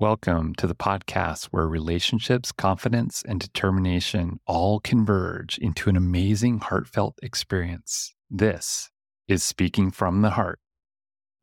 Welcome 0.00 0.56
to 0.56 0.66
the 0.66 0.74
podcast 0.74 1.44
where 1.52 1.68
relationships, 1.68 2.50
confidence, 2.50 3.22
and 3.28 3.38
determination 3.38 4.40
all 4.44 4.80
converge 4.80 5.56
into 5.58 5.88
an 5.88 5.96
amazing, 5.96 6.58
heartfelt 6.58 7.16
experience. 7.22 8.12
This 8.28 8.90
is 9.28 9.44
Speaking 9.44 9.92
from 9.92 10.22
the 10.22 10.30
Heart. 10.30 10.58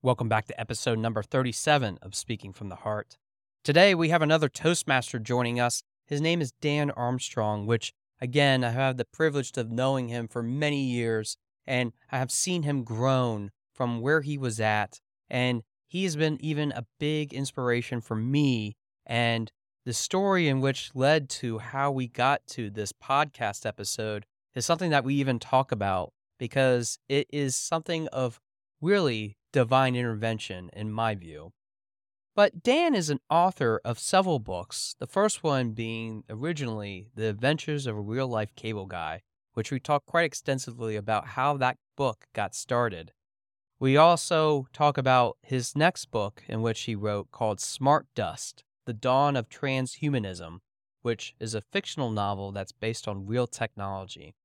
Welcome 0.01 0.27
back 0.27 0.47
to 0.47 0.59
episode 0.59 0.99
number 0.99 1.23
37 1.23 1.99
of 2.01 2.13
Speaking 2.13 2.51
from 2.51 2.67
the 2.67 2.75
Heart. 2.75 3.15
Today 3.63 3.95
we 3.95 4.09
have 4.09 4.21
another 4.21 4.50
Toastmaster 4.50 5.18
joining 5.18 5.57
us. 5.57 5.81
His 6.05 6.20
name 6.20 6.41
is 6.41 6.52
Dan 6.52 6.91
Armstrong, 6.91 7.65
which, 7.65 7.93
again, 8.20 8.65
I 8.65 8.71
have 8.71 8.97
the 8.97 9.05
privilege 9.05 9.54
of 9.55 9.71
knowing 9.71 10.09
him 10.09 10.27
for 10.27 10.43
many 10.43 10.83
years, 10.83 11.38
and 11.65 11.93
I 12.11 12.18
have 12.18 12.31
seen 12.31 12.63
him 12.63 12.83
grown 12.83 13.52
from 13.73 14.02
where 14.02 14.20
he 14.20 14.38
was 14.38 14.59
at. 14.59 14.99
And 15.29 15.63
he 15.92 16.05
has 16.05 16.16
been 16.16 16.38
even 16.39 16.71
a 16.71 16.86
big 17.02 17.34
inspiration 17.34 18.00
for 18.00 18.16
me. 18.16 18.78
And 19.05 19.52
the 19.86 19.91
story 19.91 20.48
in 20.48 20.62
which 20.62 20.91
led 20.95 21.27
to 21.41 21.58
how 21.58 21.91
we 21.91 22.08
got 22.08 22.48
to 22.52 22.70
this 22.70 22.94
podcast 22.94 23.66
episode 23.66 24.26
is 24.55 24.66
something 24.66 24.90
that 24.91 25.04
we 25.04 25.16
even 25.16 25.38
talk 25.38 25.70
about 25.70 26.13
because 26.40 26.98
it 27.09 27.27
is 27.34 27.58
something 27.58 28.08
of 28.08 28.40
really 28.80 29.35
divine 29.52 29.98
intervention, 29.98 30.70
in 30.72 30.94
my 30.94 31.13
view. 31.13 31.52
But 32.38 32.63
Dan 32.63 32.96
is 32.96 33.10
an 33.10 33.20
author 33.30 33.82
of 33.84 33.99
several 33.99 34.40
books, 34.40 34.96
the 34.98 35.08
first 35.08 35.44
one 35.44 35.71
being 35.71 36.23
originally 36.30 37.10
The 37.16 37.27
Adventures 37.27 37.85
of 37.85 37.98
a 37.98 38.02
Real 38.02 38.30
Life 38.30 38.55
Cable 38.55 38.85
Guy, 38.85 39.23
which 39.55 39.71
we 39.71 39.80
talk 39.82 40.05
quite 40.05 40.23
extensively 40.23 40.96
about 40.96 41.27
how 41.27 41.58
that 41.58 41.80
book 41.98 42.27
got 42.34 42.55
started. 42.55 43.12
We 43.81 43.98
also 43.98 44.67
talk 44.73 44.99
about 44.99 45.40
his 45.41 45.76
next 45.76 46.12
book, 46.12 46.44
in 46.48 46.62
which 46.62 46.81
he 46.81 46.94
wrote 46.94 47.31
called 47.31 47.59
Smart 47.59 48.05
Dust 48.13 48.63
The 48.85 48.94
Dawn 48.94 49.35
of 49.35 49.49
Transhumanism, 49.49 50.59
which 51.02 51.34
is 51.40 51.55
a 51.55 51.62
fictional 51.62 52.12
novel 52.12 52.52
that's 52.52 52.71
based 52.71 53.07
on 53.07 53.26
real 53.26 53.48
technology. 53.48 54.35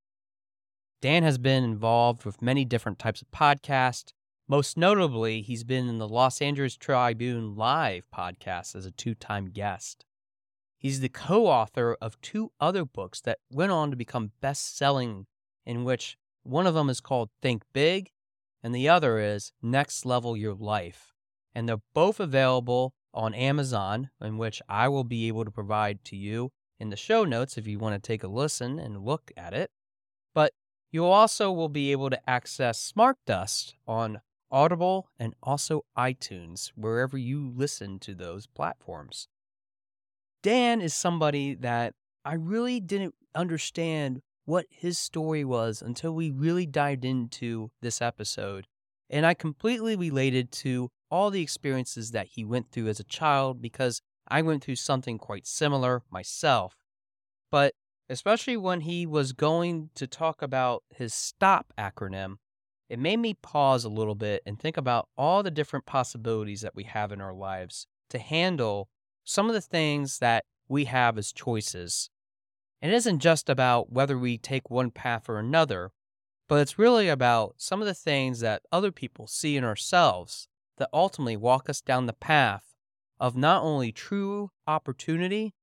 Dan 1.02 1.22
has 1.22 1.36
been 1.36 1.64
involved 1.64 2.24
with 2.24 2.40
many 2.40 2.64
different 2.64 2.98
types 2.98 3.20
of 3.20 3.30
podcasts. 3.30 4.14
Most 4.48 4.78
notably, 4.78 5.42
he's 5.42 5.64
been 5.64 5.86
in 5.86 5.98
the 5.98 6.08
Los 6.08 6.40
Angeles 6.40 6.74
Tribune 6.74 7.56
Live 7.56 8.06
podcast 8.10 8.74
as 8.74 8.86
a 8.86 8.90
two 8.90 9.14
time 9.14 9.50
guest. 9.50 10.06
He's 10.78 11.00
the 11.00 11.10
co 11.10 11.46
author 11.46 11.94
of 12.00 12.18
two 12.22 12.52
other 12.58 12.86
books 12.86 13.20
that 13.20 13.40
went 13.52 13.70
on 13.70 13.90
to 13.90 13.98
become 13.98 14.32
best 14.40 14.78
selling, 14.78 15.26
in 15.66 15.84
which 15.84 16.16
one 16.42 16.66
of 16.66 16.72
them 16.72 16.88
is 16.88 17.02
called 17.02 17.28
Think 17.42 17.64
Big 17.74 18.12
and 18.66 18.74
the 18.74 18.88
other 18.88 19.20
is 19.20 19.52
Next 19.62 20.04
Level 20.04 20.36
Your 20.36 20.52
Life. 20.52 21.14
And 21.54 21.68
they're 21.68 21.78
both 21.94 22.18
available 22.18 22.94
on 23.14 23.32
Amazon, 23.32 24.10
in 24.20 24.38
which 24.38 24.60
I 24.68 24.88
will 24.88 25.04
be 25.04 25.28
able 25.28 25.44
to 25.44 25.52
provide 25.52 26.02
to 26.06 26.16
you 26.16 26.50
in 26.80 26.90
the 26.90 26.96
show 26.96 27.22
notes 27.22 27.56
if 27.56 27.68
you 27.68 27.78
want 27.78 27.94
to 27.94 28.04
take 28.04 28.24
a 28.24 28.26
listen 28.26 28.80
and 28.80 29.04
look 29.04 29.30
at 29.36 29.54
it. 29.54 29.70
But 30.34 30.52
you 30.90 31.04
also 31.04 31.52
will 31.52 31.68
be 31.68 31.92
able 31.92 32.10
to 32.10 32.28
access 32.28 32.80
Smart 32.80 33.18
Dust 33.24 33.76
on 33.86 34.20
Audible 34.50 35.10
and 35.16 35.36
also 35.44 35.84
iTunes, 35.96 36.72
wherever 36.74 37.16
you 37.16 37.52
listen 37.54 38.00
to 38.00 38.16
those 38.16 38.48
platforms. 38.48 39.28
Dan 40.42 40.80
is 40.80 40.92
somebody 40.92 41.54
that 41.54 41.94
I 42.24 42.34
really 42.34 42.80
didn't 42.80 43.14
understand 43.32 44.22
what 44.46 44.66
his 44.70 44.98
story 44.98 45.44
was 45.44 45.82
until 45.82 46.14
we 46.14 46.30
really 46.30 46.66
dived 46.66 47.04
into 47.04 47.70
this 47.82 48.00
episode. 48.00 48.66
And 49.10 49.26
I 49.26 49.34
completely 49.34 49.94
related 49.96 50.50
to 50.52 50.90
all 51.10 51.30
the 51.30 51.42
experiences 51.42 52.12
that 52.12 52.28
he 52.28 52.44
went 52.44 52.70
through 52.70 52.88
as 52.88 52.98
a 52.98 53.04
child 53.04 53.60
because 53.60 54.00
I 54.26 54.42
went 54.42 54.64
through 54.64 54.76
something 54.76 55.18
quite 55.18 55.46
similar 55.46 56.02
myself. 56.10 56.74
But 57.50 57.74
especially 58.08 58.56
when 58.56 58.82
he 58.82 59.04
was 59.04 59.32
going 59.32 59.90
to 59.94 60.06
talk 60.06 60.42
about 60.42 60.84
his 60.90 61.12
STOP 61.12 61.72
acronym, 61.78 62.36
it 62.88 62.98
made 62.98 63.18
me 63.18 63.34
pause 63.34 63.84
a 63.84 63.88
little 63.88 64.14
bit 64.14 64.42
and 64.46 64.58
think 64.58 64.76
about 64.76 65.08
all 65.16 65.42
the 65.42 65.50
different 65.50 65.86
possibilities 65.86 66.60
that 66.60 66.76
we 66.76 66.84
have 66.84 67.10
in 67.10 67.20
our 67.20 67.34
lives 67.34 67.86
to 68.10 68.18
handle 68.18 68.88
some 69.24 69.48
of 69.48 69.54
the 69.54 69.60
things 69.60 70.20
that 70.20 70.44
we 70.68 70.84
have 70.84 71.18
as 71.18 71.32
choices 71.32 72.10
it 72.82 72.92
isn't 72.92 73.20
just 73.20 73.48
about 73.48 73.92
whether 73.92 74.18
we 74.18 74.38
take 74.38 74.70
one 74.70 74.90
path 74.90 75.28
or 75.28 75.38
another, 75.38 75.92
but 76.48 76.60
it's 76.60 76.78
really 76.78 77.08
about 77.08 77.54
some 77.56 77.80
of 77.80 77.86
the 77.86 77.94
things 77.94 78.40
that 78.40 78.62
other 78.70 78.92
people 78.92 79.26
see 79.26 79.56
in 79.56 79.64
ourselves 79.64 80.48
that 80.78 80.90
ultimately 80.92 81.36
walk 81.36 81.68
us 81.68 81.80
down 81.80 82.06
the 82.06 82.12
path 82.12 82.74
of 83.18 83.36
not 83.36 83.62
only 83.62 83.92
true 83.92 84.50
opportunity, 84.66 85.54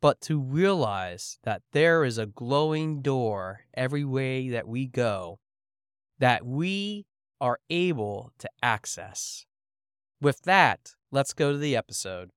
but 0.00 0.20
to 0.22 0.40
realize 0.40 1.38
that 1.44 1.62
there 1.72 2.04
is 2.04 2.18
a 2.18 2.26
glowing 2.26 3.02
door 3.02 3.60
every 3.74 4.04
way 4.04 4.48
that 4.48 4.66
we 4.66 4.86
go 4.86 5.38
that 6.22 6.46
we 6.46 7.04
are 7.40 7.58
able 7.68 8.32
to 8.38 8.48
access. 8.62 9.44
With 10.20 10.42
that, 10.42 10.94
let's 11.10 11.32
go 11.32 11.50
to 11.50 11.58
the 11.58 11.74
episode. 11.74 12.30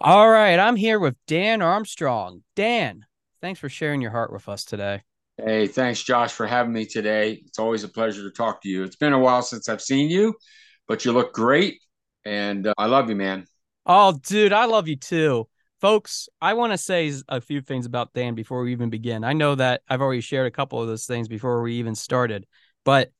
All 0.00 0.28
right, 0.28 0.58
I'm 0.58 0.74
here 0.74 0.98
with 0.98 1.14
Dan 1.28 1.62
Armstrong. 1.62 2.42
Dan, 2.56 3.06
Thanks 3.44 3.60
for 3.60 3.68
sharing 3.68 4.00
your 4.00 4.10
heart 4.10 4.32
with 4.32 4.48
us 4.48 4.64
today. 4.64 5.02
Hey, 5.36 5.66
thanks, 5.66 6.02
Josh, 6.02 6.32
for 6.32 6.46
having 6.46 6.72
me 6.72 6.86
today. 6.86 7.42
It's 7.44 7.58
always 7.58 7.84
a 7.84 7.88
pleasure 7.88 8.22
to 8.22 8.30
talk 8.30 8.62
to 8.62 8.70
you. 8.70 8.84
It's 8.84 8.96
been 8.96 9.12
a 9.12 9.18
while 9.18 9.42
since 9.42 9.68
I've 9.68 9.82
seen 9.82 10.08
you, 10.08 10.32
but 10.88 11.04
you 11.04 11.12
look 11.12 11.34
great, 11.34 11.78
and 12.24 12.66
uh, 12.66 12.72
I 12.78 12.86
love 12.86 13.10
you, 13.10 13.16
man. 13.16 13.44
Oh, 13.84 14.18
dude, 14.26 14.54
I 14.54 14.64
love 14.64 14.88
you 14.88 14.96
too. 14.96 15.46
Folks, 15.78 16.30
I 16.40 16.54
want 16.54 16.72
to 16.72 16.78
say 16.78 17.12
a 17.28 17.38
few 17.42 17.60
things 17.60 17.84
about 17.84 18.14
Dan 18.14 18.34
before 18.34 18.62
we 18.62 18.72
even 18.72 18.88
begin. 18.88 19.24
I 19.24 19.34
know 19.34 19.54
that 19.56 19.82
I've 19.90 20.00
already 20.00 20.22
shared 20.22 20.46
a 20.46 20.50
couple 20.50 20.80
of 20.80 20.88
those 20.88 21.04
things 21.04 21.28
before 21.28 21.60
we 21.60 21.74
even 21.74 21.94
started, 21.94 22.46
but 22.82 23.12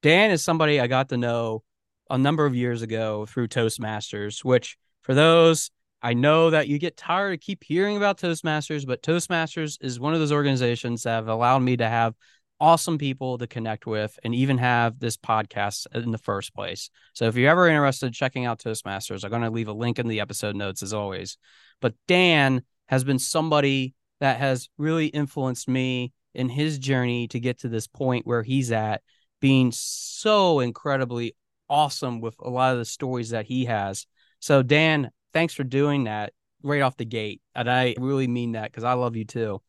Dan 0.00 0.30
is 0.30 0.44
somebody 0.44 0.78
I 0.78 0.86
got 0.86 1.08
to 1.08 1.16
know 1.16 1.64
a 2.08 2.16
number 2.16 2.46
of 2.46 2.54
years 2.54 2.82
ago 2.82 3.26
through 3.26 3.48
Toastmasters, 3.48 4.44
which 4.44 4.78
for 5.00 5.12
those 5.12 5.72
I 6.02 6.14
know 6.14 6.50
that 6.50 6.66
you 6.66 6.78
get 6.78 6.96
tired 6.96 7.34
of 7.34 7.40
keep 7.40 7.62
hearing 7.62 7.96
about 7.96 8.18
Toastmasters, 8.18 8.86
but 8.86 9.02
Toastmasters 9.02 9.78
is 9.80 10.00
one 10.00 10.14
of 10.14 10.20
those 10.20 10.32
organizations 10.32 11.04
that 11.04 11.14
have 11.14 11.28
allowed 11.28 11.60
me 11.60 11.76
to 11.76 11.88
have 11.88 12.14
awesome 12.58 12.98
people 12.98 13.38
to 13.38 13.46
connect 13.46 13.86
with 13.86 14.18
and 14.22 14.34
even 14.34 14.58
have 14.58 14.98
this 14.98 15.16
podcast 15.16 15.86
in 15.94 16.10
the 16.10 16.18
first 16.18 16.54
place. 16.54 16.90
So 17.12 17.26
if 17.26 17.36
you're 17.36 17.50
ever 17.50 17.68
interested 17.68 18.06
in 18.06 18.12
checking 18.12 18.46
out 18.46 18.60
Toastmasters, 18.60 19.24
I'm 19.24 19.30
going 19.30 19.42
to 19.42 19.50
leave 19.50 19.68
a 19.68 19.72
link 19.72 19.98
in 19.98 20.08
the 20.08 20.20
episode 20.20 20.56
notes 20.56 20.82
as 20.82 20.92
always. 20.92 21.38
But 21.80 21.94
Dan 22.08 22.62
has 22.86 23.04
been 23.04 23.18
somebody 23.18 23.94
that 24.20 24.38
has 24.38 24.68
really 24.78 25.06
influenced 25.06 25.68
me 25.68 26.12
in 26.34 26.48
his 26.48 26.78
journey 26.78 27.28
to 27.28 27.40
get 27.40 27.60
to 27.60 27.68
this 27.68 27.86
point 27.86 28.26
where 28.26 28.42
he's 28.42 28.72
at, 28.72 29.02
being 29.40 29.72
so 29.72 30.60
incredibly 30.60 31.34
awesome 31.68 32.20
with 32.20 32.36
a 32.40 32.48
lot 32.48 32.72
of 32.72 32.78
the 32.78 32.84
stories 32.84 33.30
that 33.30 33.46
he 33.46 33.64
has. 33.64 34.06
So 34.38 34.62
Dan, 34.62 35.10
thanks 35.32 35.54
for 35.54 35.64
doing 35.64 36.04
that 36.04 36.32
right 36.62 36.82
off 36.82 36.96
the 36.96 37.04
gate. 37.04 37.40
And 37.54 37.70
I 37.70 37.94
really 37.98 38.28
mean 38.28 38.52
that 38.52 38.70
because 38.70 38.84
I 38.84 38.94
love 38.94 39.16
you 39.16 39.24
too. 39.24 39.60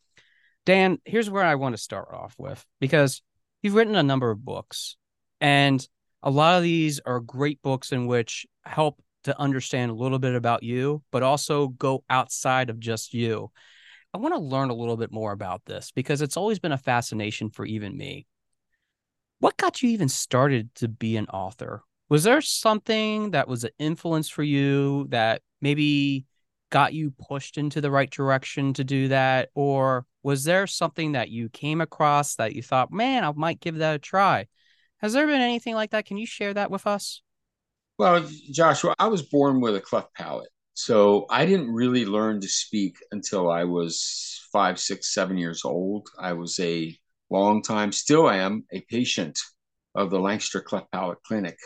Dan, 0.66 1.00
here's 1.06 1.30
where 1.30 1.44
I 1.44 1.56
want 1.56 1.76
to 1.76 1.82
start 1.82 2.10
off 2.12 2.36
with 2.38 2.66
because 2.80 3.22
you've 3.62 3.76
written 3.76 3.96
a 3.96 4.04
number 4.04 4.32
of 4.32 4.46
books, 4.46 4.96
and 5.42 5.86
a 6.22 6.30
lot 6.30 6.58
of 6.58 6.64
these 6.64 7.02
are 7.06 7.20
great 7.20 7.62
books 7.62 7.92
in 7.92 8.08
which 8.08 8.46
help 8.64 9.02
to 9.26 9.40
understand 9.40 9.92
a 9.92 9.96
little 9.96 10.20
bit 10.20 10.36
about 10.36 10.64
you, 10.64 11.04
but 11.12 11.24
also 11.24 11.68
go 11.68 12.04
outside 12.10 12.70
of 12.70 12.80
just 12.80 13.14
you. 13.14 13.52
I 14.14 14.20
want 14.20 14.36
to 14.36 14.40
learn 14.40 14.70
a 14.70 14.76
little 14.76 14.98
bit 14.98 15.12
more 15.12 15.32
about 15.32 15.66
this 15.66 15.92
because 15.92 16.22
it's 16.22 16.38
always 16.38 16.60
been 16.60 16.72
a 16.72 16.78
fascination 16.78 17.50
for 17.50 17.66
even 17.66 17.98
me. 17.98 18.28
What 19.40 19.58
got 19.58 19.82
you 19.82 19.90
even 19.90 20.08
started 20.08 20.74
to 20.76 20.88
be 20.88 21.18
an 21.18 21.28
author? 21.28 21.84
Was 22.10 22.24
there 22.24 22.42
something 22.42 23.32
that 23.32 23.48
was 23.48 23.64
an 23.64 23.72
influence 23.80 24.30
for 24.30 24.44
you 24.44 25.08
that 25.10 25.42
maybe 25.62 26.26
got 26.70 26.94
you 26.94 27.12
pushed 27.12 27.58
into 27.58 27.82
the 27.82 27.92
right 27.92 28.10
direction 28.10 28.74
to 28.74 28.84
do 28.84 29.08
that? 29.08 29.50
Or 29.56 30.06
was 30.22 30.44
there 30.44 30.68
something 30.68 31.14
that 31.14 31.30
you 31.30 31.50
came 31.50 31.82
across 31.82 32.36
that 32.36 32.56
you 32.56 32.62
thought, 32.62 32.92
man, 32.92 33.24
I 33.24 33.32
might 33.32 33.60
give 33.60 33.78
that 33.78 33.96
a 33.96 34.00
try? 34.00 34.48
Has 34.98 35.14
there 35.14 35.28
been 35.28 35.42
anything 35.42 35.76
like 35.76 35.92
that? 35.92 36.06
Can 36.06 36.18
you 36.18 36.26
share 36.26 36.54
that 36.54 36.72
with 36.72 36.88
us? 36.88 37.22
Well, 37.98 38.26
Joshua, 38.52 38.96
I 38.98 39.08
was 39.08 39.22
born 39.22 39.62
with 39.62 39.76
a 39.76 39.82
cleft 39.82 40.14
palate. 40.16 40.50
So 40.74 41.28
I 41.30 41.46
didn't 41.46 41.72
really 41.72 42.06
learn 42.06 42.42
to 42.42 42.48
speak 42.48 42.98
until 43.12 43.52
I 43.52 43.64
was 43.66 44.42
five, 44.52 44.80
six, 44.80 45.14
seven 45.14 45.38
years 45.38 45.64
old. 45.64 46.10
I 46.20 46.34
was 46.34 46.60
a 46.60 46.98
long 47.30 47.62
time, 47.62 47.92
still 47.92 48.30
am, 48.30 48.66
a 48.72 48.82
patient 48.90 49.38
of 49.94 50.10
the 50.10 50.20
Lancaster 50.20 50.62
Cleft 50.62 50.92
Palate 50.92 51.22
Clinic. 51.24 51.58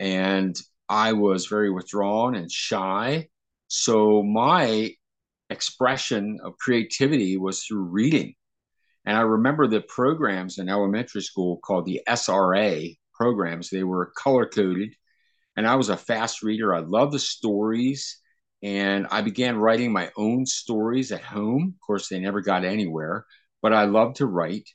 And 0.00 0.56
I 0.88 1.12
was 1.12 1.46
very 1.46 1.70
withdrawn 1.70 2.34
and 2.34 2.50
shy. 2.50 3.28
So 3.68 4.22
my 4.24 4.90
expression 5.50 6.38
of 6.42 6.58
creativity 6.58 7.36
was 7.36 7.62
through 7.62 7.82
reading. 7.82 8.34
And 9.04 9.16
I 9.16 9.20
remember 9.20 9.66
the 9.66 9.82
programs 9.82 10.58
in 10.58 10.68
elementary 10.68 11.22
school 11.22 11.58
called 11.58 11.86
the 11.86 12.00
SRA 12.08 12.96
programs. 13.14 13.70
They 13.70 13.84
were 13.84 14.12
color 14.16 14.48
coded. 14.48 14.94
And 15.56 15.66
I 15.66 15.76
was 15.76 15.90
a 15.90 15.96
fast 15.96 16.42
reader. 16.42 16.74
I 16.74 16.80
loved 16.80 17.12
the 17.12 17.18
stories. 17.18 18.18
And 18.62 19.06
I 19.10 19.22
began 19.22 19.56
writing 19.56 19.92
my 19.92 20.10
own 20.16 20.46
stories 20.46 21.12
at 21.12 21.22
home. 21.22 21.74
Of 21.76 21.86
course, 21.86 22.08
they 22.08 22.20
never 22.20 22.40
got 22.40 22.64
anywhere, 22.64 23.24
but 23.62 23.72
I 23.72 23.84
love 23.84 24.14
to 24.14 24.26
write. 24.26 24.68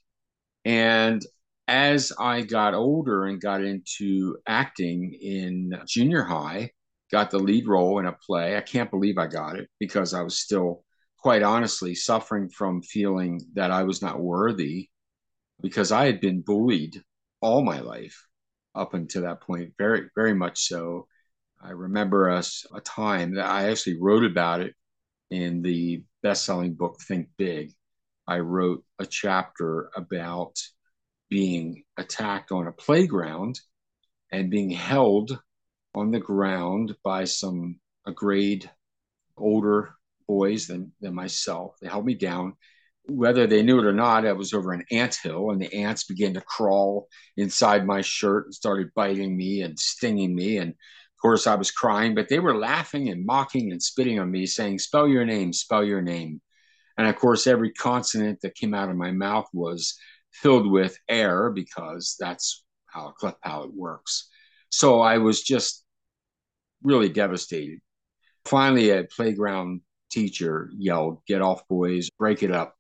And 0.63 1.21
as 1.67 2.11
I 2.19 2.41
got 2.41 2.73
older 2.73 3.25
and 3.25 3.41
got 3.41 3.63
into 3.63 4.37
acting 4.47 5.13
in 5.19 5.79
junior 5.87 6.23
high, 6.23 6.71
got 7.11 7.31
the 7.31 7.39
lead 7.39 7.67
role 7.67 7.99
in 7.99 8.05
a 8.05 8.13
play. 8.13 8.57
I 8.57 8.61
can't 8.61 8.91
believe 8.91 9.17
I 9.17 9.27
got 9.27 9.57
it 9.57 9.69
because 9.79 10.13
I 10.13 10.21
was 10.21 10.39
still, 10.39 10.83
quite 11.17 11.43
honestly, 11.43 11.95
suffering 11.95 12.49
from 12.49 12.81
feeling 12.81 13.41
that 13.53 13.71
I 13.71 13.83
was 13.83 14.01
not 14.01 14.19
worthy 14.19 14.89
because 15.61 15.91
I 15.91 16.05
had 16.05 16.21
been 16.21 16.41
bullied 16.41 17.01
all 17.41 17.63
my 17.63 17.79
life 17.79 18.27
up 18.75 18.93
until 18.93 19.23
that 19.23 19.41
point, 19.41 19.73
very, 19.77 20.09
very 20.15 20.33
much 20.33 20.67
so. 20.67 21.07
I 21.61 21.71
remember 21.71 22.29
us 22.29 22.65
a 22.75 22.81
time 22.81 23.35
that 23.35 23.45
I 23.45 23.69
actually 23.69 23.99
wrote 23.99 24.25
about 24.25 24.61
it 24.61 24.75
in 25.31 25.61
the 25.61 26.03
best-selling 26.21 26.73
book 26.75 26.99
Think 27.01 27.29
Big. 27.37 27.71
I 28.27 28.39
wrote 28.39 28.83
a 28.99 29.05
chapter 29.05 29.89
about 29.95 30.59
being 31.29 31.83
attacked 31.97 32.51
on 32.51 32.67
a 32.67 32.71
playground 32.71 33.59
and 34.31 34.51
being 34.51 34.69
held 34.69 35.39
on 35.93 36.11
the 36.11 36.19
ground 36.19 36.95
by 37.03 37.23
some 37.23 37.79
a 38.05 38.11
grade 38.11 38.69
older 39.37 39.95
boys 40.27 40.67
than, 40.67 40.91
than 41.01 41.15
myself. 41.15 41.75
They 41.81 41.87
held 41.87 42.05
me 42.05 42.15
down. 42.15 42.53
Whether 43.07 43.45
they 43.45 43.61
knew 43.61 43.79
it 43.79 43.85
or 43.85 43.93
not, 43.93 44.25
I 44.25 44.33
was 44.33 44.53
over 44.53 44.73
an 44.73 44.85
ant 44.91 45.15
hill, 45.21 45.51
and 45.51 45.61
the 45.61 45.73
ants 45.73 46.05
began 46.05 46.33
to 46.33 46.41
crawl 46.41 47.07
inside 47.37 47.85
my 47.85 48.01
shirt 48.01 48.45
and 48.45 48.53
started 48.53 48.87
biting 48.95 49.37
me 49.37 49.61
and 49.61 49.77
stinging 49.77 50.33
me. 50.33 50.57
And 50.57 50.71
of 50.71 51.21
course, 51.21 51.45
I 51.45 51.55
was 51.55 51.69
crying, 51.71 52.15
but 52.15 52.29
they 52.29 52.39
were 52.39 52.57
laughing 52.57 53.09
and 53.09 53.25
mocking 53.25 53.71
and 53.71 53.81
spitting 53.81 54.19
on 54.19 54.31
me, 54.31 54.47
saying, 54.47 54.79
Spell 54.79 55.07
your 55.07 55.25
name, 55.25 55.53
spell 55.53 55.83
your 55.83 56.01
name. 56.01 56.41
And 56.97 57.07
of 57.07 57.15
course, 57.15 57.45
every 57.45 57.71
consonant 57.73 58.39
that 58.41 58.55
came 58.55 58.73
out 58.73 58.89
of 58.89 58.95
my 58.95 59.11
mouth 59.11 59.47
was 59.53 59.97
filled 60.41 60.69
with 60.69 60.97
air 61.07 61.49
because 61.51 62.15
that's 62.19 62.63
how 62.87 63.09
a 63.09 63.13
cleft 63.13 63.41
palate 63.41 63.73
works. 63.73 64.29
So 64.69 65.01
I 65.01 65.17
was 65.17 65.41
just 65.41 65.83
really 66.83 67.09
devastated. 67.09 67.79
Finally, 68.45 68.91
a 68.91 69.03
playground 69.05 69.81
teacher 70.11 70.69
yelled, 70.77 71.21
Get 71.27 71.41
off, 71.41 71.67
boys, 71.67 72.09
break 72.17 72.43
it 72.43 72.51
up. 72.51 72.75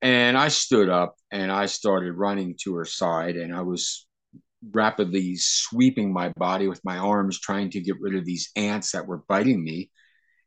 And 0.00 0.36
I 0.38 0.48
stood 0.48 0.88
up 0.88 1.16
and 1.32 1.50
I 1.50 1.66
started 1.66 2.12
running 2.12 2.56
to 2.62 2.76
her 2.76 2.84
side, 2.84 3.36
and 3.36 3.54
I 3.54 3.62
was 3.62 4.06
rapidly 4.72 5.36
sweeping 5.36 6.12
my 6.12 6.30
body 6.36 6.68
with 6.68 6.84
my 6.84 6.98
arms, 6.98 7.40
trying 7.40 7.70
to 7.70 7.80
get 7.80 8.00
rid 8.00 8.14
of 8.14 8.24
these 8.24 8.50
ants 8.56 8.92
that 8.92 9.06
were 9.06 9.22
biting 9.28 9.62
me. 9.62 9.90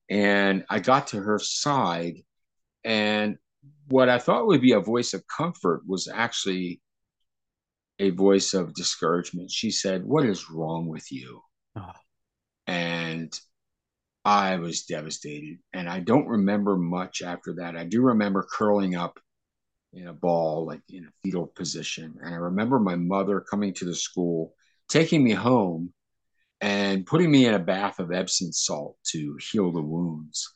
And 0.10 0.66
I 0.70 0.80
got 0.80 1.08
to 1.08 1.18
her 1.18 1.40
side, 1.40 2.18
and 2.84 3.38
what 3.88 4.10
I 4.10 4.18
thought 4.18 4.48
would 4.48 4.62
be 4.62 4.72
a 4.72 4.80
voice 4.80 5.14
of 5.14 5.28
comfort 5.28 5.84
was 5.86 6.08
actually 6.08 6.82
a 8.00 8.10
voice 8.10 8.54
of 8.54 8.74
discouragement. 8.74 9.52
She 9.52 9.72
said, 9.72 10.04
What 10.04 10.26
is 10.26 10.50
wrong 10.50 10.88
with 10.88 11.12
you? 11.12 11.42
Oh. 11.76 11.92
And 12.68 13.38
I 14.24 14.58
was 14.58 14.86
devastated. 14.86 15.60
And 15.74 15.90
I 15.90 16.00
don't 16.00 16.28
remember 16.28 16.78
much 16.78 17.22
after 17.22 17.56
that. 17.56 17.76
I 17.76 17.84
do 17.84 18.02
remember 18.02 18.48
curling 18.50 18.96
up 18.96 19.20
in 19.94 20.08
a 20.08 20.14
ball, 20.14 20.66
like 20.66 20.82
in 20.90 21.06
a 21.06 21.12
fetal 21.24 21.48
position. 21.48 22.16
And 22.22 22.34
I 22.34 22.38
remember 22.38 22.80
my 22.80 22.96
mother 22.96 23.42
coming 23.42 23.74
to 23.76 23.86
the 23.86 23.96
school, 23.96 24.54
taking 24.88 25.24
me 25.24 25.32
home, 25.32 25.94
and 26.62 27.06
putting 27.06 27.32
me 27.32 27.46
in 27.46 27.56
a 27.56 27.60
bath 27.60 28.00
of 28.00 28.12
Epsom 28.12 28.52
salt 28.52 28.96
to 29.08 29.38
heal 29.52 29.72
the 29.72 29.82
wounds. 29.82 30.50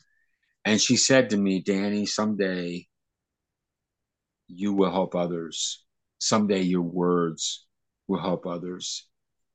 And 0.63 0.79
she 0.79 0.95
said 0.95 1.31
to 1.31 1.37
me, 1.37 1.61
Danny, 1.61 2.05
someday 2.05 2.87
you 4.47 4.73
will 4.73 4.91
help 4.91 5.15
others. 5.15 5.83
Someday 6.19 6.61
your 6.61 6.81
words 6.81 7.65
will 8.07 8.19
help 8.19 8.45
others. 8.45 9.07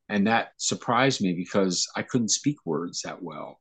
And 0.09 0.27
that 0.27 0.53
surprised 0.57 1.21
me 1.21 1.33
because 1.33 1.89
I 1.95 2.03
couldn't 2.03 2.31
speak 2.31 2.57
words 2.65 3.03
that 3.03 3.23
well. 3.23 3.61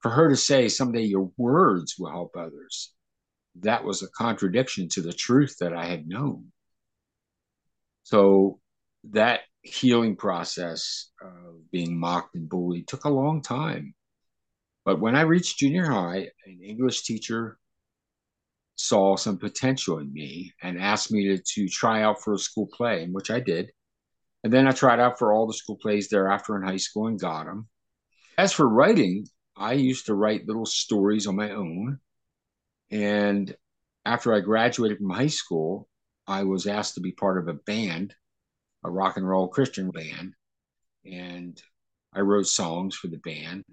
For 0.00 0.10
her 0.10 0.28
to 0.28 0.36
say, 0.36 0.68
someday 0.68 1.02
your 1.02 1.30
words 1.38 1.94
will 1.98 2.10
help 2.10 2.36
others, 2.36 2.92
that 3.60 3.84
was 3.84 4.02
a 4.02 4.08
contradiction 4.08 4.88
to 4.90 5.00
the 5.00 5.12
truth 5.12 5.56
that 5.60 5.72
I 5.72 5.86
had 5.86 6.06
known. 6.06 6.52
So 8.02 8.60
that 9.04 9.40
healing 9.62 10.16
process 10.16 11.10
of 11.22 11.70
being 11.70 11.98
mocked 11.98 12.34
and 12.34 12.48
bullied 12.48 12.86
took 12.86 13.04
a 13.04 13.10
long 13.10 13.40
time. 13.40 13.94
But 14.84 15.00
when 15.00 15.16
I 15.16 15.22
reached 15.22 15.58
junior 15.58 15.86
high, 15.86 16.28
an 16.44 16.60
English 16.62 17.02
teacher 17.04 17.58
saw 18.76 19.16
some 19.16 19.38
potential 19.38 19.98
in 19.98 20.12
me 20.12 20.52
and 20.62 20.80
asked 20.80 21.12
me 21.12 21.28
to, 21.28 21.42
to 21.42 21.68
try 21.68 22.02
out 22.02 22.22
for 22.22 22.34
a 22.34 22.38
school 22.38 22.68
play, 22.72 23.06
which 23.06 23.30
I 23.30 23.40
did. 23.40 23.70
And 24.42 24.52
then 24.52 24.66
I 24.66 24.72
tried 24.72 25.00
out 25.00 25.18
for 25.18 25.32
all 25.32 25.46
the 25.46 25.54
school 25.54 25.76
plays 25.76 26.08
thereafter 26.08 26.56
in 26.56 26.66
high 26.66 26.76
school 26.76 27.06
and 27.06 27.18
got 27.18 27.46
them. 27.46 27.68
As 28.36 28.52
for 28.52 28.68
writing, 28.68 29.26
I 29.56 29.74
used 29.74 30.06
to 30.06 30.14
write 30.14 30.46
little 30.46 30.66
stories 30.66 31.26
on 31.26 31.36
my 31.36 31.50
own. 31.50 32.00
And 32.90 33.54
after 34.04 34.34
I 34.34 34.40
graduated 34.40 34.98
from 34.98 35.10
high 35.10 35.28
school, 35.28 35.88
I 36.26 36.44
was 36.44 36.66
asked 36.66 36.94
to 36.94 37.00
be 37.00 37.12
part 37.12 37.38
of 37.38 37.48
a 37.48 37.54
band, 37.54 38.14
a 38.84 38.90
rock 38.90 39.16
and 39.16 39.28
roll 39.28 39.48
Christian 39.48 39.90
band. 39.90 40.34
And 41.04 41.60
I 42.12 42.20
wrote 42.20 42.46
songs 42.46 42.96
for 42.96 43.08
the 43.08 43.18
band. 43.18 43.64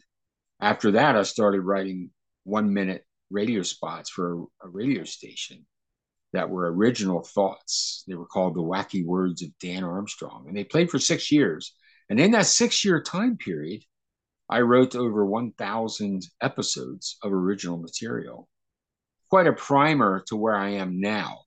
After 0.59 0.92
that, 0.92 1.15
I 1.15 1.24
started 1.24 1.62
writing 1.62 2.12
one 2.44 2.74
minute 2.74 3.06
radio 3.31 3.63
spots 3.63 4.09
for 4.09 4.33
a, 4.33 4.37
a 4.65 4.69
radio 4.69 5.03
station 5.03 5.65
that 6.33 6.49
were 6.49 6.71
original 6.71 7.21
thoughts. 7.23 8.03
They 8.07 8.15
were 8.15 8.25
called 8.25 8.55
The 8.55 8.61
Wacky 8.61 9.05
Words 9.05 9.41
of 9.43 9.49
Dan 9.59 9.83
Armstrong, 9.83 10.45
and 10.47 10.55
they 10.55 10.63
played 10.63 10.89
for 10.89 10.99
six 10.99 11.31
years. 11.31 11.73
And 12.09 12.19
in 12.19 12.31
that 12.31 12.45
six 12.45 12.83
year 12.83 13.01
time 13.01 13.37
period, 13.37 13.83
I 14.49 14.59
wrote 14.61 14.95
over 14.95 15.25
1,000 15.25 16.23
episodes 16.41 17.17
of 17.23 17.31
original 17.31 17.77
material. 17.77 18.49
Quite 19.29 19.47
a 19.47 19.53
primer 19.53 20.23
to 20.27 20.35
where 20.35 20.55
I 20.55 20.71
am 20.71 20.99
now. 20.99 21.43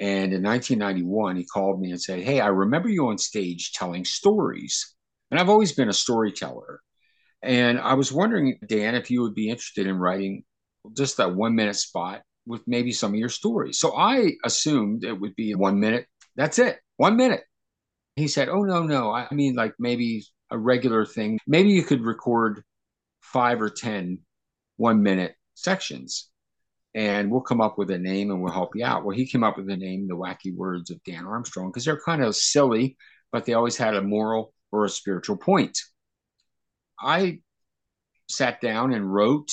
And 0.00 0.32
in 0.32 0.42
1991, 0.42 1.36
he 1.36 1.44
called 1.44 1.80
me 1.80 1.90
and 1.90 2.00
said, 2.00 2.20
Hey, 2.20 2.40
I 2.40 2.48
remember 2.48 2.88
you 2.88 3.08
on 3.08 3.18
stage 3.18 3.72
telling 3.72 4.04
stories. 4.04 4.94
And 5.30 5.38
I've 5.38 5.48
always 5.48 5.72
been 5.72 5.88
a 5.88 5.94
storyteller. 5.94 6.80
And 7.42 7.80
I 7.80 7.94
was 7.94 8.12
wondering, 8.12 8.58
Dan, 8.66 8.94
if 8.94 9.10
you 9.10 9.22
would 9.22 9.34
be 9.34 9.48
interested 9.48 9.86
in 9.86 9.98
writing 9.98 10.44
just 10.96 11.16
that 11.18 11.34
one 11.34 11.54
minute 11.54 11.76
spot 11.76 12.22
with 12.46 12.62
maybe 12.66 12.92
some 12.92 13.12
of 13.12 13.18
your 13.18 13.28
stories. 13.28 13.78
So 13.78 13.96
I 13.96 14.32
assumed 14.44 15.04
it 15.04 15.18
would 15.18 15.36
be 15.36 15.54
one 15.54 15.80
minute. 15.80 16.06
That's 16.36 16.58
it, 16.58 16.78
one 16.96 17.16
minute. 17.16 17.42
He 18.16 18.28
said, 18.28 18.48
Oh, 18.48 18.62
no, 18.62 18.82
no. 18.82 19.12
I 19.12 19.28
mean, 19.32 19.54
like 19.54 19.74
maybe 19.78 20.24
a 20.50 20.58
regular 20.58 21.04
thing. 21.04 21.38
Maybe 21.46 21.70
you 21.70 21.82
could 21.82 22.02
record 22.02 22.62
five 23.20 23.60
or 23.60 23.70
ten 23.70 24.20
one 24.76 25.02
minute 25.02 25.34
sections 25.54 26.30
and 26.94 27.30
we'll 27.30 27.42
come 27.42 27.60
up 27.60 27.78
with 27.78 27.90
a 27.90 27.98
name 27.98 28.30
and 28.30 28.42
we'll 28.42 28.52
help 28.52 28.74
you 28.74 28.84
out. 28.84 29.04
Well, 29.04 29.16
he 29.16 29.26
came 29.26 29.44
up 29.44 29.56
with 29.56 29.66
the 29.66 29.76
name, 29.76 30.08
The 30.08 30.16
Wacky 30.16 30.54
Words 30.54 30.90
of 30.90 31.02
Dan 31.04 31.24
Armstrong, 31.26 31.70
because 31.70 31.84
they're 31.84 32.00
kind 32.00 32.22
of 32.22 32.34
silly, 32.34 32.96
but 33.30 33.44
they 33.44 33.52
always 33.52 33.76
had 33.76 33.94
a 33.94 34.02
moral 34.02 34.52
or 34.72 34.84
a 34.84 34.88
spiritual 34.88 35.36
point. 35.36 35.78
I 36.98 37.40
sat 38.28 38.60
down 38.60 38.92
and 38.92 39.12
wrote 39.12 39.50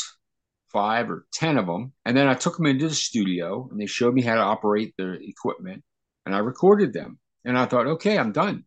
five 0.72 1.10
or 1.10 1.25
10 1.34 1.58
of 1.58 1.66
them. 1.66 1.94
And 2.06 2.16
then 2.16 2.27
I 2.27 2.34
took 2.34 2.58
them 2.58 2.66
into 2.66 2.88
the 2.88 2.96
studio 2.96 3.68
and 3.72 3.80
they 3.80 3.86
showed 3.86 4.13
me 4.13 4.22
how 4.22 4.36
to 4.36 4.42
operate 4.42 4.94
the 4.98 5.18
equipment 5.22 5.84
and 6.25 6.36
I 6.36 6.39
recorded 6.39 6.94
them. 6.94 7.20
And 7.46 7.58
I 7.58 7.66
thought, 7.66 7.88
okay, 7.88 8.18
I'm 8.18 8.32
done. 8.32 8.66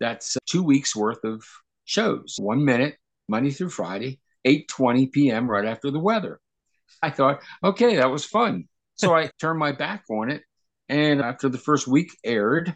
That's 0.00 0.36
two 0.46 0.62
weeks 0.62 0.94
worth 0.94 1.24
of 1.24 1.44
shows, 1.84 2.36
one 2.38 2.64
minute, 2.64 2.96
Monday 3.28 3.50
through 3.50 3.70
Friday, 3.70 4.20
8:20 4.46 5.12
p.m. 5.12 5.50
right 5.50 5.64
after 5.64 5.90
the 5.90 6.00
weather. 6.00 6.40
I 7.02 7.10
thought, 7.10 7.42
okay, 7.62 7.96
that 7.96 8.10
was 8.10 8.24
fun. 8.24 8.64
So 8.96 9.14
I 9.14 9.30
turned 9.40 9.58
my 9.58 9.72
back 9.72 10.04
on 10.10 10.30
it. 10.30 10.42
And 10.88 11.20
after 11.20 11.48
the 11.48 11.58
first 11.58 11.88
week 11.88 12.16
aired, 12.24 12.74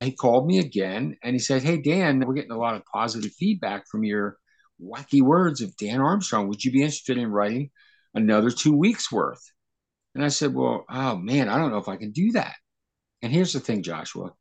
he 0.00 0.12
called 0.12 0.46
me 0.46 0.58
again 0.58 1.16
and 1.22 1.34
he 1.34 1.38
said, 1.38 1.62
Hey, 1.62 1.80
Dan, 1.80 2.20
we're 2.20 2.34
getting 2.34 2.50
a 2.50 2.58
lot 2.58 2.74
of 2.74 2.84
positive 2.92 3.32
feedback 3.32 3.84
from 3.88 4.04
your 4.04 4.36
wacky 4.82 5.22
words 5.22 5.62
of 5.62 5.76
Dan 5.76 6.00
Armstrong. 6.00 6.48
Would 6.48 6.64
you 6.64 6.72
be 6.72 6.82
interested 6.82 7.18
in 7.18 7.30
writing 7.30 7.70
another 8.14 8.50
two 8.50 8.76
weeks 8.76 9.12
worth? 9.12 9.42
And 10.14 10.24
I 10.24 10.28
said, 10.28 10.54
Well, 10.54 10.84
oh 10.90 11.16
man, 11.16 11.48
I 11.48 11.58
don't 11.58 11.70
know 11.70 11.78
if 11.78 11.88
I 11.88 11.96
can 11.96 12.10
do 12.10 12.32
that. 12.32 12.54
And 13.22 13.32
here's 13.32 13.52
the 13.52 13.60
thing, 13.60 13.82
Joshua 13.82 14.32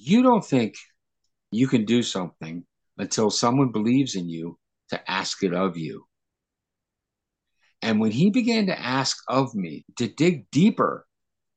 you 0.00 0.22
don't 0.22 0.44
think 0.44 0.76
you 1.50 1.68
can 1.68 1.84
do 1.84 2.02
something 2.02 2.64
until 2.96 3.30
someone 3.30 3.70
believes 3.70 4.14
in 4.14 4.28
you 4.28 4.58
to 4.88 5.10
ask 5.10 5.42
it 5.42 5.52
of 5.52 5.76
you. 5.76 6.06
And 7.82 8.00
when 8.00 8.10
he 8.10 8.30
began 8.30 8.66
to 8.66 8.78
ask 8.78 9.18
of 9.28 9.54
me 9.54 9.84
to 9.96 10.08
dig 10.08 10.50
deeper 10.50 11.06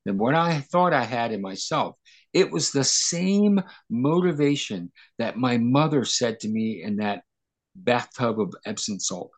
than 0.06 0.18
what 0.18 0.36
I 0.36 0.60
thought 0.60 0.94
I 0.94 1.04
had 1.04 1.32
in 1.32 1.42
myself, 1.42 1.96
it 2.34 2.52
was 2.52 2.72
the 2.72 2.84
same 2.84 3.62
motivation 3.90 4.92
that 5.20 5.38
my 5.38 5.58
mother 5.58 6.04
said 6.04 6.40
to 6.42 6.50
me 6.50 6.82
in 6.84 6.98
that 6.98 7.24
bathtub 7.76 8.40
of 8.40 8.54
Epsom 8.66 9.00
salt. 9.00 9.32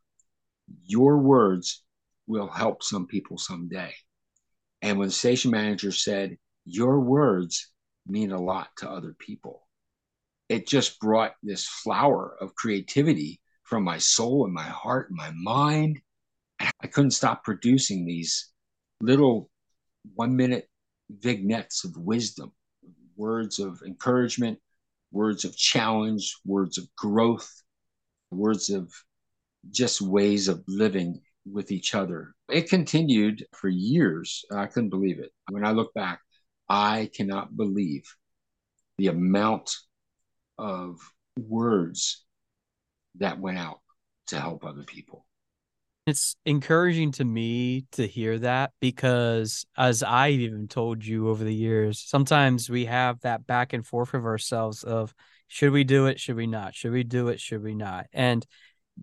Your 0.83 1.19
words 1.19 1.83
will 2.27 2.47
help 2.47 2.81
some 2.81 3.05
people 3.05 3.37
someday. 3.37 3.93
And 4.81 4.97
when 4.97 5.09
the 5.09 5.13
station 5.13 5.51
manager 5.51 5.91
said, 5.91 6.37
Your 6.65 6.99
words 6.99 7.71
mean 8.07 8.31
a 8.31 8.41
lot 8.41 8.69
to 8.77 8.89
other 8.89 9.15
people, 9.17 9.67
it 10.49 10.67
just 10.67 10.99
brought 10.99 11.35
this 11.41 11.65
flower 11.65 12.35
of 12.39 12.55
creativity 12.55 13.41
from 13.63 13.83
my 13.83 13.97
soul 13.97 14.45
and 14.45 14.53
my 14.53 14.63
heart 14.63 15.09
and 15.09 15.17
my 15.17 15.31
mind. 15.31 15.99
I 16.59 16.87
couldn't 16.87 17.11
stop 17.11 17.43
producing 17.43 18.05
these 18.05 18.51
little 19.01 19.49
one 20.13 20.35
minute 20.35 20.69
vignettes 21.09 21.83
of 21.83 21.97
wisdom, 21.97 22.51
words 23.15 23.59
of 23.59 23.81
encouragement, 23.85 24.59
words 25.11 25.45
of 25.45 25.57
challenge, 25.57 26.35
words 26.45 26.77
of 26.77 26.87
growth, 26.95 27.51
words 28.31 28.69
of 28.69 28.93
just 29.71 30.01
ways 30.01 30.47
of 30.47 30.63
living 30.67 31.21
with 31.51 31.71
each 31.71 31.95
other. 31.95 32.33
It 32.49 32.69
continued 32.69 33.45
for 33.53 33.69
years. 33.69 34.45
I 34.51 34.65
couldn't 34.67 34.89
believe 34.89 35.19
it. 35.19 35.31
When 35.49 35.65
I 35.65 35.71
look 35.71 35.93
back, 35.93 36.21
I 36.67 37.09
cannot 37.15 37.55
believe 37.55 38.03
the 38.97 39.07
amount 39.07 39.71
of 40.57 40.99
words 41.37 42.25
that 43.15 43.39
went 43.39 43.57
out 43.57 43.79
to 44.27 44.39
help 44.39 44.65
other 44.65 44.83
people. 44.83 45.25
It's 46.07 46.35
encouraging 46.45 47.13
to 47.13 47.25
me 47.25 47.85
to 47.93 48.07
hear 48.07 48.37
that 48.39 48.71
because, 48.79 49.65
as 49.75 50.03
I've 50.03 50.39
even 50.39 50.67
told 50.67 51.03
you 51.03 51.29
over 51.29 51.43
the 51.43 51.53
years, 51.53 51.99
sometimes 51.99 52.69
we 52.69 52.85
have 52.85 53.19
that 53.21 53.47
back 53.47 53.73
and 53.73 53.85
forth 53.85 54.13
of 54.13 54.23
ourselves 54.23 54.83
of 54.83 55.15
should 55.47 55.71
we 55.71 55.83
do 55.83 56.05
it, 56.05 56.19
should 56.19 56.35
we 56.35 56.45
not, 56.45 56.75
should 56.75 56.91
we 56.91 57.03
do 57.03 57.29
it, 57.29 57.39
should 57.39 57.63
we 57.63 57.73
not, 57.73 58.05
and 58.13 58.45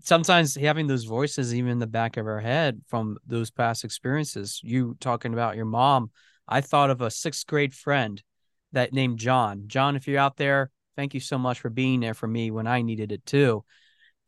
sometimes 0.00 0.54
having 0.54 0.87
those 0.87 1.04
voices 1.04 1.54
even 1.54 1.71
in 1.73 1.78
the 1.78 1.87
back 1.87 2.16
of 2.16 2.26
our 2.26 2.40
head 2.40 2.81
from 2.87 3.19
those 3.26 3.50
past 3.50 3.85
experiences. 3.85 4.61
You 4.62 4.97
talking 5.00 5.33
about 5.33 5.57
your 5.57 5.64
mom, 5.64 6.11
I 6.49 6.61
thought 6.61 6.91
of 6.91 7.01
a 7.01 7.11
sixth 7.11 7.47
grade 7.47 7.75
friend 7.75 8.23
that 8.73 8.93
named 8.93 9.19
John. 9.19 9.65
John, 9.67 9.97
if 9.97 10.07
you're 10.07 10.19
out 10.19 10.37
there, 10.37 10.71
thank 10.97 11.15
you 11.15 11.21
so 11.21 11.39
much 11.39 11.61
for 11.61 11.71
being 11.71 12.01
there 12.01 12.15
for 12.15 12.27
me 12.27 12.51
when 12.51 12.67
I 12.67 12.83
needed 12.83 13.13
it 13.13 13.25
too. 13.27 13.65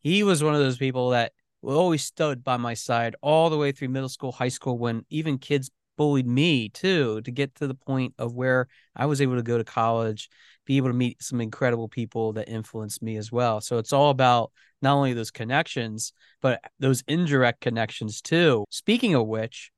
He 0.01 0.23
was 0.23 0.43
one 0.43 0.53
of 0.53 0.61
those 0.61 0.77
people 0.77 1.09
that 1.09 1.33
always 1.63 2.03
stood 2.03 2.43
by 2.43 2.57
my 2.57 2.73
side 2.75 3.15
all 3.21 3.49
the 3.49 3.57
way 3.57 3.71
through 3.71 3.89
middle 3.89 4.09
school, 4.09 4.31
high 4.31 4.49
school, 4.49 4.77
when 4.77 5.03
even 5.09 5.37
kids 5.37 5.71
bullied 5.97 6.27
me 6.27 6.69
too, 6.69 7.21
to 7.21 7.31
get 7.31 7.55
to 7.55 7.67
the 7.67 7.73
point 7.73 8.13
of 8.17 8.35
where 8.35 8.67
I 8.95 9.05
was 9.05 9.21
able 9.21 9.35
to 9.35 9.43
go 9.43 9.57
to 9.57 9.63
college, 9.63 10.29
be 10.65 10.77
able 10.77 10.89
to 10.89 10.93
meet 10.93 11.23
some 11.23 11.41
incredible 11.41 11.87
people 11.87 12.33
that 12.33 12.49
influenced 12.49 13.01
me 13.01 13.17
as 13.17 13.31
well. 13.31 13.61
So 13.61 13.77
it's 13.77 13.93
all 13.93 14.09
about 14.09 14.51
not 14.81 14.95
only 14.95 15.13
those 15.13 15.31
connections, 15.31 16.13
but 16.41 16.61
those 16.79 17.03
indirect 17.07 17.61
connections 17.61 18.21
too. 18.21 18.65
Speaking 18.69 19.15
of 19.15 19.25
which, 19.25 19.71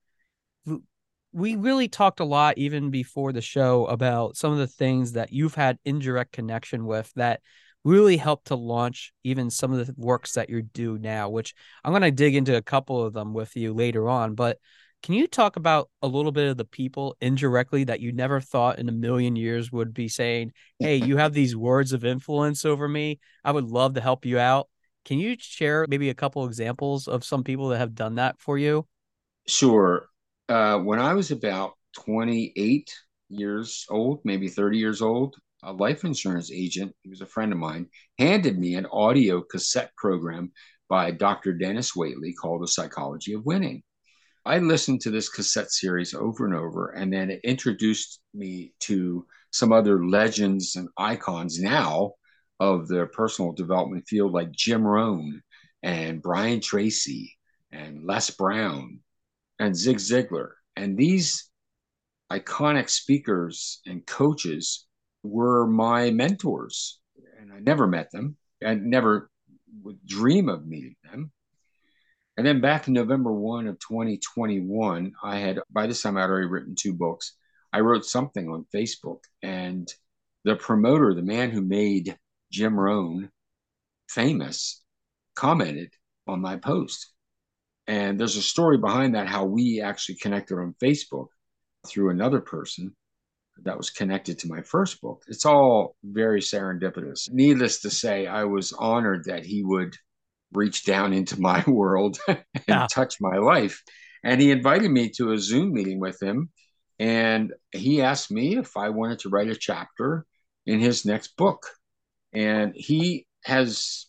we 1.32 1.56
really 1.56 1.88
talked 1.88 2.20
a 2.20 2.26
lot 2.26 2.58
even 2.58 2.90
before 2.90 3.32
the 3.32 3.42
show 3.42 3.86
about 3.86 4.38
some 4.38 4.52
of 4.52 4.58
the 4.58 4.68
things 4.68 5.14
that 5.14 5.32
you've 5.32 5.56
had 5.56 5.78
indirect 5.86 6.32
connection 6.32 6.86
with 6.86 7.12
that 7.16 7.42
really 7.84 8.18
helped 8.18 8.48
to 8.48 8.56
launch 8.56 9.14
even 9.24 9.50
some 9.50 9.72
of 9.72 9.86
the 9.86 9.94
works 9.98 10.34
that 10.34 10.50
you 10.50 10.62
do 10.62 10.98
now, 10.98 11.30
which 11.30 11.54
I'm 11.84 11.92
going 11.92 12.02
to 12.02 12.12
dig 12.12 12.36
into 12.36 12.56
a 12.56 12.62
couple 12.62 13.04
of 13.04 13.14
them 13.14 13.34
with 13.34 13.56
you 13.56 13.74
later 13.74 14.10
on. 14.10 14.36
But 14.36 14.58
can 15.04 15.14
you 15.14 15.28
talk 15.28 15.56
about 15.56 15.90
a 16.02 16.08
little 16.08 16.32
bit 16.32 16.50
of 16.50 16.58
the 16.58 16.66
people 16.66 17.16
indirectly 17.22 17.86
that 17.86 18.00
you 18.00 18.12
never 18.12 18.42
thought 18.42 18.80
in 18.80 18.90
a 18.90 18.94
million 18.94 19.36
years 19.36 19.72
would 19.72 19.94
be 19.94 20.08
saying, 20.10 20.52
Hey, 20.80 20.98
you 20.98 21.18
have 21.18 21.34
these 21.34 21.56
words 21.56 21.94
of 21.94 22.04
influence 22.04 22.66
over 22.66 22.88
me. 22.88 23.20
I 23.44 23.52
would 23.52 23.66
love 23.66 23.94
to 23.94 24.02
help 24.02 24.26
you 24.26 24.40
out. 24.40 24.68
Can 25.06 25.20
you 25.20 25.36
share 25.40 25.86
maybe 25.88 26.10
a 26.10 26.16
couple 26.16 26.46
examples 26.46 27.08
of 27.08 27.24
some 27.24 27.44
people 27.44 27.70
that 27.70 27.78
have 27.78 27.96
done 27.96 28.16
that 28.16 28.40
for 28.40 28.58
you? 28.58 28.86
Sure. 29.48 30.10
Uh, 30.50 30.80
when 30.80 31.00
I 31.00 31.14
was 31.14 31.32
about 31.32 31.74
28 31.96 32.94
years 33.30 33.86
old, 33.90 34.22
maybe 34.24 34.48
30 34.48 34.78
years 34.78 35.02
old, 35.02 35.36
a 35.64 35.74
life 35.74 36.06
insurance 36.06 36.52
agent, 36.52 36.96
he 37.02 37.10
was 37.10 37.22
a 37.22 37.26
friend 37.26 37.52
of 37.52 37.58
mine, 37.58 37.88
handed 38.18 38.58
me 38.58 38.76
an 38.76 38.86
audio 38.92 39.42
cassette 39.42 39.92
program 39.98 40.52
by 40.90 41.12
Dr. 41.12 41.54
Dennis 41.54 41.94
Waitley 41.98 42.34
called 42.40 42.64
The 42.64 42.68
Psychology 42.68 43.34
of 43.34 43.46
Winning. 43.46 43.84
I 44.46 44.60
listened 44.60 45.02
to 45.02 45.12
this 45.12 45.28
cassette 45.28 45.72
series 45.72 46.14
over 46.14 46.46
and 46.46 46.56
over, 46.56 46.92
and 46.92 47.12
then 47.12 47.30
it 47.30 47.42
introduced 47.44 48.22
me 48.34 48.74
to 48.82 49.26
some 49.52 49.74
other 49.74 50.06
legends 50.06 50.78
and 50.78 50.88
icons 50.98 51.60
now 51.60 52.14
of 52.62 52.88
the 52.88 53.08
personal 53.08 53.52
development 53.52 54.06
field, 54.08 54.32
like 54.32 54.52
Jim 54.54 54.88
Rohn 54.88 55.42
and 55.84 56.22
Brian 56.22 56.62
Tracy 56.62 57.34
and 57.74 58.06
Les 58.06 58.30
Brown 58.30 59.02
and 59.60 59.76
Zig 59.76 59.98
Ziglar. 59.98 60.52
And 60.76 60.98
these 60.98 61.50
iconic 62.32 62.90
speakers 62.90 63.82
and 63.86 64.06
coaches 64.06 64.88
were 65.24 65.68
my 65.68 66.12
mentors. 66.12 67.00
And 67.40 67.52
I 67.52 67.60
never 67.60 67.88
met 67.88 68.12
them. 68.12 68.38
I 68.66 68.76
never 68.76 69.30
would 69.84 70.06
dream 70.06 70.50
of 70.50 70.66
meeting 70.66 70.96
them. 71.04 71.32
And 72.38 72.46
then 72.46 72.62
back 72.62 72.88
in 72.88 72.94
November 72.94 73.34
1 73.34 73.68
of 73.68 73.80
2021, 73.80 75.14
I 75.24 75.38
had, 75.38 75.60
by 75.72 75.88
this 75.88 76.04
time, 76.04 76.18
I'd 76.18 76.30
already 76.30 76.48
written 76.48 76.76
two 76.76 76.94
books. 76.94 77.36
I 77.74 77.80
wrote 77.80 78.06
something 78.06 78.48
on 78.48 78.68
Facebook, 78.74 79.22
and 79.42 79.92
the 80.44 80.56
promoter, 80.56 81.14
the 81.14 81.24
man 81.24 81.50
who 81.50 81.62
made 81.62 82.16
Jim 82.52 82.80
Rohn 82.80 83.30
famous, 84.08 84.84
commented 85.36 85.94
on 86.28 86.40
my 86.40 86.58
post. 86.58 87.12
And 87.88 88.20
there's 88.20 88.36
a 88.36 88.42
story 88.42 88.78
behind 88.78 89.16
that 89.16 89.28
how 89.28 89.46
we 89.46 89.82
actually 89.82 90.16
connected 90.16 90.58
on 90.58 90.76
Facebook 90.84 91.28
through 91.88 92.10
another 92.10 92.42
person 92.42 92.94
that 93.64 93.78
was 93.78 93.90
connected 93.90 94.38
to 94.40 94.50
my 94.50 94.62
first 94.62 95.02
book. 95.02 95.24
It's 95.28 95.46
all 95.46 95.96
very 96.04 96.42
serendipitous. 96.42 97.32
Needless 97.32 97.82
to 97.82 97.90
say, 97.90 98.28
I 98.28 98.44
was 98.44 98.74
honored 98.74 99.26
that 99.26 99.46
he 99.46 99.64
would 99.64 99.96
reach 100.54 100.86
down 100.86 101.14
into 101.14 101.40
my 101.42 101.64
world 101.66 102.18
and 102.28 102.44
yeah. 102.68 102.88
touch 102.92 103.18
my 103.22 103.38
life. 103.38 103.82
And 104.24 104.42
he 104.42 104.52
invited 104.52 104.92
me 104.92 105.10
to 105.18 105.32
a 105.32 105.40
Zoom 105.40 105.74
meeting 105.74 106.00
with 106.00 106.22
him. 106.22 106.50
And 107.00 107.54
he 107.72 108.02
asked 108.02 108.32
me 108.32 108.58
if 108.58 108.76
I 108.76 108.90
wanted 108.90 109.20
to 109.20 109.30
write 109.30 109.50
a 109.50 109.56
chapter 109.56 110.26
in 110.66 110.80
his 110.80 111.06
next 111.06 111.38
book. 111.38 111.68
And 112.34 112.74
he 112.76 113.28
has 113.46 114.08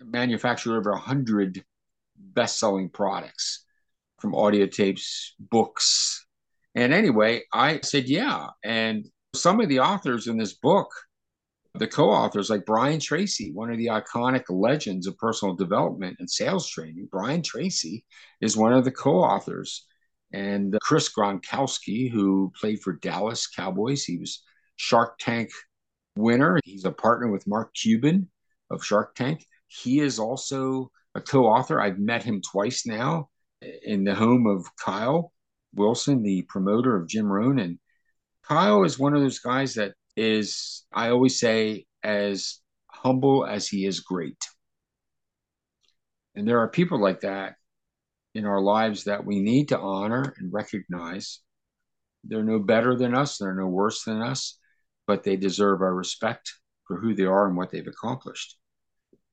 manufactured 0.00 0.76
over 0.76 0.90
100 0.92 1.64
best 2.20 2.58
selling 2.58 2.88
products 2.88 3.64
from 4.20 4.34
audio 4.34 4.66
tapes, 4.66 5.34
books, 5.38 6.26
and 6.74 6.92
anyway, 6.92 7.42
I 7.52 7.80
said, 7.82 8.08
yeah. 8.08 8.48
And 8.62 9.08
some 9.34 9.60
of 9.60 9.68
the 9.68 9.80
authors 9.80 10.28
in 10.28 10.36
this 10.36 10.54
book, 10.54 10.88
the 11.74 11.88
co 11.88 12.10
authors, 12.10 12.50
like 12.50 12.66
Brian 12.66 13.00
Tracy, 13.00 13.52
one 13.52 13.70
of 13.70 13.78
the 13.78 13.86
iconic 13.86 14.44
legends 14.48 15.06
of 15.06 15.18
personal 15.18 15.54
development 15.54 16.16
and 16.20 16.30
sales 16.30 16.68
training, 16.68 17.08
Brian 17.10 17.42
Tracy 17.42 18.04
is 18.40 18.56
one 18.56 18.72
of 18.72 18.84
the 18.84 18.92
co 18.92 19.18
authors. 19.18 19.86
And 20.32 20.74
uh, 20.74 20.78
Chris 20.80 21.12
Gronkowski, 21.12 22.10
who 22.10 22.52
played 22.60 22.80
for 22.80 22.92
Dallas 22.94 23.48
Cowboys, 23.48 24.04
he 24.04 24.18
was 24.18 24.42
Shark 24.76 25.18
Tank 25.18 25.50
winner. 26.16 26.60
He's 26.64 26.84
a 26.84 26.92
partner 26.92 27.30
with 27.30 27.48
Mark 27.48 27.74
Cuban 27.74 28.28
of 28.70 28.84
Shark 28.84 29.16
Tank. 29.16 29.44
He 29.66 29.98
is 29.98 30.20
also 30.20 30.92
a 31.20 31.22
co 31.22 31.46
author. 31.46 31.80
I've 31.80 31.98
met 31.98 32.22
him 32.22 32.40
twice 32.40 32.86
now 32.86 33.28
in 33.82 34.04
the 34.04 34.14
home 34.14 34.46
of 34.46 34.66
Kyle 34.76 35.32
Wilson, 35.74 36.22
the 36.22 36.42
promoter 36.42 36.96
of 36.96 37.08
Jim 37.08 37.30
Rohn. 37.30 37.58
And 37.58 37.78
Kyle 38.42 38.84
is 38.84 38.98
one 38.98 39.14
of 39.14 39.22
those 39.22 39.38
guys 39.38 39.74
that 39.74 39.92
is, 40.16 40.84
I 40.92 41.10
always 41.10 41.38
say, 41.38 41.86
as 42.02 42.60
humble 42.86 43.46
as 43.46 43.68
he 43.68 43.86
is 43.86 44.00
great. 44.00 44.42
And 46.34 46.46
there 46.46 46.60
are 46.60 46.68
people 46.68 47.00
like 47.00 47.20
that 47.20 47.54
in 48.34 48.46
our 48.46 48.60
lives 48.60 49.04
that 49.04 49.24
we 49.24 49.40
need 49.40 49.68
to 49.68 49.78
honor 49.78 50.34
and 50.38 50.52
recognize. 50.52 51.40
They're 52.24 52.42
no 52.42 52.58
better 52.58 52.96
than 52.96 53.14
us, 53.14 53.38
they're 53.38 53.54
no 53.54 53.66
worse 53.66 54.04
than 54.04 54.22
us, 54.22 54.58
but 55.06 55.24
they 55.24 55.36
deserve 55.36 55.80
our 55.80 55.94
respect 55.94 56.52
for 56.86 56.98
who 56.98 57.14
they 57.14 57.24
are 57.24 57.46
and 57.46 57.56
what 57.56 57.70
they've 57.70 57.86
accomplished. 57.86 58.56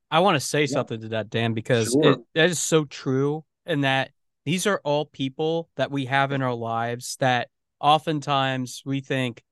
I 0.10 0.20
want 0.20 0.36
to 0.36 0.40
say 0.40 0.62
yeah. 0.62 0.68
something 0.68 1.02
to 1.02 1.10
that, 1.10 1.30
Dan, 1.30 1.54
because 1.54 1.92
sure. 1.92 2.14
it, 2.14 2.20
that 2.36 2.50
is 2.50 2.60
so 2.60 2.86
true. 2.86 3.44
And 3.66 3.84
that 3.84 4.12
these 4.46 4.66
are 4.66 4.80
all 4.84 5.06
people 5.06 5.70
that 5.76 5.92
we 5.92 6.06
have 6.06 6.32
in 6.32 6.42
our 6.42 6.54
lives 6.54 7.18
that 7.20 7.50
oftentimes 7.82 8.82
we 8.86 9.02
think 9.02 9.44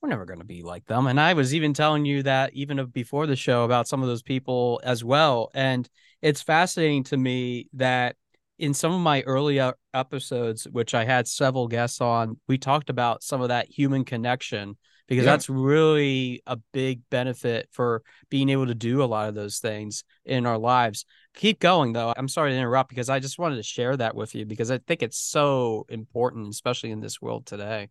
we're 0.00 0.08
never 0.08 0.24
going 0.24 0.38
to 0.38 0.44
be 0.44 0.62
like 0.62 0.86
them. 0.86 1.06
And 1.06 1.20
I 1.20 1.34
was 1.34 1.54
even 1.54 1.74
telling 1.74 2.04
you 2.04 2.22
that 2.22 2.54
even 2.54 2.84
before 2.86 3.26
the 3.26 3.36
show 3.36 3.64
about 3.64 3.88
some 3.88 4.00
of 4.00 4.08
those 4.08 4.22
people 4.22 4.80
as 4.84 5.04
well. 5.04 5.50
And 5.54 5.88
it's 6.22 6.40
fascinating 6.40 7.04
to 7.04 7.16
me 7.16 7.68
that 7.74 8.16
in 8.58 8.74
some 8.74 8.92
of 8.92 9.00
my 9.00 9.22
early 9.22 9.60
episodes, 9.92 10.66
which 10.70 10.94
I 10.94 11.04
had 11.04 11.28
several 11.28 11.68
guests 11.68 12.00
on, 12.00 12.38
we 12.48 12.58
talked 12.58 12.90
about 12.90 13.22
some 13.22 13.40
of 13.40 13.48
that 13.48 13.68
human 13.68 14.04
connection 14.04 14.76
because 15.08 15.24
yeah. 15.24 15.32
that's 15.32 15.48
really 15.48 16.42
a 16.46 16.56
big 16.72 17.00
benefit 17.10 17.68
for 17.72 18.02
being 18.30 18.50
able 18.50 18.66
to 18.66 18.74
do 18.74 19.02
a 19.02 19.06
lot 19.06 19.28
of 19.28 19.34
those 19.34 19.58
things 19.58 20.04
in 20.24 20.46
our 20.46 20.58
lives. 20.58 21.04
Keep 21.34 21.58
going 21.58 21.92
though. 21.94 22.12
I'm 22.16 22.28
sorry 22.28 22.52
to 22.52 22.56
interrupt 22.56 22.90
because 22.90 23.08
I 23.08 23.18
just 23.18 23.38
wanted 23.38 23.56
to 23.56 23.62
share 23.62 23.96
that 23.96 24.14
with 24.14 24.34
you 24.34 24.44
because 24.44 24.70
I 24.70 24.78
think 24.78 25.02
it's 25.02 25.18
so 25.18 25.86
important, 25.88 26.48
especially 26.48 26.90
in 26.90 27.00
this 27.00 27.20
world 27.20 27.46
today. 27.46 27.88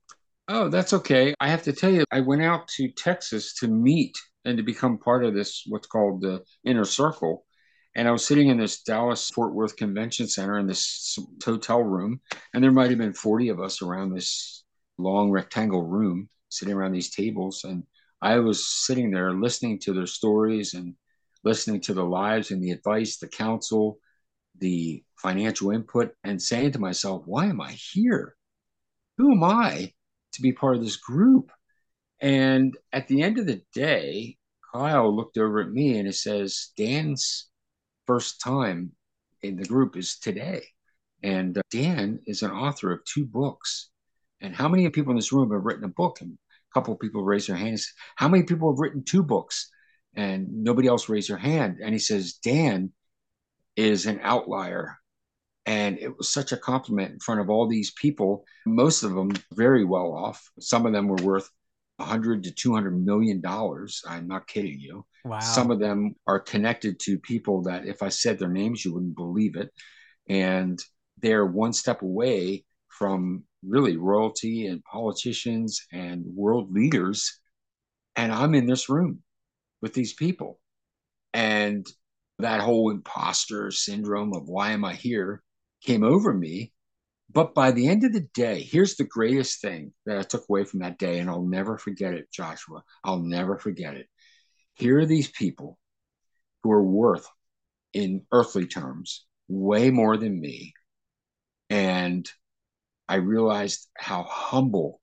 Oh, 0.48 0.70
that's 0.70 0.94
okay. 0.94 1.34
I 1.42 1.50
have 1.50 1.64
to 1.64 1.74
tell 1.74 1.92
you, 1.92 2.06
I 2.12 2.22
went 2.22 2.42
out 2.42 2.70
to 2.78 2.90
Texas 2.92 3.54
to 3.56 3.68
meet 3.68 4.18
and 4.46 4.56
to 4.58 4.64
become 4.64 4.98
part 4.98 5.26
of 5.26 5.34
this, 5.34 5.64
what's 5.68 5.88
called 5.88 6.22
the 6.22 6.44
inner 6.64 6.86
circle. 6.86 7.46
And 7.96 8.08
I 8.08 8.12
was 8.12 8.26
sitting 8.26 8.48
in 8.48 8.58
this 8.58 8.84
Dallas 8.84 9.30
Fort 9.30 9.54
Worth 9.54 9.76
Convention 9.76 10.28
Center 10.28 10.58
in 10.60 10.68
this 10.68 11.18
hotel 11.44 11.82
room, 11.82 12.22
and 12.54 12.64
there 12.64 12.72
might 12.72 12.92
have 12.92 13.00
been 13.00 13.12
40 13.12 13.50
of 13.50 13.60
us 13.60 13.82
around 13.82 14.14
this 14.14 14.64
long 15.00 15.32
rectangle 15.32 15.84
room 15.84 16.30
sitting 16.50 16.74
around 16.74 16.94
these 16.94 17.14
tables. 17.14 17.64
And 17.64 17.84
I 18.22 18.40
was 18.40 18.68
sitting 18.68 19.12
there 19.12 19.34
listening 19.34 19.80
to 19.80 19.94
their 19.94 20.08
stories 20.08 20.74
and 20.74 20.96
listening 21.44 21.82
to 21.82 21.94
the 21.94 22.04
lives 22.04 22.52
and 22.52 22.62
the 22.62 22.72
advice, 22.72 23.18
the 23.18 23.28
counsel, 23.28 24.00
the 24.60 25.04
financial 25.18 25.72
input, 25.72 26.14
and 26.24 26.42
saying 26.42 26.72
to 26.72 26.80
myself, 26.80 27.24
why 27.26 27.46
am 27.46 27.62
I 27.62 27.72
here? 27.72 28.36
Who 29.18 29.32
am 29.32 29.44
I 29.44 29.94
to 30.34 30.42
be 30.42 30.52
part 30.52 30.76
of 30.76 30.84
this 30.84 30.98
group? 30.98 31.52
And 32.20 32.76
at 32.92 33.08
the 33.08 33.22
end 33.22 33.38
of 33.38 33.46
the 33.46 33.62
day, 33.74 34.38
Kyle 34.74 35.16
looked 35.16 35.38
over 35.38 35.62
at 35.62 35.72
me 35.72 35.98
and 35.98 36.08
he 36.08 36.14
says, 36.14 36.72
Dan's 36.76 37.50
first 38.06 38.42
time 38.42 38.92
in 39.42 39.56
the 39.56 39.66
group 39.66 39.96
is 39.96 40.18
today. 40.18 40.64
And 41.24 41.58
uh, 41.58 41.62
Dan 41.72 42.20
is 42.26 42.42
an 42.44 42.52
author 42.52 42.92
of 42.92 43.04
two 43.06 43.26
books. 43.26 43.90
And 44.42 44.56
how 44.56 44.68
many 44.68 44.88
people 44.90 45.12
in 45.12 45.18
this 45.18 45.32
room 45.32 45.52
have 45.52 45.64
written 45.64 45.84
a 45.84 45.90
book? 45.90 46.22
And 46.22 46.34
a 46.34 46.74
couple 46.74 46.94
of 46.94 47.00
people 47.00 47.24
raise 47.24 47.48
their 47.48 47.56
hands. 47.56 47.94
How 48.16 48.28
many 48.28 48.44
people 48.44 48.72
have 48.72 48.80
written 48.80 49.04
two 49.04 49.24
books? 49.24 49.70
And 50.16 50.64
nobody 50.64 50.88
else 50.88 51.10
raised 51.10 51.30
their 51.30 51.38
hand. 51.38 51.78
And 51.82 51.94
he 51.94 52.00
says, 52.00 52.34
Dan 52.34 52.92
is 53.76 54.06
an 54.06 54.20
outlier. 54.24 54.98
And 55.66 56.00
it 56.00 56.18
was 56.18 56.30
such 56.30 56.52
a 56.52 56.58
compliment 56.58 57.12
in 57.12 57.20
front 57.20 57.42
of 57.42 57.50
all 57.50 57.68
these 57.68 57.92
people, 57.92 58.46
most 58.66 59.04
of 59.04 59.14
them 59.14 59.32
very 59.54 59.84
well 59.84 60.14
off. 60.14 60.50
Some 60.60 60.86
of 60.86 60.94
them 60.94 61.08
were 61.08 61.22
worth 61.22 61.50
100 61.98 62.44
to 62.44 62.52
200 62.52 63.06
million 63.06 63.42
dollars. 63.42 64.02
I'm 64.08 64.28
not 64.28 64.48
kidding 64.48 64.80
you. 64.80 65.06
Wow. 65.26 65.40
Some 65.40 65.72
of 65.72 65.80
them 65.80 66.16
are 66.26 66.40
connected 66.40 67.00
to 67.02 67.20
people 67.20 67.64
that 67.64 67.86
if 67.86 68.02
I 68.02 68.10
said 68.10 68.40
their 68.40 68.50
names, 68.50 68.86
you 68.86 68.94
wouldn't 68.94 69.16
believe 69.16 69.56
it. 69.56 69.72
And 70.30 70.82
they're 71.22 71.46
one 71.46 71.74
step 71.74 72.02
away 72.02 72.64
from 72.98 73.44
really 73.64 73.98
royalty 73.98 74.68
and 74.68 74.84
politicians 74.84 75.86
and 75.92 76.24
world 76.26 76.72
leaders. 76.72 77.40
And 78.16 78.32
I'm 78.32 78.56
in 78.56 78.66
this 78.66 78.90
room 78.90 79.24
with 79.82 79.94
these 79.94 80.14
people. 80.14 80.60
And 81.34 81.86
that 82.40 82.62
whole 82.62 82.90
imposter 82.90 83.72
syndrome 83.72 84.34
of 84.34 84.48
why 84.48 84.72
am 84.72 84.86
I 84.86 84.94
here 84.94 85.44
came 85.84 86.04
over 86.04 86.34
me. 86.34 86.72
But 87.32 87.54
by 87.54 87.72
the 87.72 87.88
end 87.88 88.04
of 88.04 88.14
the 88.14 88.28
day, 88.34 88.62
here's 88.62 88.96
the 88.96 89.04
greatest 89.04 89.62
thing 89.62 89.92
that 90.06 90.18
I 90.18 90.22
took 90.22 90.46
away 90.50 90.64
from 90.64 90.80
that 90.80 90.98
day, 90.98 91.20
and 91.20 91.30
I'll 91.30 91.44
never 91.44 91.78
forget 91.78 92.14
it, 92.14 92.32
Joshua. 92.32 92.84
I'll 93.04 93.20
never 93.20 93.58
forget 93.58 93.96
it. 93.96 94.08
Here 94.76 95.00
are 95.00 95.06
these 95.06 95.30
people 95.30 95.78
who 96.64 96.72
are 96.72 96.84
worth, 96.84 97.28
in 97.94 98.26
earthly 98.32 98.66
terms, 98.66 99.26
way 99.48 99.90
more 99.90 100.18
than 100.18 100.40
me. 100.40 100.74
And 101.70 102.30
I 103.10 103.16
realized 103.16 103.88
how 103.98 104.24
humble 104.24 105.02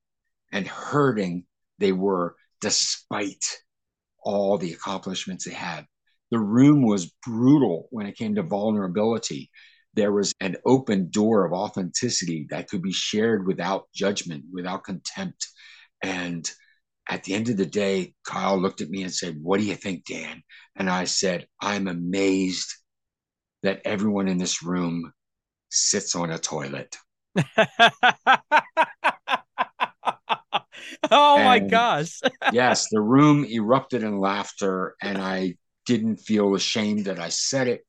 and 0.52 0.66
hurting 0.66 1.46
they 1.78 1.92
were 1.92 2.36
despite 2.60 3.44
all 4.22 4.58
the 4.58 4.72
accomplishments 4.72 5.44
they 5.44 5.54
had. 5.54 5.86
The 6.30 6.38
room 6.38 6.82
was 6.86 7.12
brutal 7.24 7.88
when 7.90 8.06
it 8.06 8.16
came 8.16 8.34
to 8.34 8.42
vulnerability. 8.42 9.50
There 9.94 10.12
was 10.12 10.32
an 10.40 10.56
open 10.64 11.10
door 11.10 11.44
of 11.44 11.52
authenticity 11.52 12.46
that 12.50 12.68
could 12.68 12.82
be 12.82 12.92
shared 12.92 13.46
without 13.46 13.86
judgment, 13.94 14.44
without 14.52 14.84
contempt. 14.84 15.46
And 16.02 16.50
at 17.08 17.24
the 17.24 17.34
end 17.34 17.50
of 17.50 17.56
the 17.56 17.66
day, 17.66 18.14
Kyle 18.24 18.58
looked 18.58 18.80
at 18.80 18.90
me 18.90 19.02
and 19.02 19.12
said, 19.12 19.38
What 19.40 19.60
do 19.60 19.66
you 19.66 19.76
think, 19.76 20.06
Dan? 20.06 20.42
And 20.74 20.90
I 20.90 21.04
said, 21.04 21.46
I'm 21.60 21.86
amazed 21.86 22.74
that 23.62 23.82
everyone 23.84 24.28
in 24.28 24.38
this 24.38 24.62
room 24.62 25.12
sits 25.70 26.14
on 26.14 26.30
a 26.30 26.38
toilet. 26.38 26.96
oh 31.10 31.36
and 31.36 31.44
my 31.44 31.58
gosh. 31.58 32.20
yes, 32.52 32.88
the 32.90 33.00
room 33.00 33.44
erupted 33.44 34.02
in 34.02 34.18
laughter, 34.18 34.94
and 35.00 35.18
I 35.18 35.56
didn't 35.86 36.16
feel 36.16 36.54
ashamed 36.54 37.06
that 37.06 37.18
I 37.18 37.28
said 37.28 37.68
it. 37.68 37.82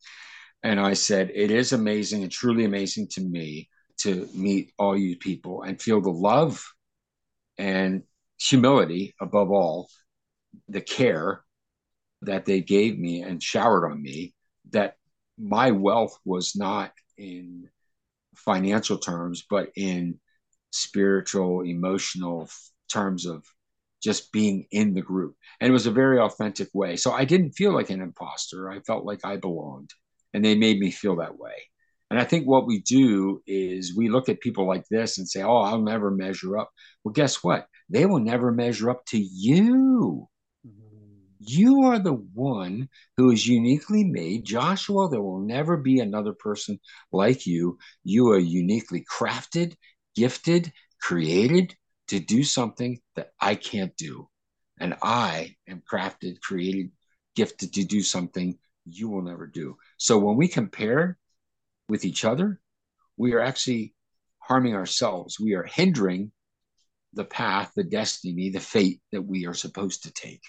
And 0.64 0.80
I 0.80 0.94
said, 0.94 1.32
It 1.34 1.52
is 1.52 1.74
amazing 1.74 2.24
and 2.24 2.32
truly 2.32 2.66
amazing 2.66 3.08
to 3.14 3.22
me 3.22 3.70
to 4.00 4.28
meet 4.34 4.72
all 4.78 4.98
you 4.98 5.18
people 5.18 5.62
and 5.62 5.82
feel 5.82 6.02
the 6.02 6.10
love 6.10 6.64
and 7.58 8.04
humility 8.40 9.16
above 9.22 9.52
all, 9.52 9.90
the 10.68 10.82
care 10.82 11.44
that 12.24 12.46
they 12.46 12.62
gave 12.62 12.98
me 12.98 13.22
and 13.22 13.42
showered 13.42 13.90
on 13.90 14.02
me, 14.02 14.34
that 14.72 14.96
my 15.38 15.72
wealth 15.72 16.18
was 16.26 16.56
not 16.56 16.92
in 17.18 17.70
financial 18.38 18.98
terms, 18.98 19.46
but 19.50 19.70
in 19.76 20.20
spiritual, 20.72 21.62
emotional 21.62 22.50
terms 22.92 23.26
of 23.26 23.44
just 24.04 24.32
being 24.32 24.68
in 24.72 24.94
the 24.94 25.02
group. 25.02 25.36
And 25.60 25.70
it 25.70 25.74
was 25.74 25.88
a 25.88 25.92
very 25.92 26.20
authentic 26.20 26.70
way. 26.74 26.96
So 26.96 27.12
I 27.12 27.26
didn't 27.26 27.54
feel 27.54 27.74
like 27.74 27.90
an 27.90 28.02
imposter. 28.02 28.70
I 28.70 28.80
felt 28.82 29.06
like 29.06 29.26
I 29.26 29.38
belonged, 29.38 29.92
and 30.34 30.44
they 30.44 30.56
made 30.56 30.80
me 30.80 30.92
feel 30.92 31.16
that 31.18 31.40
way. 31.40 31.56
And 32.12 32.20
I 32.20 32.24
think 32.24 32.46
what 32.46 32.68
we 32.68 32.82
do 32.82 33.42
is 33.48 33.98
we 33.98 34.10
look 34.10 34.30
at 34.30 34.40
people 34.40 34.68
like 34.68 34.86
this 34.92 35.18
and 35.18 35.28
say, 35.28 35.42
oh, 35.42 35.58
I'll 35.58 35.82
never 35.82 36.12
measure 36.12 36.58
up. 36.58 36.70
Well, 37.04 37.14
guess 37.14 37.44
what? 37.44 37.68
They 37.90 38.06
will 38.06 38.20
never 38.20 38.52
measure 38.52 38.92
up 38.92 39.06
to 39.08 39.18
you. 39.18 40.28
You 41.40 41.84
are 41.84 42.00
the 42.00 42.14
one 42.14 42.90
who 43.18 43.32
is 43.32 43.48
uniquely 43.48 44.04
made. 44.04 44.46
Joshua, 44.46 45.10
there 45.10 45.22
will 45.22 45.40
never 45.40 45.78
be 45.78 46.00
another 46.00 46.34
person 46.34 46.80
like 47.12 47.46
you. 47.46 47.78
You 48.04 48.30
are 48.30 48.40
uniquely 48.40 49.04
crafted, 49.04 49.76
gifted, 50.16 50.72
created 51.02 51.76
to 52.08 52.20
do 52.20 52.44
something 52.44 53.00
that 53.16 53.32
I 53.40 53.56
can't 53.56 53.96
do. 53.98 54.30
And 54.80 54.96
I 55.02 55.56
am 55.68 55.82
crafted, 55.82 56.42
created, 56.42 56.92
gifted 57.36 57.74
to 57.74 57.84
do 57.84 58.02
something 58.02 58.58
you 58.86 59.10
will 59.10 59.22
never 59.22 59.48
do. 59.48 59.78
So 59.98 60.18
when 60.18 60.38
we 60.38 60.48
compare 60.48 61.18
with 61.90 62.06
each 62.06 62.24
other, 62.24 62.62
we 63.18 63.34
are 63.34 63.42
actually 63.42 63.94
harming 64.40 64.76
ourselves. 64.76 65.40
We 65.40 65.54
are 65.54 65.64
hindering 65.64 66.32
the 67.14 67.26
path, 67.26 67.72
the 67.76 67.84
destiny, 67.84 68.50
the 68.50 68.60
fate 68.60 69.02
that 69.12 69.22
we 69.22 69.46
are 69.48 69.54
supposed 69.54 70.04
to 70.04 70.12
take 70.12 70.42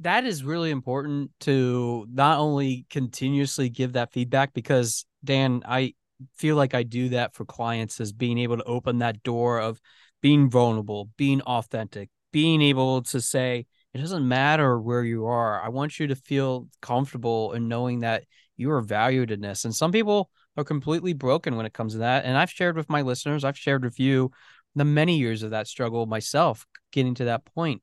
that 0.00 0.24
is 0.24 0.44
really 0.44 0.70
important 0.70 1.30
to 1.40 2.06
not 2.10 2.38
only 2.38 2.86
continuously 2.90 3.68
give 3.68 3.94
that 3.94 4.12
feedback 4.12 4.52
because 4.52 5.06
Dan, 5.24 5.62
I 5.66 5.94
feel 6.36 6.56
like 6.56 6.74
I 6.74 6.82
do 6.82 7.10
that 7.10 7.34
for 7.34 7.44
clients 7.44 8.00
as 8.00 8.12
being 8.12 8.38
able 8.38 8.58
to 8.58 8.64
open 8.64 8.98
that 8.98 9.22
door 9.22 9.60
of 9.60 9.80
being 10.20 10.50
vulnerable, 10.50 11.10
being 11.16 11.40
authentic, 11.42 12.10
being 12.32 12.62
able 12.62 13.02
to 13.02 13.20
say, 13.20 13.66
it 13.94 13.98
doesn't 13.98 14.28
matter 14.28 14.78
where 14.78 15.04
you 15.04 15.26
are. 15.26 15.62
I 15.62 15.68
want 15.68 15.98
you 15.98 16.08
to 16.08 16.14
feel 16.14 16.68
comfortable 16.82 17.52
in 17.52 17.68
knowing 17.68 18.00
that 18.00 18.24
you 18.56 18.70
are 18.72 18.82
valued 18.82 19.30
in 19.30 19.40
this. 19.40 19.64
And 19.64 19.74
some 19.74 19.92
people 19.92 20.30
are 20.56 20.64
completely 20.64 21.12
broken 21.12 21.56
when 21.56 21.66
it 21.66 21.72
comes 21.72 21.92
to 21.92 21.98
that. 22.00 22.24
And 22.24 22.36
I've 22.36 22.50
shared 22.50 22.76
with 22.76 22.90
my 22.90 23.02
listeners, 23.02 23.44
I've 23.44 23.58
shared 23.58 23.84
with 23.84 23.98
you 23.98 24.30
the 24.74 24.84
many 24.84 25.18
years 25.18 25.42
of 25.42 25.50
that 25.50 25.66
struggle 25.66 26.06
myself 26.06 26.66
getting 26.92 27.14
to 27.14 27.24
that 27.26 27.44
point. 27.46 27.82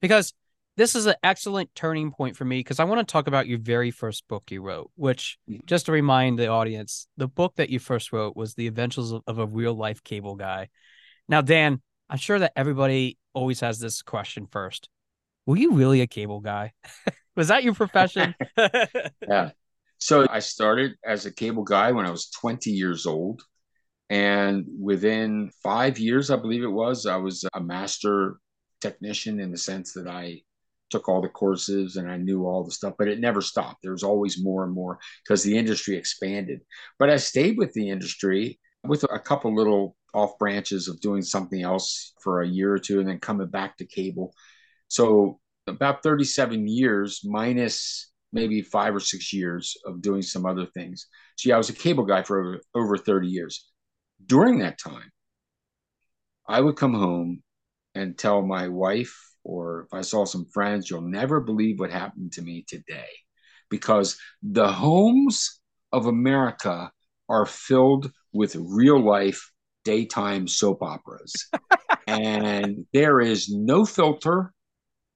Because 0.00 0.34
this 0.76 0.94
is 0.94 1.06
an 1.06 1.14
excellent 1.22 1.74
turning 1.74 2.10
point 2.10 2.36
for 2.36 2.44
me 2.44 2.60
because 2.60 2.80
I 2.80 2.84
want 2.84 3.06
to 3.06 3.10
talk 3.10 3.26
about 3.28 3.46
your 3.46 3.58
very 3.58 3.90
first 3.90 4.28
book 4.28 4.50
you 4.50 4.62
wrote, 4.62 4.90
which, 4.94 5.38
Mm. 5.48 5.64
just 5.66 5.86
to 5.86 5.92
remind 5.92 6.38
the 6.38 6.48
audience, 6.48 7.08
the 7.16 7.28
book 7.28 7.54
that 7.56 7.70
you 7.70 7.78
first 7.78 8.12
wrote 8.12 8.36
was 8.36 8.54
The 8.54 8.66
Adventures 8.66 9.10
of, 9.10 9.22
of 9.26 9.38
a 9.38 9.46
Real 9.46 9.74
Life 9.74 10.04
Cable 10.04 10.36
Guy. 10.36 10.68
Now, 11.28 11.40
Dan, 11.40 11.80
I'm 12.10 12.18
sure 12.18 12.38
that 12.38 12.52
everybody 12.56 13.18
always 13.32 13.60
has 13.60 13.78
this 13.78 14.02
question 14.02 14.46
first. 14.50 14.88
Were 15.46 15.56
you 15.56 15.72
really 15.72 16.00
a 16.02 16.06
cable 16.06 16.40
guy? 16.40 16.72
was 17.36 17.48
that 17.48 17.64
your 17.64 17.74
profession? 17.74 18.34
Yeah. 19.28 19.50
So 19.98 20.26
I 20.28 20.40
started 20.40 20.92
as 21.04 21.24
a 21.24 21.32
cable 21.32 21.64
guy 21.64 21.90
when 21.92 22.04
I 22.04 22.10
was 22.10 22.28
20 22.28 22.70
years 22.70 23.06
old. 23.06 23.42
And 24.10 24.66
within 24.78 25.50
five 25.62 25.98
years, 25.98 26.30
I 26.30 26.36
believe 26.36 26.62
it 26.62 26.68
was, 26.70 27.06
I 27.06 27.16
was 27.16 27.44
a 27.54 27.60
master 27.60 28.36
technician 28.80 29.40
in 29.40 29.50
the 29.50 29.58
sense 29.58 29.94
that 29.94 30.06
I 30.06 30.42
took 30.90 31.08
all 31.08 31.20
the 31.20 31.28
courses 31.28 31.96
and 31.96 32.10
I 32.10 32.16
knew 32.16 32.46
all 32.46 32.64
the 32.64 32.70
stuff, 32.70 32.94
but 32.98 33.08
it 33.08 33.20
never 33.20 33.40
stopped. 33.40 33.82
There 33.82 33.92
was 33.92 34.02
always 34.02 34.42
more 34.42 34.64
and 34.64 34.72
more 34.72 34.98
because 35.24 35.42
the 35.42 35.56
industry 35.56 35.96
expanded. 35.96 36.60
But 36.98 37.10
I 37.10 37.16
stayed 37.16 37.58
with 37.58 37.72
the 37.72 37.90
industry 37.90 38.60
with 38.84 39.04
a 39.04 39.18
couple 39.18 39.54
little 39.54 39.96
off 40.14 40.38
branches 40.38 40.88
of 40.88 41.00
doing 41.00 41.22
something 41.22 41.62
else 41.62 42.14
for 42.22 42.40
a 42.40 42.48
year 42.48 42.72
or 42.72 42.78
two 42.78 43.00
and 43.00 43.08
then 43.08 43.18
coming 43.18 43.48
back 43.48 43.76
to 43.76 43.84
cable. 43.84 44.32
So 44.88 45.40
about 45.66 46.02
37 46.02 46.68
years 46.68 47.20
minus 47.24 48.10
maybe 48.32 48.62
five 48.62 48.94
or 48.94 49.00
six 49.00 49.32
years 49.32 49.76
of 49.84 50.02
doing 50.02 50.22
some 50.22 50.46
other 50.46 50.66
things. 50.66 51.06
So 51.36 51.48
yeah, 51.48 51.56
I 51.56 51.58
was 51.58 51.70
a 51.70 51.74
cable 51.74 52.04
guy 52.04 52.22
for 52.22 52.40
over, 52.40 52.60
over 52.74 52.98
30 52.98 53.28
years. 53.28 53.66
During 54.24 54.58
that 54.60 54.78
time, 54.78 55.10
I 56.48 56.60
would 56.60 56.76
come 56.76 56.94
home 56.94 57.42
and 57.94 58.16
tell 58.16 58.42
my 58.42 58.68
wife, 58.68 59.16
or 59.46 59.82
if 59.82 59.94
I 59.94 60.00
saw 60.00 60.24
some 60.24 60.44
friends, 60.44 60.90
you'll 60.90 61.02
never 61.02 61.40
believe 61.40 61.78
what 61.78 61.92
happened 61.92 62.32
to 62.32 62.42
me 62.42 62.64
today. 62.66 63.08
Because 63.70 64.18
the 64.42 64.70
homes 64.70 65.60
of 65.92 66.06
America 66.06 66.90
are 67.28 67.46
filled 67.46 68.10
with 68.32 68.56
real 68.56 69.00
life 69.00 69.52
daytime 69.84 70.48
soap 70.48 70.82
operas. 70.82 71.32
and 72.08 72.86
there 72.92 73.20
is 73.20 73.48
no 73.48 73.84
filter, 73.84 74.52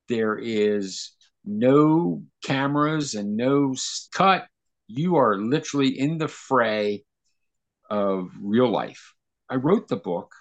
there 0.08 0.38
is 0.38 1.10
no 1.44 2.22
cameras 2.44 3.14
and 3.14 3.36
no 3.36 3.74
cut. 4.12 4.46
You 4.86 5.16
are 5.16 5.36
literally 5.36 5.98
in 5.98 6.18
the 6.18 6.28
fray 6.28 7.04
of 7.90 8.30
real 8.40 8.70
life. 8.70 9.12
I 9.48 9.56
wrote 9.56 9.88
the 9.88 9.96
book, 9.96 10.32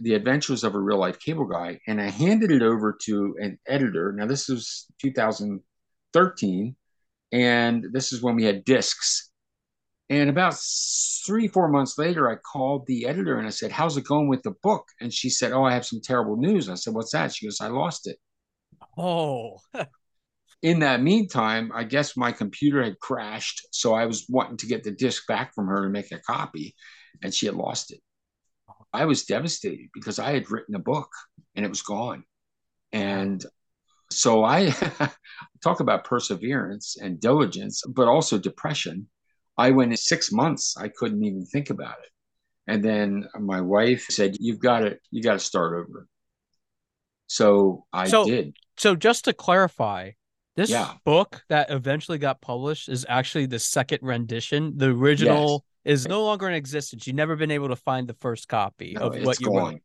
The 0.00 0.14
Adventures 0.14 0.64
of 0.64 0.74
a 0.74 0.80
Real 0.80 0.98
Life 0.98 1.18
Cable 1.18 1.46
Guy, 1.46 1.80
and 1.86 2.00
I 2.00 2.08
handed 2.10 2.50
it 2.50 2.62
over 2.62 2.96
to 3.04 3.36
an 3.40 3.58
editor. 3.66 4.12
Now, 4.12 4.26
this 4.26 4.48
was 4.48 4.86
2013, 5.00 6.76
and 7.32 7.86
this 7.92 8.12
is 8.12 8.22
when 8.22 8.36
we 8.36 8.44
had 8.44 8.64
discs. 8.64 9.30
And 10.08 10.28
about 10.28 10.58
three, 11.24 11.46
four 11.46 11.68
months 11.68 11.96
later, 11.96 12.28
I 12.28 12.36
called 12.36 12.86
the 12.86 13.06
editor 13.06 13.38
and 13.38 13.46
I 13.46 13.50
said, 13.50 13.70
How's 13.70 13.96
it 13.96 14.04
going 14.04 14.28
with 14.28 14.42
the 14.42 14.54
book? 14.62 14.84
And 15.00 15.12
she 15.12 15.30
said, 15.30 15.52
Oh, 15.52 15.64
I 15.64 15.72
have 15.72 15.86
some 15.86 16.00
terrible 16.02 16.36
news. 16.36 16.68
I 16.68 16.74
said, 16.74 16.94
What's 16.94 17.12
that? 17.12 17.32
She 17.32 17.46
goes, 17.46 17.60
I 17.60 17.68
lost 17.68 18.08
it. 18.08 18.16
oh, 18.98 19.58
in 20.62 20.80
that 20.80 21.02
meantime, 21.02 21.70
I 21.74 21.84
guess 21.84 22.16
my 22.16 22.32
computer 22.32 22.82
had 22.82 22.98
crashed. 22.98 23.68
So 23.72 23.94
I 23.94 24.06
was 24.06 24.26
wanting 24.28 24.56
to 24.58 24.66
get 24.66 24.82
the 24.82 24.90
disc 24.90 25.26
back 25.26 25.54
from 25.54 25.68
her 25.68 25.82
to 25.84 25.88
make 25.88 26.10
a 26.12 26.18
copy, 26.18 26.74
and 27.22 27.32
she 27.32 27.46
had 27.46 27.54
lost 27.54 27.92
it. 27.92 28.00
I 28.92 29.04
was 29.04 29.24
devastated 29.24 29.88
because 29.94 30.18
I 30.18 30.32
had 30.32 30.50
written 30.50 30.74
a 30.74 30.78
book 30.80 31.08
and 31.54 31.64
it 31.64 31.68
was 31.68 31.82
gone. 31.82 32.24
And 32.92 33.44
so 34.10 34.44
I 34.44 34.74
talk 35.62 35.80
about 35.80 36.04
perseverance 36.04 36.96
and 37.00 37.20
diligence, 37.20 37.82
but 37.88 38.08
also 38.08 38.38
depression. 38.38 39.08
I 39.56 39.70
went 39.70 39.92
in 39.92 39.96
six 39.96 40.32
months, 40.32 40.76
I 40.76 40.88
couldn't 40.88 41.22
even 41.24 41.44
think 41.46 41.70
about 41.70 41.96
it. 42.02 42.10
And 42.66 42.84
then 42.84 43.28
my 43.38 43.60
wife 43.60 44.06
said, 44.10 44.36
You've 44.40 44.58
got 44.60 44.80
to, 44.80 44.98
you 45.10 45.22
got 45.22 45.34
to 45.34 45.38
start 45.38 45.74
over. 45.78 46.06
So 47.26 47.84
I 47.92 48.08
So- 48.08 48.24
did. 48.26 48.56
so 48.76 48.94
just 48.96 49.24
to 49.26 49.32
clarify, 49.32 50.12
this 50.56 50.70
Yeah. 50.70 50.94
book 51.04 51.42
that 51.48 51.70
eventually 51.70 52.18
got 52.18 52.40
published 52.40 52.88
is 52.88 53.06
actually 53.08 53.46
the 53.46 53.58
second 53.60 54.00
rendition. 54.02 54.76
The 54.76 54.88
original 54.90 55.64
is 55.84 56.06
no 56.06 56.24
longer 56.24 56.48
in 56.48 56.54
existence. 56.54 57.06
You've 57.06 57.16
never 57.16 57.36
been 57.36 57.50
able 57.50 57.68
to 57.68 57.76
find 57.76 58.08
the 58.08 58.14
first 58.14 58.48
copy 58.48 58.96
No, 58.98 59.06
of 59.06 59.16
what 59.18 59.40
you 59.40 59.50
wrote. 59.50 59.74
gone. 59.74 59.80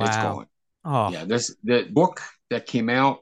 It's 0.00 0.16
Wow. 0.16 0.22
gone. 0.22 0.46
Oh, 0.84 1.12
Yeah, 1.12 1.24
this 1.24 1.54
the 1.64 1.88
book 1.90 2.20
that 2.50 2.66
came 2.66 2.88
out 2.90 3.20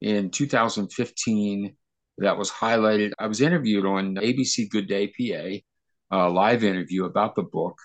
in 0.00 0.30
2015 0.30 1.76
that 2.18 2.38
was 2.38 2.50
highlighted. 2.50 3.12
I 3.18 3.26
was 3.26 3.40
interviewed 3.40 3.86
on 3.86 4.16
ABC 4.18 4.68
Good 4.68 4.88
Day 4.88 5.08
PA, 5.08 5.64
a 6.10 6.28
live 6.30 6.64
interview 6.64 7.04
about 7.04 7.34
the 7.34 7.42
book. 7.42 7.78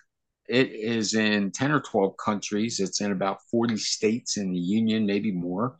It 0.47 0.71
is 0.71 1.13
in 1.13 1.51
10 1.51 1.71
or 1.71 1.79
12 1.81 2.15
countries. 2.23 2.79
It's 2.79 3.01
in 3.01 3.11
about 3.11 3.39
40 3.51 3.77
states 3.77 4.37
in 4.37 4.51
the 4.51 4.59
union, 4.59 5.05
maybe 5.05 5.31
more. 5.31 5.77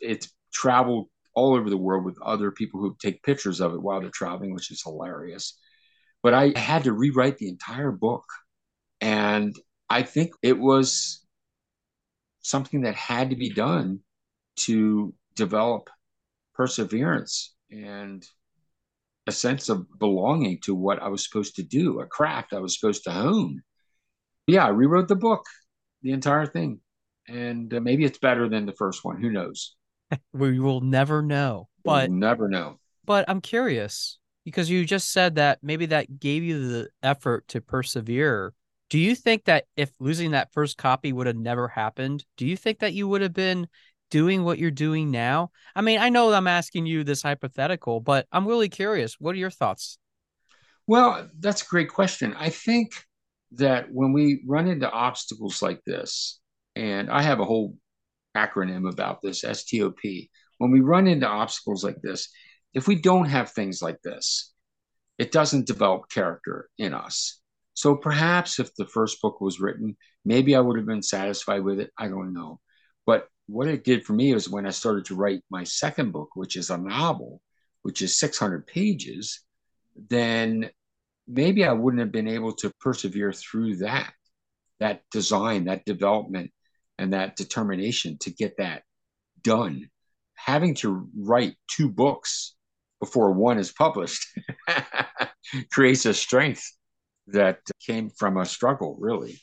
It's 0.00 0.32
traveled 0.52 1.08
all 1.34 1.54
over 1.54 1.70
the 1.70 1.76
world 1.76 2.04
with 2.04 2.20
other 2.22 2.50
people 2.50 2.80
who 2.80 2.96
take 3.00 3.22
pictures 3.22 3.60
of 3.60 3.74
it 3.74 3.82
while 3.82 4.00
they're 4.00 4.10
traveling, 4.10 4.54
which 4.54 4.70
is 4.70 4.82
hilarious. 4.82 5.58
But 6.22 6.34
I 6.34 6.52
had 6.56 6.84
to 6.84 6.92
rewrite 6.92 7.38
the 7.38 7.48
entire 7.48 7.90
book. 7.90 8.24
And 9.00 9.56
I 9.88 10.02
think 10.02 10.32
it 10.42 10.58
was 10.58 11.24
something 12.42 12.82
that 12.82 12.94
had 12.94 13.30
to 13.30 13.36
be 13.36 13.50
done 13.50 14.00
to 14.56 15.14
develop 15.34 15.88
perseverance 16.54 17.54
and 17.70 18.26
a 19.26 19.32
sense 19.32 19.68
of 19.68 19.86
belonging 19.98 20.58
to 20.64 20.74
what 20.74 21.00
I 21.02 21.08
was 21.08 21.24
supposed 21.24 21.56
to 21.56 21.62
do, 21.62 22.00
a 22.00 22.06
craft 22.06 22.52
I 22.52 22.58
was 22.58 22.78
supposed 22.78 23.04
to 23.04 23.10
hone. 23.10 23.62
Yeah, 24.46 24.66
I 24.66 24.68
rewrote 24.68 25.08
the 25.08 25.16
book, 25.16 25.44
the 26.02 26.12
entire 26.12 26.46
thing. 26.46 26.80
And 27.28 27.72
uh, 27.72 27.80
maybe 27.80 28.04
it's 28.04 28.18
better 28.18 28.48
than 28.48 28.66
the 28.66 28.72
first 28.72 29.04
one. 29.04 29.20
Who 29.20 29.30
knows? 29.30 29.76
we 30.32 30.58
will 30.58 30.80
never 30.80 31.22
know. 31.22 31.68
But 31.84 32.10
we'll 32.10 32.18
never 32.18 32.48
know. 32.48 32.78
but 33.04 33.24
I'm 33.28 33.40
curious 33.40 34.18
because 34.44 34.70
you 34.70 34.84
just 34.84 35.12
said 35.12 35.34
that 35.36 35.58
maybe 35.62 35.86
that 35.86 36.18
gave 36.18 36.42
you 36.42 36.68
the 36.68 36.88
effort 37.02 37.46
to 37.48 37.60
persevere. 37.60 38.54
Do 38.88 38.98
you 38.98 39.14
think 39.14 39.44
that 39.44 39.66
if 39.76 39.92
losing 40.00 40.32
that 40.32 40.52
first 40.52 40.76
copy 40.76 41.12
would 41.12 41.26
have 41.26 41.36
never 41.36 41.68
happened, 41.68 42.24
do 42.36 42.46
you 42.46 42.56
think 42.56 42.80
that 42.80 42.92
you 42.92 43.06
would 43.06 43.20
have 43.20 43.34
been 43.34 43.68
doing 44.10 44.42
what 44.42 44.58
you're 44.58 44.72
doing 44.72 45.10
now? 45.10 45.50
I 45.76 45.82
mean, 45.82 46.00
I 46.00 46.08
know 46.08 46.32
I'm 46.32 46.48
asking 46.48 46.86
you 46.86 47.04
this 47.04 47.22
hypothetical, 47.22 48.00
but 48.00 48.26
I'm 48.32 48.46
really 48.46 48.68
curious. 48.68 49.16
What 49.20 49.34
are 49.34 49.38
your 49.38 49.50
thoughts? 49.50 49.98
Well, 50.86 51.28
that's 51.38 51.62
a 51.62 51.66
great 51.66 51.88
question. 51.88 52.34
I 52.36 52.48
think 52.50 52.94
that 53.52 53.86
when 53.92 54.12
we 54.12 54.42
run 54.46 54.66
into 54.66 54.90
obstacles 54.90 55.62
like 55.62 55.80
this, 55.84 56.40
and 56.74 57.10
I 57.10 57.22
have 57.22 57.38
a 57.38 57.44
whole 57.44 57.76
acronym 58.36 58.90
about 58.90 59.22
this 59.22 59.42
STOP, 59.42 60.00
when 60.58 60.70
we 60.72 60.80
run 60.80 61.06
into 61.06 61.28
obstacles 61.28 61.84
like 61.84 62.00
this, 62.02 62.28
if 62.74 62.86
we 62.86 62.96
don't 62.96 63.26
have 63.26 63.50
things 63.50 63.82
like 63.82 64.00
this, 64.02 64.52
it 65.18 65.32
doesn't 65.32 65.66
develop 65.66 66.08
character 66.08 66.68
in 66.78 66.94
us. 66.94 67.40
So 67.74 67.96
perhaps 67.96 68.58
if 68.58 68.74
the 68.74 68.86
first 68.86 69.20
book 69.20 69.40
was 69.40 69.60
written, 69.60 69.96
maybe 70.24 70.54
I 70.54 70.60
would 70.60 70.76
have 70.76 70.86
been 70.86 71.02
satisfied 71.02 71.62
with 71.62 71.80
it. 71.80 71.90
I 71.98 72.08
don't 72.08 72.32
know. 72.32 72.60
But 73.06 73.28
what 73.46 73.68
it 73.68 73.84
did 73.84 74.04
for 74.04 74.12
me 74.12 74.32
was 74.34 74.48
when 74.48 74.66
I 74.66 74.70
started 74.70 75.06
to 75.06 75.14
write 75.14 75.42
my 75.50 75.64
second 75.64 76.12
book, 76.12 76.30
which 76.34 76.56
is 76.56 76.70
a 76.70 76.78
novel, 76.78 77.42
which 77.82 78.02
is 78.02 78.18
600 78.18 78.66
pages, 78.66 79.40
then 80.08 80.70
maybe 81.26 81.64
I 81.64 81.72
wouldn't 81.72 82.00
have 82.00 82.12
been 82.12 82.28
able 82.28 82.52
to 82.56 82.72
persevere 82.80 83.32
through 83.32 83.76
that, 83.76 84.12
that 84.78 85.02
design, 85.10 85.64
that 85.64 85.84
development, 85.84 86.52
and 86.98 87.12
that 87.12 87.36
determination 87.36 88.18
to 88.18 88.30
get 88.30 88.58
that 88.58 88.82
done. 89.42 89.88
Having 90.34 90.76
to 90.76 91.08
write 91.16 91.56
two 91.68 91.90
books 91.90 92.54
before 93.00 93.32
one 93.32 93.58
is 93.58 93.72
published 93.72 94.26
creates 95.72 96.06
a 96.06 96.14
strength 96.14 96.64
that 97.26 97.60
came 97.84 98.10
from 98.10 98.36
a 98.36 98.44
struggle, 98.44 98.96
really. 99.00 99.40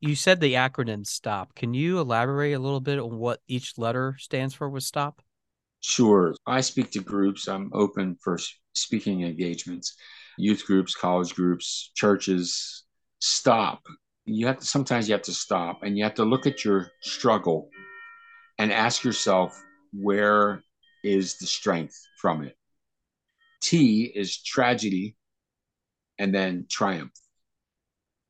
You 0.00 0.14
said 0.14 0.40
the 0.40 0.54
acronym 0.54 1.06
STOP. 1.06 1.54
Can 1.54 1.74
you 1.74 1.98
elaborate 1.98 2.52
a 2.52 2.58
little 2.58 2.80
bit 2.80 2.98
on 2.98 3.18
what 3.18 3.40
each 3.48 3.76
letter 3.78 4.16
stands 4.18 4.54
for 4.54 4.70
with 4.70 4.84
STOP? 4.84 5.20
Sure. 5.80 6.34
I 6.46 6.60
speak 6.60 6.90
to 6.92 7.00
groups. 7.00 7.48
I'm 7.48 7.70
open 7.72 8.16
for 8.22 8.38
speaking 8.74 9.22
engagements, 9.22 9.96
youth 10.36 10.64
groups, 10.66 10.94
college 10.94 11.34
groups, 11.34 11.90
churches. 11.94 12.84
Stop. 13.20 13.82
You 14.24 14.46
have 14.46 14.58
to 14.58 14.66
sometimes 14.66 15.08
you 15.08 15.14
have 15.14 15.22
to 15.22 15.32
stop 15.32 15.82
and 15.82 15.96
you 15.96 16.04
have 16.04 16.14
to 16.14 16.24
look 16.24 16.46
at 16.46 16.64
your 16.64 16.90
struggle 17.02 17.70
and 18.58 18.72
ask 18.72 19.02
yourself 19.02 19.60
where 19.92 20.62
is 21.02 21.38
the 21.38 21.46
strength 21.46 21.96
from 22.20 22.44
it. 22.44 22.57
T 23.60 24.04
is 24.14 24.42
tragedy 24.42 25.16
and 26.18 26.34
then 26.34 26.66
triumph. 26.68 27.12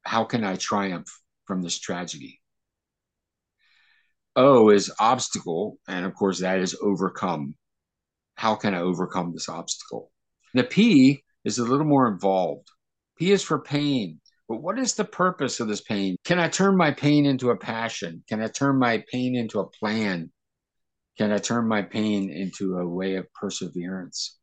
How 0.02 0.24
can 0.24 0.44
I 0.44 0.56
triumph 0.56 1.08
from 1.46 1.62
this 1.62 1.78
tragedy? 1.78 2.40
O 4.36 4.70
is 4.70 4.92
obstacle. 5.00 5.78
And 5.88 6.06
of 6.06 6.14
course, 6.14 6.40
that 6.40 6.60
is 6.60 6.76
overcome. 6.80 7.54
How 8.36 8.54
can 8.54 8.74
I 8.74 8.80
overcome 8.80 9.32
this 9.32 9.48
obstacle? 9.48 10.12
The 10.54 10.64
P 10.64 11.24
is 11.44 11.58
a 11.58 11.64
little 11.64 11.86
more 11.86 12.08
involved. 12.08 12.68
P 13.18 13.32
is 13.32 13.42
for 13.42 13.58
pain. 13.58 14.20
But 14.48 14.62
what 14.62 14.78
is 14.78 14.94
the 14.94 15.04
purpose 15.04 15.60
of 15.60 15.68
this 15.68 15.82
pain? 15.82 16.16
Can 16.24 16.38
I 16.38 16.48
turn 16.48 16.76
my 16.76 16.92
pain 16.92 17.26
into 17.26 17.50
a 17.50 17.56
passion? 17.56 18.24
Can 18.28 18.40
I 18.40 18.46
turn 18.46 18.78
my 18.78 19.04
pain 19.12 19.36
into 19.36 19.60
a 19.60 19.68
plan? 19.68 20.30
Can 21.18 21.32
I 21.32 21.38
turn 21.38 21.68
my 21.68 21.82
pain 21.82 22.30
into 22.30 22.78
a 22.78 22.88
way 22.88 23.16
of 23.16 23.26
perseverance? 23.34 24.37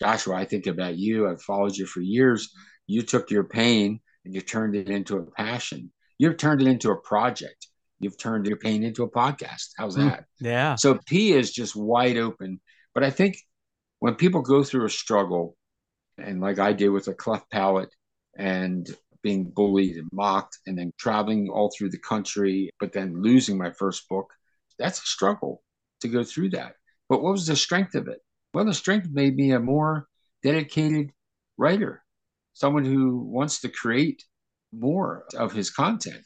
Joshua, 0.00 0.36
I 0.36 0.44
think 0.44 0.66
about 0.66 0.96
you. 0.96 1.28
I've 1.28 1.42
followed 1.42 1.76
you 1.76 1.86
for 1.86 2.00
years. 2.00 2.52
You 2.86 3.02
took 3.02 3.30
your 3.30 3.44
pain 3.44 4.00
and 4.24 4.34
you 4.34 4.40
turned 4.40 4.76
it 4.76 4.90
into 4.90 5.16
a 5.16 5.30
passion. 5.32 5.92
You've 6.18 6.36
turned 6.36 6.62
it 6.62 6.68
into 6.68 6.90
a 6.90 7.00
project. 7.00 7.66
You've 7.98 8.18
turned 8.18 8.46
your 8.46 8.58
pain 8.58 8.82
into 8.84 9.02
a 9.04 9.10
podcast. 9.10 9.70
How's 9.76 9.96
hmm. 9.96 10.08
that? 10.08 10.24
Yeah. 10.40 10.74
So 10.74 10.98
P 11.06 11.32
is 11.32 11.52
just 11.52 11.74
wide 11.74 12.16
open. 12.16 12.60
But 12.94 13.04
I 13.04 13.10
think 13.10 13.36
when 14.00 14.14
people 14.14 14.42
go 14.42 14.62
through 14.62 14.86
a 14.86 14.90
struggle, 14.90 15.56
and 16.18 16.40
like 16.40 16.58
I 16.58 16.72
did 16.72 16.88
with 16.88 17.08
a 17.08 17.14
cleft 17.14 17.50
palate 17.50 17.94
and 18.36 18.88
being 19.22 19.44
bullied 19.44 19.96
and 19.96 20.08
mocked 20.12 20.58
and 20.66 20.78
then 20.78 20.92
traveling 20.98 21.48
all 21.48 21.70
through 21.76 21.90
the 21.90 21.98
country, 21.98 22.70
but 22.78 22.92
then 22.92 23.22
losing 23.22 23.58
my 23.58 23.70
first 23.70 24.08
book. 24.08 24.32
That's 24.78 24.98
a 24.98 25.06
struggle 25.06 25.62
to 26.00 26.08
go 26.08 26.22
through 26.22 26.50
that. 26.50 26.74
But 27.08 27.22
what 27.22 27.32
was 27.32 27.46
the 27.46 27.56
strength 27.56 27.94
of 27.94 28.08
it? 28.08 28.18
Well, 28.56 28.64
the 28.64 28.72
strength 28.72 29.10
made 29.10 29.36
me 29.36 29.50
a 29.50 29.60
more 29.60 30.08
dedicated 30.42 31.12
writer, 31.58 32.02
someone 32.54 32.86
who 32.86 33.18
wants 33.18 33.60
to 33.60 33.68
create 33.68 34.24
more 34.72 35.24
of 35.36 35.52
his 35.52 35.68
content. 35.68 36.24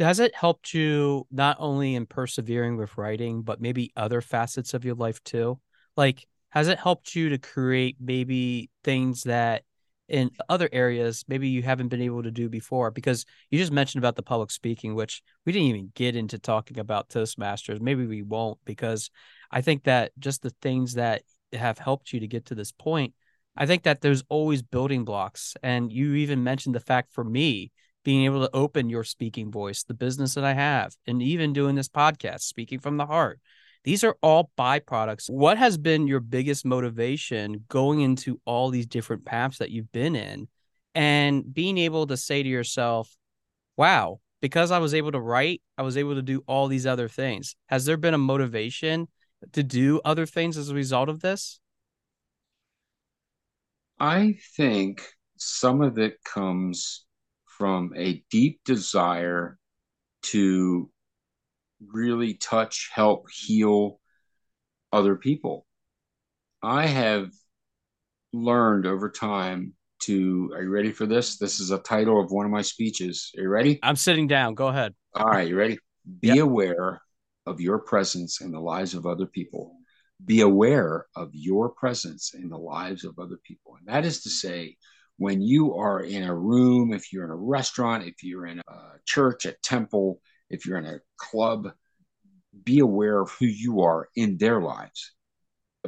Has 0.00 0.18
it 0.18 0.34
helped 0.34 0.74
you 0.74 1.28
not 1.30 1.56
only 1.60 1.94
in 1.94 2.04
persevering 2.04 2.76
with 2.78 2.98
writing, 2.98 3.42
but 3.42 3.60
maybe 3.60 3.92
other 3.94 4.20
facets 4.20 4.74
of 4.74 4.84
your 4.84 4.96
life 4.96 5.22
too? 5.22 5.60
Like, 5.96 6.26
has 6.48 6.66
it 6.66 6.80
helped 6.80 7.14
you 7.14 7.28
to 7.28 7.38
create 7.38 7.98
maybe 8.00 8.70
things 8.82 9.22
that 9.22 9.62
in 10.10 10.30
other 10.48 10.68
areas 10.72 11.24
maybe 11.28 11.48
you 11.48 11.62
haven't 11.62 11.88
been 11.88 12.02
able 12.02 12.22
to 12.22 12.30
do 12.30 12.48
before 12.48 12.90
because 12.90 13.24
you 13.50 13.58
just 13.58 13.72
mentioned 13.72 14.02
about 14.02 14.16
the 14.16 14.22
public 14.22 14.50
speaking 14.50 14.94
which 14.94 15.22
we 15.46 15.52
didn't 15.52 15.68
even 15.68 15.92
get 15.94 16.16
into 16.16 16.38
talking 16.38 16.78
about 16.78 17.08
toastmasters. 17.08 17.80
Maybe 17.80 18.06
we 18.06 18.22
won't 18.22 18.58
because 18.64 19.10
i 19.50 19.60
think 19.60 19.84
that 19.84 20.12
just 20.18 20.42
the 20.42 20.54
things 20.62 20.94
that 20.94 21.22
have 21.52 21.78
helped 21.78 22.12
you 22.12 22.20
to 22.20 22.26
get 22.26 22.46
to 22.46 22.54
this 22.54 22.72
point 22.72 23.14
i 23.56 23.66
think 23.66 23.84
that 23.84 24.00
there's 24.00 24.24
always 24.28 24.62
building 24.62 25.04
blocks. 25.04 25.56
And 25.62 25.92
you 25.92 26.14
even 26.14 26.44
mentioned 26.44 26.74
the 26.74 26.80
fact 26.80 27.12
for 27.12 27.24
me 27.24 27.72
being 28.04 28.24
able 28.24 28.46
to 28.46 28.56
open 28.56 28.88
your 28.88 29.04
speaking 29.04 29.50
voice 29.50 29.84
the 29.84 29.94
business 29.94 30.34
that 30.34 30.44
i 30.44 30.54
have 30.54 30.94
and 31.06 31.22
even 31.22 31.52
doing 31.52 31.74
this 31.76 31.88
podcast 31.88 32.40
speaking 32.40 32.80
from 32.80 32.96
the 32.96 33.06
heart 33.06 33.40
these 33.84 34.04
are 34.04 34.16
all 34.22 34.50
byproducts. 34.58 35.30
What 35.30 35.58
has 35.58 35.78
been 35.78 36.06
your 36.06 36.20
biggest 36.20 36.64
motivation 36.64 37.64
going 37.68 38.00
into 38.00 38.40
all 38.44 38.70
these 38.70 38.86
different 38.86 39.24
paths 39.24 39.58
that 39.58 39.70
you've 39.70 39.92
been 39.92 40.14
in 40.14 40.48
and 40.94 41.52
being 41.52 41.78
able 41.78 42.06
to 42.06 42.16
say 42.16 42.42
to 42.42 42.48
yourself, 42.48 43.16
wow, 43.76 44.20
because 44.42 44.70
I 44.70 44.78
was 44.78 44.94
able 44.94 45.12
to 45.12 45.20
write, 45.20 45.62
I 45.78 45.82
was 45.82 45.96
able 45.96 46.14
to 46.14 46.22
do 46.22 46.42
all 46.46 46.68
these 46.68 46.86
other 46.86 47.08
things. 47.08 47.56
Has 47.66 47.84
there 47.84 47.96
been 47.96 48.14
a 48.14 48.18
motivation 48.18 49.08
to 49.52 49.62
do 49.62 50.00
other 50.04 50.26
things 50.26 50.56
as 50.56 50.68
a 50.68 50.74
result 50.74 51.08
of 51.08 51.20
this? 51.20 51.60
I 53.98 54.38
think 54.56 55.02
some 55.36 55.80
of 55.82 55.98
it 55.98 56.22
comes 56.24 57.06
from 57.44 57.92
a 57.96 58.22
deep 58.30 58.60
desire 58.64 59.58
to 60.22 60.90
really 61.86 62.34
touch, 62.34 62.90
help, 62.92 63.30
heal 63.30 64.00
other 64.92 65.16
people. 65.16 65.66
I 66.62 66.86
have 66.86 67.30
learned 68.32 68.86
over 68.86 69.10
time 69.10 69.74
to 70.00 70.50
are 70.54 70.62
you 70.62 70.70
ready 70.70 70.92
for 70.92 71.06
this? 71.06 71.36
This 71.36 71.60
is 71.60 71.70
a 71.70 71.78
title 71.78 72.22
of 72.22 72.30
one 72.30 72.46
of 72.46 72.52
my 72.52 72.62
speeches. 72.62 73.32
Are 73.36 73.42
you 73.42 73.48
ready? 73.48 73.78
I'm 73.82 73.96
sitting 73.96 74.26
down. 74.26 74.54
Go 74.54 74.68
ahead. 74.68 74.94
All 75.14 75.26
right, 75.26 75.48
you 75.48 75.56
ready? 75.56 75.78
Be 76.20 76.28
yep. 76.28 76.38
aware 76.38 77.00
of 77.46 77.60
your 77.60 77.78
presence 77.78 78.40
in 78.40 78.52
the 78.52 78.60
lives 78.60 78.94
of 78.94 79.06
other 79.06 79.26
people. 79.26 79.76
Be 80.24 80.42
aware 80.42 81.06
of 81.16 81.30
your 81.32 81.70
presence 81.70 82.34
in 82.34 82.48
the 82.48 82.58
lives 82.58 83.04
of 83.04 83.18
other 83.18 83.38
people. 83.44 83.76
And 83.78 83.88
that 83.88 84.04
is 84.04 84.22
to 84.22 84.30
say, 84.30 84.76
when 85.16 85.42
you 85.42 85.74
are 85.74 86.00
in 86.00 86.24
a 86.24 86.34
room, 86.34 86.92
if 86.92 87.12
you're 87.12 87.24
in 87.24 87.30
a 87.30 87.36
restaurant, 87.36 88.06
if 88.06 88.22
you're 88.22 88.46
in 88.46 88.58
a 88.60 88.98
church, 89.06 89.44
a 89.44 89.52
temple, 89.62 90.20
if 90.50 90.66
you're 90.66 90.78
in 90.78 90.86
a 90.86 91.00
club, 91.16 91.72
be 92.64 92.80
aware 92.80 93.20
of 93.20 93.30
who 93.30 93.46
you 93.46 93.80
are 93.82 94.08
in 94.16 94.36
their 94.36 94.60
lives 94.60 95.12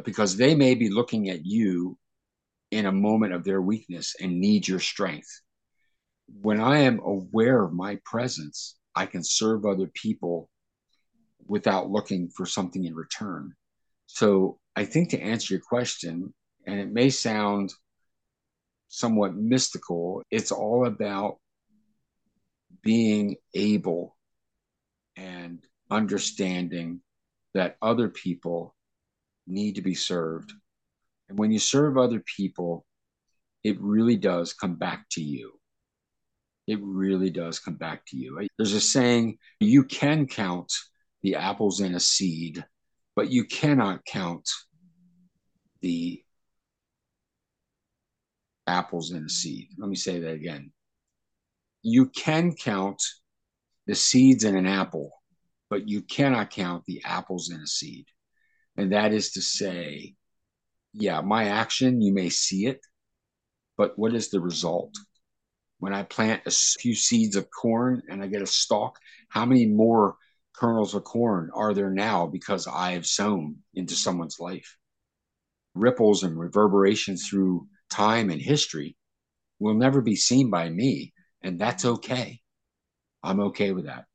because 0.05 0.37
they 0.37 0.55
may 0.55 0.75
be 0.75 0.89
looking 0.89 1.29
at 1.29 1.45
you 1.45 1.99
in 2.71 2.87
a 2.87 2.93
moment 2.93 3.35
of 3.35 3.45
their 3.45 3.61
weakness 3.61 4.15
and 4.21 4.41
need 4.41 4.67
your 4.67 4.79
strength. 4.79 5.29
When 6.41 6.61
I 6.61 6.79
am 6.79 7.01
aware 7.01 7.63
of 7.63 7.75
my 7.75 7.99
presence, 8.05 8.77
I 8.95 9.07
can 9.07 9.23
serve 9.23 9.67
other 9.67 9.89
people 9.89 10.49
without 11.47 11.91
looking 11.91 12.31
for 12.35 12.47
something 12.47 12.85
in 12.85 12.95
return. 12.95 13.53
So 14.07 14.59
I 14.75 14.85
think 14.85 15.11
to 15.11 15.21
answer 15.21 15.55
your 15.55 15.63
question, 15.63 16.33
and 16.67 16.81
it 16.81 16.91
may 16.91 17.11
sound 17.11 17.75
somewhat 18.89 19.35
mystical, 19.35 20.23
it's 20.31 20.53
all 20.53 20.87
about 20.87 21.39
being 22.83 23.37
able 23.55 24.17
and 25.17 25.65
understanding 25.91 27.01
that 27.55 27.77
other 27.83 28.09
people 28.09 28.75
need 29.47 29.75
to 29.75 29.83
be 29.83 29.95
served. 29.95 30.53
And 31.29 31.39
when 31.39 31.51
you 31.51 31.59
serve 31.59 31.97
other 31.97 32.23
people, 32.37 32.85
it 33.65 33.81
really 33.81 34.17
does 34.17 34.53
come 34.53 34.77
back 34.77 35.07
to 35.13 35.23
you. 35.23 35.53
It 36.67 36.79
really 36.83 37.31
does 37.31 37.59
come 37.59 37.77
back 37.77 38.07
to 38.07 38.17
you. 38.17 38.47
There's 38.57 38.73
a 38.73 38.81
saying 38.81 39.39
you 39.61 39.85
can 39.85 40.27
count 40.27 40.73
the 41.23 41.37
apples 41.37 41.81
in 41.81 41.95
a 41.95 42.01
seed, 42.01 42.65
but 43.17 43.31
you 43.31 43.45
cannot 43.45 44.05
count 44.05 44.49
the 45.81 46.23
apples 48.67 49.13
in 49.13 49.25
a 49.25 49.29
seed. 49.29 49.69
Let 49.77 49.89
me 49.89 49.97
say 49.97 50.21
that 50.21 50.33
again. 50.33 50.73
You 51.83 52.07
can 52.07 52.55
count 52.55 53.03
the 53.87 53.95
seeds 53.95 54.45
in 54.45 54.57
an 54.57 54.67
apple, 54.67 55.11
but 55.69 55.89
you 55.89 56.03
cannot 56.03 56.51
count 56.51 56.85
the 56.85 57.03
apples 57.05 57.51
in 57.51 57.61
a 57.61 57.67
seed. 57.67 58.07
And 58.77 58.93
that 58.93 59.13
is 59.13 59.33
to 59.33 59.43
say, 59.43 60.15
yeah, 60.93 61.21
my 61.21 61.45
action, 61.47 62.01
you 62.01 62.13
may 62.13 62.29
see 62.29 62.67
it, 62.67 62.81
but 63.77 63.99
what 63.99 64.15
is 64.15 64.31
the 64.31 64.41
result? 64.41 64.95
When 65.79 65.93
I 65.93 66.05
plant 66.05 66.43
a 66.47 66.51
few 66.51 66.95
seeds 66.95 67.35
of 67.35 67.51
corn 67.51 68.03
and 68.09 68.23
I 68.23 68.29
get 68.29 68.43
a 68.43 68.47
stalk, 68.47 68.99
how 69.29 69.45
many 69.45 69.67
more 69.67 70.17
kernels 70.55 70.95
of 70.95 71.05
corn 71.05 71.51
are 71.55 71.75
there 71.75 71.91
now 71.91 72.27
because 72.27 72.69
I 72.69 72.93
have 72.93 73.07
sown 73.07 73.57
into 73.75 73.95
someone's 73.95 74.39
life? 74.39 74.77
Ripples 75.75 76.23
and 76.23 76.39
reverberations 76.39 77.27
through 77.27 77.67
time 77.91 78.31
and 78.31 78.41
history 78.41 78.97
will 79.59 79.75
never 79.75 80.01
be 80.01 80.17
seen 80.17 80.51
by 80.51 80.69
me, 80.69 81.15
and 81.43 81.59
that's 81.59 81.85
okay. 81.85 82.42
I'm 83.23 83.41
okay 83.41 83.73
with 83.73 83.87
that. 83.87 84.07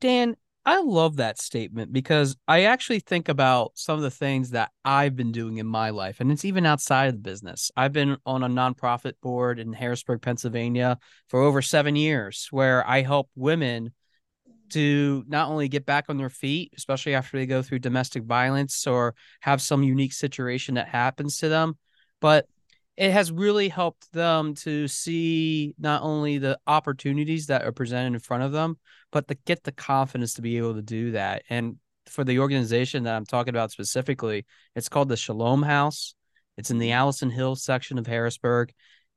Dan, 0.00 0.36
I 0.64 0.80
love 0.80 1.16
that 1.16 1.40
statement 1.40 1.92
because 1.92 2.36
I 2.46 2.64
actually 2.64 3.00
think 3.00 3.28
about 3.28 3.72
some 3.74 3.96
of 3.96 4.02
the 4.02 4.10
things 4.10 4.50
that 4.50 4.70
I've 4.84 5.16
been 5.16 5.32
doing 5.32 5.58
in 5.58 5.66
my 5.66 5.90
life, 5.90 6.20
and 6.20 6.30
it's 6.30 6.44
even 6.44 6.66
outside 6.66 7.08
of 7.08 7.14
the 7.14 7.20
business. 7.20 7.70
I've 7.76 7.92
been 7.92 8.16
on 8.24 8.44
a 8.44 8.48
nonprofit 8.48 9.14
board 9.20 9.58
in 9.58 9.72
Harrisburg, 9.72 10.22
Pennsylvania 10.22 10.98
for 11.28 11.40
over 11.40 11.62
seven 11.62 11.96
years, 11.96 12.46
where 12.52 12.88
I 12.88 13.02
help 13.02 13.28
women 13.34 13.92
to 14.70 15.24
not 15.26 15.48
only 15.48 15.68
get 15.68 15.84
back 15.84 16.06
on 16.08 16.16
their 16.16 16.30
feet, 16.30 16.72
especially 16.76 17.14
after 17.14 17.36
they 17.36 17.46
go 17.46 17.60
through 17.60 17.80
domestic 17.80 18.22
violence 18.22 18.86
or 18.86 19.14
have 19.40 19.60
some 19.60 19.82
unique 19.82 20.12
situation 20.12 20.76
that 20.76 20.88
happens 20.88 21.38
to 21.38 21.48
them, 21.48 21.76
but 22.20 22.46
it 22.96 23.10
has 23.10 23.32
really 23.32 23.68
helped 23.68 24.12
them 24.12 24.54
to 24.54 24.86
see 24.86 25.74
not 25.78 26.02
only 26.02 26.38
the 26.38 26.58
opportunities 26.66 27.46
that 27.46 27.64
are 27.64 27.72
presented 27.72 28.14
in 28.14 28.18
front 28.20 28.42
of 28.42 28.52
them, 28.52 28.78
but 29.10 29.26
to 29.28 29.34
get 29.46 29.62
the 29.64 29.72
confidence 29.72 30.34
to 30.34 30.42
be 30.42 30.58
able 30.58 30.74
to 30.74 30.82
do 30.82 31.12
that. 31.12 31.42
And 31.48 31.76
for 32.06 32.24
the 32.24 32.40
organization 32.40 33.04
that 33.04 33.14
I'm 33.14 33.24
talking 33.24 33.54
about 33.54 33.70
specifically, 33.70 34.44
it's 34.74 34.88
called 34.88 35.08
the 35.08 35.16
Shalom 35.16 35.62
House. 35.62 36.14
It's 36.58 36.70
in 36.70 36.78
the 36.78 36.88
mm-hmm. 36.88 36.98
Allison 36.98 37.30
Hill 37.30 37.56
section 37.56 37.98
of 37.98 38.06
Harrisburg. 38.06 38.72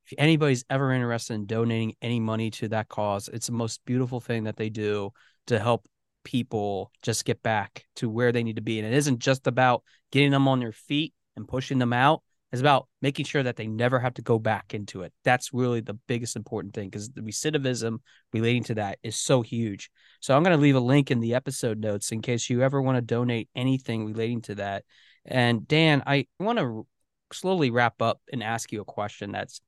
If 0.05 0.13
anybody's 0.17 0.63
ever 0.69 0.91
interested 0.91 1.33
in 1.33 1.45
donating 1.45 1.95
any 2.01 2.19
money 2.19 2.51
to 2.51 2.69
that 2.69 2.87
cause, 2.87 3.27
it's 3.27 3.47
the 3.47 3.53
most 3.53 3.83
beautiful 3.85 4.21
thing 4.21 4.43
that 4.43 4.55
they 4.55 4.69
do 4.69 5.11
to 5.47 5.59
help 5.59 5.87
people 6.23 6.91
just 7.01 7.25
get 7.25 7.41
back 7.43 7.85
to 7.97 8.09
where 8.09 8.31
they 8.31 8.43
need 8.43 8.55
to 8.55 8.61
be. 8.61 8.79
And 8.79 8.87
it 8.87 8.95
isn't 8.95 9.19
just 9.19 9.47
about 9.47 9.83
getting 10.11 10.31
them 10.31 10.47
on 10.47 10.59
their 10.59 10.71
feet 10.71 11.13
and 11.35 11.47
pushing 11.47 11.79
them 11.79 11.91
out 11.91 12.21
is 12.55 12.61
about 12.61 12.87
making 13.01 13.25
sure 13.25 13.43
that 13.43 13.57
they 13.57 13.67
never 13.67 13.99
have 13.99 14.13
to 14.13 14.21
go 14.21 14.39
back 14.39 14.73
into 14.73 15.01
it. 15.01 15.11
That's 15.25 15.53
really 15.53 15.81
the 15.81 15.93
biggest 16.07 16.37
important 16.37 16.73
thing 16.73 16.89
because 16.89 17.09
the 17.09 17.19
recidivism 17.19 17.97
relating 18.31 18.63
to 18.63 18.75
that 18.75 18.97
is 19.03 19.17
so 19.17 19.41
huge. 19.41 19.91
So 20.21 20.35
I'm 20.35 20.41
going 20.41 20.55
to 20.55 20.61
leave 20.61 20.77
a 20.77 20.79
link 20.79 21.11
in 21.11 21.19
the 21.19 21.35
episode 21.35 21.79
notes 21.79 22.13
in 22.13 22.21
case 22.21 22.49
you 22.49 22.61
ever 22.63 22.81
want 22.81 22.95
to 22.95 23.01
donate 23.01 23.49
anything 23.55 24.05
relating 24.05 24.41
to 24.43 24.55
that. 24.55 24.85
And 25.25 25.67
Dan, 25.67 26.01
I 26.07 26.27
want 26.39 26.59
to 26.59 26.87
slowly 27.33 27.71
wrap 27.71 28.01
up 28.01 28.21
and 28.31 28.41
ask 28.41 28.71
you 28.71 28.79
a 28.79 28.85
question 28.85 29.33
that's 29.33 29.59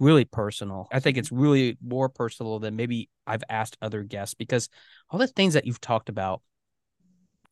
really 0.00 0.24
personal. 0.24 0.88
I 0.90 0.98
think 0.98 1.16
it's 1.16 1.30
really 1.30 1.78
more 1.80 2.08
personal 2.08 2.58
than 2.58 2.74
maybe 2.74 3.08
I've 3.24 3.44
asked 3.48 3.78
other 3.80 4.02
guests 4.02 4.34
because 4.34 4.68
all 5.10 5.20
the 5.20 5.28
things 5.28 5.54
that 5.54 5.64
you've 5.64 5.80
talked 5.80 6.08
about, 6.08 6.42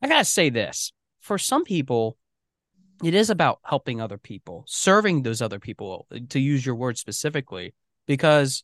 I 0.03 0.09
got 0.09 0.18
to 0.18 0.24
say 0.24 0.50
this 0.50 0.92
for 1.20 1.38
some 1.38 1.62
people, 1.62 2.16
it 3.02 3.14
is 3.14 3.30
about 3.30 3.60
helping 3.64 4.00
other 4.00 4.18
people, 4.18 4.64
serving 4.66 5.22
those 5.22 5.40
other 5.40 5.58
people, 5.58 6.06
to 6.28 6.40
use 6.40 6.64
your 6.64 6.74
word 6.74 6.98
specifically, 6.98 7.74
because 8.06 8.62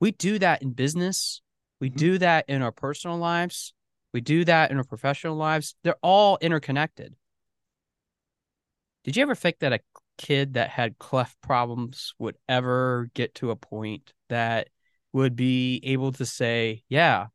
we 0.00 0.12
do 0.12 0.38
that 0.38 0.62
in 0.62 0.72
business. 0.72 1.42
We 1.80 1.90
mm-hmm. 1.90 1.98
do 1.98 2.18
that 2.18 2.46
in 2.48 2.62
our 2.62 2.72
personal 2.72 3.18
lives. 3.18 3.74
We 4.12 4.20
do 4.20 4.44
that 4.44 4.70
in 4.70 4.76
our 4.76 4.84
professional 4.84 5.36
lives. 5.36 5.74
They're 5.82 5.96
all 6.02 6.38
interconnected. 6.40 7.14
Did 9.02 9.16
you 9.16 9.22
ever 9.22 9.34
think 9.34 9.58
that 9.58 9.72
a 9.72 9.80
kid 10.16 10.54
that 10.54 10.70
had 10.70 10.98
cleft 10.98 11.40
problems 11.42 12.14
would 12.18 12.36
ever 12.48 13.10
get 13.14 13.34
to 13.36 13.50
a 13.50 13.56
point 13.56 14.12
that 14.28 14.68
would 15.12 15.36
be 15.36 15.80
able 15.84 16.12
to 16.12 16.24
say, 16.24 16.84
Yeah, 16.88 17.26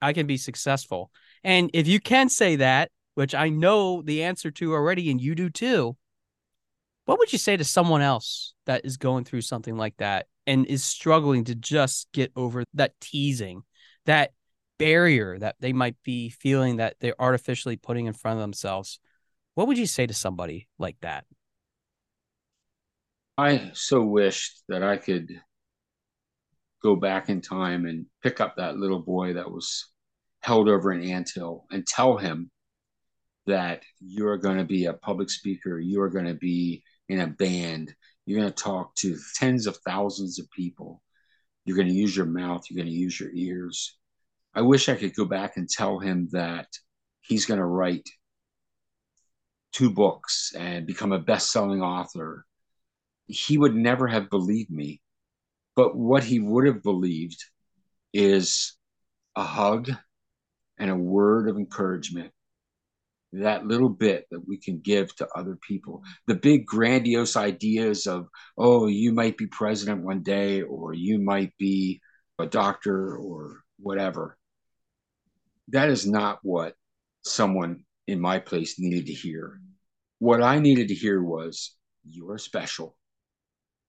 I 0.00 0.12
can 0.12 0.26
be 0.26 0.36
successful? 0.36 1.10
And 1.44 1.70
if 1.74 1.86
you 1.86 2.00
can 2.00 2.28
say 2.28 2.56
that, 2.56 2.90
which 3.16 3.34
I 3.34 3.48
know 3.48 4.02
the 4.02 4.22
answer 4.22 4.50
to 4.50 4.74
already, 4.74 5.10
and 5.10 5.18
you 5.18 5.34
do 5.34 5.48
too, 5.48 5.96
what 7.06 7.18
would 7.18 7.32
you 7.32 7.38
say 7.38 7.56
to 7.56 7.64
someone 7.64 8.02
else 8.02 8.52
that 8.66 8.84
is 8.84 8.98
going 8.98 9.24
through 9.24 9.40
something 9.40 9.74
like 9.74 9.96
that 9.96 10.26
and 10.46 10.66
is 10.66 10.84
struggling 10.84 11.44
to 11.44 11.54
just 11.54 12.08
get 12.12 12.30
over 12.36 12.64
that 12.74 12.92
teasing, 13.00 13.62
that 14.04 14.32
barrier 14.78 15.38
that 15.38 15.56
they 15.60 15.72
might 15.72 15.96
be 16.04 16.28
feeling 16.28 16.76
that 16.76 16.96
they're 17.00 17.18
artificially 17.18 17.76
putting 17.76 18.04
in 18.04 18.12
front 18.12 18.36
of 18.36 18.42
themselves? 18.42 19.00
What 19.54 19.66
would 19.66 19.78
you 19.78 19.86
say 19.86 20.06
to 20.06 20.12
somebody 20.12 20.68
like 20.78 20.98
that? 21.00 21.24
I 23.38 23.70
so 23.72 24.02
wished 24.02 24.62
that 24.68 24.82
I 24.82 24.98
could 24.98 25.40
go 26.82 26.96
back 26.96 27.30
in 27.30 27.40
time 27.40 27.86
and 27.86 28.04
pick 28.22 28.42
up 28.42 28.56
that 28.56 28.76
little 28.76 29.00
boy 29.00 29.32
that 29.32 29.50
was 29.50 29.86
held 30.42 30.68
over 30.68 30.90
an 30.90 31.02
anthill 31.02 31.64
and 31.70 31.86
tell 31.86 32.18
him 32.18 32.50
that 33.46 33.82
you're 34.00 34.38
going 34.38 34.58
to 34.58 34.64
be 34.64 34.86
a 34.86 34.92
public 34.92 35.30
speaker, 35.30 35.78
you're 35.78 36.10
going 36.10 36.26
to 36.26 36.34
be 36.34 36.82
in 37.08 37.20
a 37.20 37.26
band, 37.26 37.94
you're 38.24 38.40
going 38.40 38.52
to 38.52 38.62
talk 38.62 38.94
to 38.96 39.16
tens 39.36 39.66
of 39.66 39.76
thousands 39.78 40.38
of 40.38 40.50
people, 40.50 41.02
you're 41.64 41.76
going 41.76 41.88
to 41.88 41.94
use 41.94 42.16
your 42.16 42.26
mouth, 42.26 42.64
you're 42.68 42.82
going 42.82 42.92
to 42.92 42.98
use 42.98 43.18
your 43.18 43.30
ears. 43.32 43.96
I 44.54 44.62
wish 44.62 44.88
I 44.88 44.94
could 44.94 45.14
go 45.14 45.24
back 45.24 45.56
and 45.56 45.68
tell 45.68 45.98
him 45.98 46.28
that 46.32 46.66
he's 47.20 47.46
going 47.46 47.60
to 47.60 47.66
write 47.66 48.08
two 49.72 49.90
books 49.90 50.52
and 50.56 50.86
become 50.86 51.12
a 51.12 51.18
best 51.18 51.52
selling 51.52 51.82
author 51.82 52.46
he 53.26 53.58
would 53.58 53.74
never 53.74 54.06
have 54.06 54.30
believed 54.30 54.70
me. 54.70 55.00
But 55.74 55.96
what 55.96 56.24
he 56.24 56.38
would 56.38 56.66
have 56.66 56.82
believed 56.82 57.44
is 58.12 58.72
a 59.34 59.42
hug 59.42 59.90
and 60.78 60.90
a 60.90 60.96
word 60.96 61.48
of 61.48 61.56
encouragement. 61.56 62.32
That 63.32 63.66
little 63.66 63.88
bit 63.88 64.26
that 64.30 64.46
we 64.46 64.58
can 64.58 64.80
give 64.80 65.14
to 65.16 65.28
other 65.34 65.58
people. 65.66 66.02
The 66.26 66.34
big 66.34 66.64
grandiose 66.64 67.36
ideas 67.36 68.06
of, 68.06 68.28
oh, 68.56 68.86
you 68.86 69.12
might 69.12 69.36
be 69.36 69.46
president 69.46 70.04
one 70.04 70.22
day, 70.22 70.62
or 70.62 70.94
you 70.94 71.18
might 71.18 71.52
be 71.58 72.00
a 72.38 72.46
doctor, 72.46 73.16
or 73.16 73.62
whatever. 73.78 74.38
That 75.68 75.90
is 75.90 76.06
not 76.06 76.38
what 76.42 76.74
someone 77.22 77.84
in 78.06 78.20
my 78.20 78.38
place 78.38 78.78
needed 78.78 79.06
to 79.06 79.12
hear. 79.12 79.60
What 80.18 80.42
I 80.42 80.60
needed 80.60 80.88
to 80.88 80.94
hear 80.94 81.22
was, 81.22 81.74
you 82.04 82.30
are 82.30 82.38
special 82.38 82.96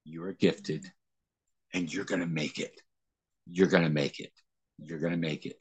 you're 0.08 0.34
gifted 0.34 0.86
and 1.74 1.94
you're 1.94 2.06
going 2.06 2.22
to 2.22 2.28
make 2.28 2.60
it. 2.60 2.80
You're 3.46 3.68
going 3.68 3.84
to 3.84 3.90
make 3.90 4.20
it. 4.20 4.32
You're 4.80 5.00
going 5.00 5.12
to 5.12 5.18
make 5.18 5.46
it. 5.46 5.60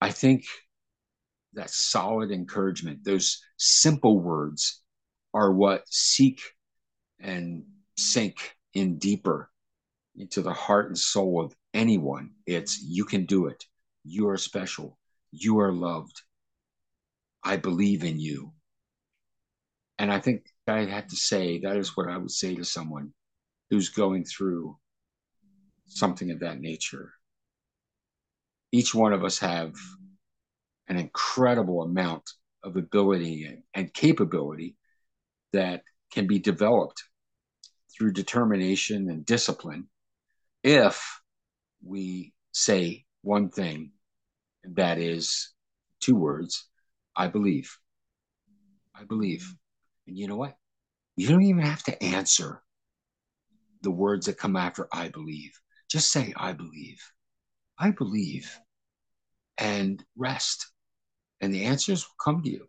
I 0.00 0.10
think 0.10 0.44
that 1.54 1.70
solid 1.70 2.30
encouragement, 2.30 3.04
those 3.04 3.42
simple 3.56 4.20
words 4.20 4.82
are 5.32 5.52
what 5.52 5.84
seek 5.88 6.40
and 7.20 7.64
sink 7.96 8.56
in 8.74 8.98
deeper 8.98 9.50
into 10.16 10.42
the 10.42 10.52
heart 10.52 10.86
and 10.86 10.98
soul 10.98 11.40
of 11.40 11.54
anyone. 11.74 12.30
It's 12.46 12.82
you 12.82 13.04
can 13.04 13.26
do 13.26 13.46
it. 13.46 13.64
You 14.04 14.28
are 14.28 14.38
special. 14.38 14.98
You 15.32 15.60
are 15.60 15.72
loved. 15.72 16.22
I 17.42 17.56
believe 17.56 18.04
in 18.04 18.18
you. 18.18 18.52
And 19.98 20.12
I 20.12 20.20
think 20.20 20.46
I 20.66 20.84
had 20.84 21.08
to 21.10 21.16
say 21.16 21.60
that 21.60 21.76
is 21.76 21.96
what 21.96 22.08
I 22.08 22.16
would 22.16 22.30
say 22.30 22.54
to 22.54 22.64
someone 22.64 23.12
who's 23.70 23.88
going 23.88 24.24
through 24.24 24.78
something 25.86 26.30
of 26.30 26.40
that 26.40 26.60
nature. 26.60 27.12
Each 28.72 28.94
one 28.94 29.12
of 29.12 29.24
us 29.24 29.38
have 29.38 29.74
an 30.88 30.98
incredible 30.98 31.82
amount 31.82 32.30
of 32.62 32.76
ability 32.76 33.44
and, 33.44 33.62
and 33.74 33.94
capability 33.94 34.76
that 35.52 35.82
can 36.12 36.26
be 36.26 36.38
developed 36.38 37.02
through 37.96 38.12
determination 38.12 39.08
and 39.08 39.24
discipline 39.24 39.88
if 40.62 41.20
we 41.84 42.32
say 42.52 43.04
one 43.22 43.48
thing, 43.48 43.92
and 44.64 44.76
that 44.76 44.98
is 44.98 45.52
two 46.00 46.16
words 46.16 46.68
I 47.14 47.28
believe. 47.28 47.76
I 48.94 49.04
believe. 49.04 49.54
And 50.06 50.18
you 50.18 50.28
know 50.28 50.36
what? 50.36 50.56
You 51.16 51.28
don't 51.28 51.42
even 51.42 51.62
have 51.62 51.82
to 51.84 52.02
answer 52.02 52.62
the 53.82 53.90
words 53.90 54.26
that 54.26 54.38
come 54.38 54.56
after 54.56 54.88
I 54.92 55.08
believe. 55.08 55.58
Just 55.90 56.10
say, 56.10 56.32
I 56.36 56.52
believe. 56.52 57.00
I 57.78 57.90
believe. 57.90 58.58
And 59.58 60.02
rest. 60.16 60.66
And 61.40 61.52
the 61.52 61.64
answers 61.64 62.06
will 62.06 62.16
come 62.22 62.42
to 62.42 62.50
you. 62.50 62.66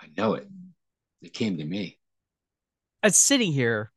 I 0.00 0.06
know 0.16 0.34
it. 0.34 0.48
They 1.22 1.28
came 1.28 1.56
to 1.58 1.64
me. 1.64 1.98
I'm 3.02 3.10
sitting 3.10 3.52
here 3.52 3.92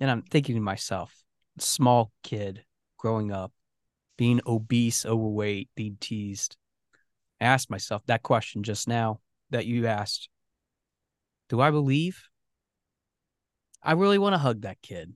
and 0.00 0.10
I'm 0.10 0.22
thinking 0.22 0.54
to 0.54 0.60
myself, 0.60 1.14
small 1.58 2.12
kid 2.22 2.64
growing 2.98 3.32
up, 3.32 3.52
being 4.16 4.40
obese, 4.46 5.06
overweight, 5.06 5.70
being 5.74 5.96
teased. 6.00 6.56
I 7.40 7.46
asked 7.46 7.70
myself 7.70 8.02
that 8.06 8.22
question 8.22 8.62
just 8.62 8.88
now 8.88 9.20
that 9.50 9.66
you 9.66 9.86
asked. 9.86 10.28
Do 11.48 11.60
I 11.60 11.70
believe? 11.70 12.22
I 13.82 13.92
really 13.92 14.18
want 14.18 14.34
to 14.34 14.38
hug 14.38 14.62
that 14.62 14.82
kid. 14.82 15.14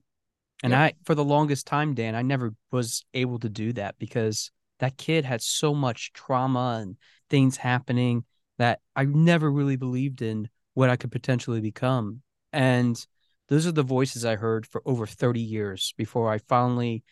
And 0.63 0.71
yeah. 0.71 0.81
I, 0.81 0.93
for 1.03 1.15
the 1.15 1.23
longest 1.23 1.67
time, 1.67 1.93
Dan, 1.93 2.15
I 2.15 2.21
never 2.21 2.53
was 2.71 3.05
able 3.13 3.39
to 3.39 3.49
do 3.49 3.73
that 3.73 3.95
because 3.99 4.51
that 4.79 4.97
kid 4.97 5.25
had 5.25 5.41
so 5.41 5.73
much 5.73 6.13
trauma 6.13 6.79
and 6.81 6.97
things 7.29 7.57
happening 7.57 8.23
that 8.57 8.79
I 8.95 9.05
never 9.05 9.51
really 9.51 9.75
believed 9.75 10.21
in 10.21 10.49
what 10.73 10.89
I 10.89 10.95
could 10.95 11.11
potentially 11.11 11.61
become. 11.61 12.21
And 12.53 13.03
those 13.47 13.67
are 13.67 13.71
the 13.71 13.83
voices 13.83 14.25
I 14.25 14.35
heard 14.35 14.65
for 14.65 14.81
over 14.85 15.05
30 15.05 15.41
years 15.41 15.93
before 15.97 16.31
I 16.31 16.39
finally, 16.39 17.03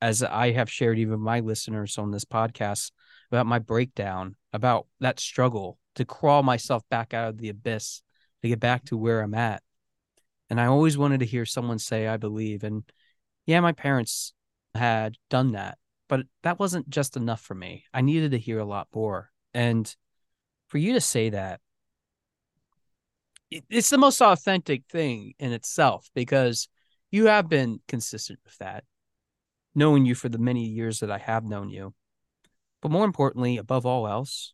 as 0.00 0.22
I 0.22 0.52
have 0.52 0.70
shared 0.70 0.98
even 0.98 1.20
my 1.20 1.40
listeners 1.40 1.98
on 1.98 2.10
this 2.10 2.24
podcast, 2.24 2.92
about 3.30 3.46
my 3.46 3.58
breakdown, 3.58 4.36
about 4.52 4.86
that 5.00 5.20
struggle 5.20 5.78
to 5.96 6.04
crawl 6.04 6.42
myself 6.42 6.82
back 6.88 7.12
out 7.12 7.28
of 7.28 7.38
the 7.38 7.48
abyss 7.48 8.02
to 8.42 8.48
get 8.48 8.60
back 8.60 8.84
to 8.86 8.96
where 8.96 9.20
I'm 9.20 9.34
at. 9.34 9.62
And 10.50 10.60
I 10.60 10.66
always 10.66 10.96
wanted 10.96 11.20
to 11.20 11.26
hear 11.26 11.44
someone 11.44 11.78
say, 11.78 12.06
I 12.06 12.16
believe. 12.16 12.64
And 12.64 12.84
yeah, 13.46 13.60
my 13.60 13.72
parents 13.72 14.32
had 14.74 15.16
done 15.28 15.52
that, 15.52 15.78
but 16.08 16.22
that 16.42 16.58
wasn't 16.58 16.88
just 16.88 17.16
enough 17.16 17.40
for 17.40 17.54
me. 17.54 17.84
I 17.92 18.00
needed 18.00 18.30
to 18.30 18.38
hear 18.38 18.58
a 18.58 18.64
lot 18.64 18.88
more. 18.94 19.30
And 19.52 19.94
for 20.68 20.78
you 20.78 20.92
to 20.94 21.00
say 21.00 21.30
that, 21.30 21.60
it's 23.50 23.90
the 23.90 23.98
most 23.98 24.20
authentic 24.20 24.84
thing 24.90 25.32
in 25.38 25.52
itself 25.52 26.10
because 26.14 26.68
you 27.10 27.26
have 27.26 27.48
been 27.48 27.80
consistent 27.88 28.38
with 28.44 28.56
that, 28.58 28.84
knowing 29.74 30.04
you 30.04 30.14
for 30.14 30.28
the 30.28 30.38
many 30.38 30.66
years 30.66 31.00
that 31.00 31.10
I 31.10 31.18
have 31.18 31.44
known 31.44 31.70
you. 31.70 31.94
But 32.82 32.90
more 32.90 33.06
importantly, 33.06 33.56
above 33.56 33.86
all 33.86 34.06
else, 34.06 34.52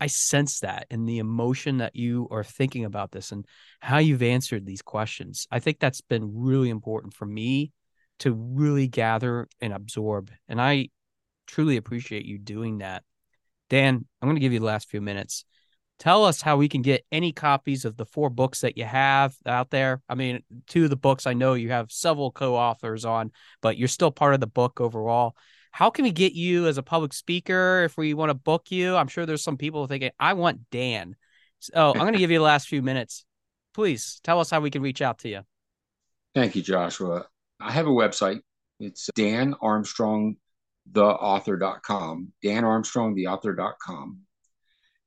I 0.00 0.08
sense 0.08 0.60
that 0.60 0.86
in 0.90 1.06
the 1.06 1.18
emotion 1.18 1.78
that 1.78 1.96
you 1.96 2.28
are 2.30 2.44
thinking 2.44 2.84
about 2.84 3.12
this 3.12 3.32
and 3.32 3.46
how 3.80 3.98
you've 3.98 4.22
answered 4.22 4.66
these 4.66 4.82
questions. 4.82 5.46
I 5.50 5.58
think 5.58 5.78
that's 5.78 6.00
been 6.00 6.32
really 6.34 6.70
important 6.70 7.14
for 7.14 7.26
me 7.26 7.72
to 8.20 8.32
really 8.32 8.88
gather 8.88 9.48
and 9.60 9.72
absorb. 9.72 10.30
And 10.48 10.60
I 10.60 10.88
truly 11.46 11.76
appreciate 11.76 12.24
you 12.24 12.38
doing 12.38 12.78
that. 12.78 13.04
Dan, 13.68 14.04
I'm 14.20 14.28
going 14.28 14.36
to 14.36 14.40
give 14.40 14.52
you 14.52 14.60
the 14.60 14.64
last 14.66 14.88
few 14.88 15.00
minutes. 15.00 15.44
tell 15.98 16.24
us 16.24 16.42
how 16.42 16.56
we 16.56 16.68
can 16.68 16.82
get 16.82 17.06
any 17.10 17.32
copies 17.32 17.84
of 17.84 17.96
the 17.96 18.04
four 18.04 18.28
books 18.28 18.60
that 18.60 18.76
you 18.76 18.84
have 18.84 19.34
out 19.46 19.70
there. 19.70 20.02
I 20.08 20.14
mean, 20.14 20.42
two 20.66 20.84
of 20.84 20.90
the 20.90 20.96
books 20.96 21.26
I 21.26 21.32
know 21.32 21.54
you 21.54 21.70
have 21.70 21.90
several 21.90 22.30
co-authors 22.30 23.04
on, 23.04 23.32
but 23.62 23.78
you're 23.78 23.88
still 23.88 24.10
part 24.10 24.34
of 24.34 24.40
the 24.40 24.46
book 24.46 24.80
overall. 24.80 25.36
How 25.72 25.90
can 25.90 26.04
we 26.04 26.12
get 26.12 26.32
you 26.32 26.66
as 26.68 26.78
a 26.78 26.82
public 26.82 27.12
speaker 27.12 27.82
if 27.84 27.96
we 27.96 28.14
want 28.14 28.30
to 28.30 28.34
book 28.34 28.70
you? 28.70 28.96
I'm 28.96 29.08
sure 29.08 29.26
there's 29.26 29.42
some 29.42 29.56
people 29.56 29.86
thinking, 29.86 30.10
I 30.18 30.34
want 30.34 30.70
Dan. 30.70 31.16
So 31.60 31.72
oh, 31.74 31.92
I'm 31.92 32.00
going 32.00 32.12
to 32.12 32.18
give 32.18 32.30
you 32.30 32.38
the 32.38 32.44
last 32.44 32.68
few 32.68 32.82
minutes. 32.82 33.24
Please 33.74 34.20
tell 34.22 34.40
us 34.40 34.50
how 34.50 34.60
we 34.60 34.70
can 34.70 34.82
reach 34.82 35.02
out 35.02 35.18
to 35.20 35.28
you. 35.28 35.40
Thank 36.34 36.56
you, 36.56 36.62
Joshua. 36.62 37.26
I 37.60 37.72
have 37.72 37.86
a 37.86 37.90
website. 37.90 38.40
It's 38.78 39.08
danarmstrongtheauthor.com, 40.92 42.32
danarmstrongtheauthor.com. 42.44 44.20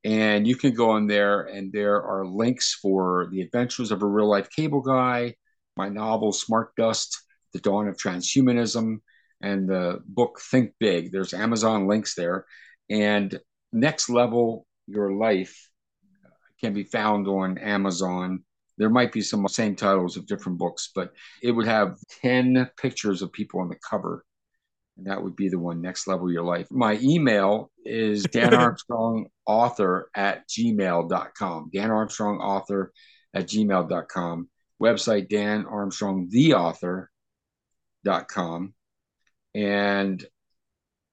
And 0.06 0.48
you 0.48 0.56
can 0.56 0.74
go 0.74 0.92
on 0.92 1.08
there, 1.08 1.42
and 1.42 1.74
there 1.74 2.02
are 2.02 2.26
links 2.26 2.78
for 2.82 3.28
the 3.32 3.42
adventures 3.42 3.92
of 3.92 4.02
a 4.02 4.08
real 4.08 4.30
life 4.30 4.50
cable 4.50 4.82
guy, 4.82 5.36
my 5.76 5.90
novel, 5.90 6.32
Smart 6.32 6.74
Dust, 6.78 7.22
The 7.54 7.60
Dawn 7.60 7.90
of 7.90 7.98
Transhumanism, 7.98 9.00
and 9.42 9.68
the 9.68 10.00
book, 10.06 10.40
Think 10.52 10.72
Big. 10.80 11.12
There's 11.12 11.34
Amazon 11.34 11.88
links 11.88 12.16
there. 12.16 12.46
And 12.90 13.38
Next 13.74 14.10
Level 14.10 14.66
Your 14.88 15.12
Life 15.12 15.70
can 16.62 16.74
be 16.74 16.84
found 16.84 17.28
on 17.28 17.58
Amazon. 17.58 18.44
There 18.78 18.90
might 18.90 19.12
be 19.12 19.22
some 19.22 19.48
same 19.48 19.76
titles 19.76 20.16
of 20.16 20.28
different 20.28 20.58
books, 20.58 20.92
but 20.96 21.14
it 21.44 21.52
would 21.52 21.68
have 21.68 21.98
10 22.22 22.70
pictures 22.78 23.22
of 23.22 23.34
people 23.34 23.60
on 23.60 23.68
the 23.70 23.78
cover 23.88 24.24
and 25.00 25.08
that 25.08 25.24
would 25.24 25.36
be 25.36 25.50
the 25.50 25.58
one 25.58 25.82
next 25.82 26.08
level 26.08 26.28
of 26.28 26.34
your 26.34 26.44
life. 26.44 26.68
My 26.70 27.00
email 27.02 27.72
is 27.86 28.24
Dan 28.32 28.54
Armstrong 28.54 29.28
author 29.46 30.10
at 30.14 30.48
gmail.com. 30.50 31.70
Dan 31.74 31.90
Armstrong 31.90 32.40
author 32.40 32.92
at 33.34 33.48
gmail.com. 33.48 34.50
Website 34.82 35.30
Dan 35.30 35.66
Armstrong 35.66 36.28
the 36.30 36.54
author.com. 36.54 37.14
And 39.56 40.26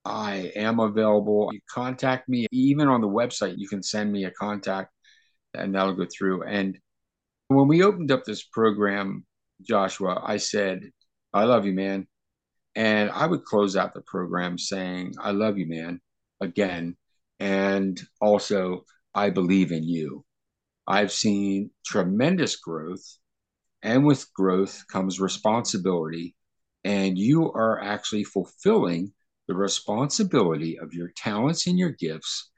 I 0.05 0.53
am 0.57 0.81
available. 0.81 1.51
You 1.53 1.61
contact 1.71 2.29
me 2.29 2.47
even 2.51 2.89
on 2.89 3.01
the 3.01 3.09
website. 3.09 3.55
You 3.57 3.69
can 3.69 3.83
send 3.83 4.13
me 4.13 4.25
a 4.25 4.31
contact 4.33 4.93
and 5.55 5.75
that'll 5.75 5.95
go 5.95 6.07
through. 6.07 6.43
And 6.43 6.79
when 7.49 7.69
we 7.69 7.85
opened 7.85 8.11
up 8.11 8.25
this 8.25 8.43
program, 8.43 9.25
Joshua, 9.63 10.21
I 10.25 10.39
said, 10.39 10.91
I 11.33 11.45
love 11.45 11.67
you, 11.67 11.73
man. 11.73 12.09
And 12.77 13.11
I 13.11 13.27
would 13.27 13.45
close 13.45 13.75
out 13.75 13.95
the 13.95 14.03
program 14.03 14.59
saying, 14.59 15.15
I 15.19 15.31
love 15.31 15.57
you, 15.57 15.67
man, 15.67 16.01
again. 16.43 16.97
And 17.41 17.99
also, 18.21 18.85
I 19.15 19.31
believe 19.31 19.73
in 19.73 19.83
you. 19.83 20.25
I've 20.87 21.11
seen 21.11 21.71
tremendous 21.87 22.57
growth, 22.57 23.03
and 23.83 24.05
with 24.05 24.31
growth 24.35 24.85
comes 24.93 25.19
responsibility. 25.19 26.37
And 26.85 27.19
you 27.19 27.51
are 27.51 27.83
actually 27.83 28.25
fulfilling 28.25 29.13
the 29.49 29.55
responsibility 29.55 30.79
of 30.79 30.93
your 30.93 31.11
talents 31.17 31.67
and 31.67 31.79
your 31.79 31.91
gifts 31.91 32.51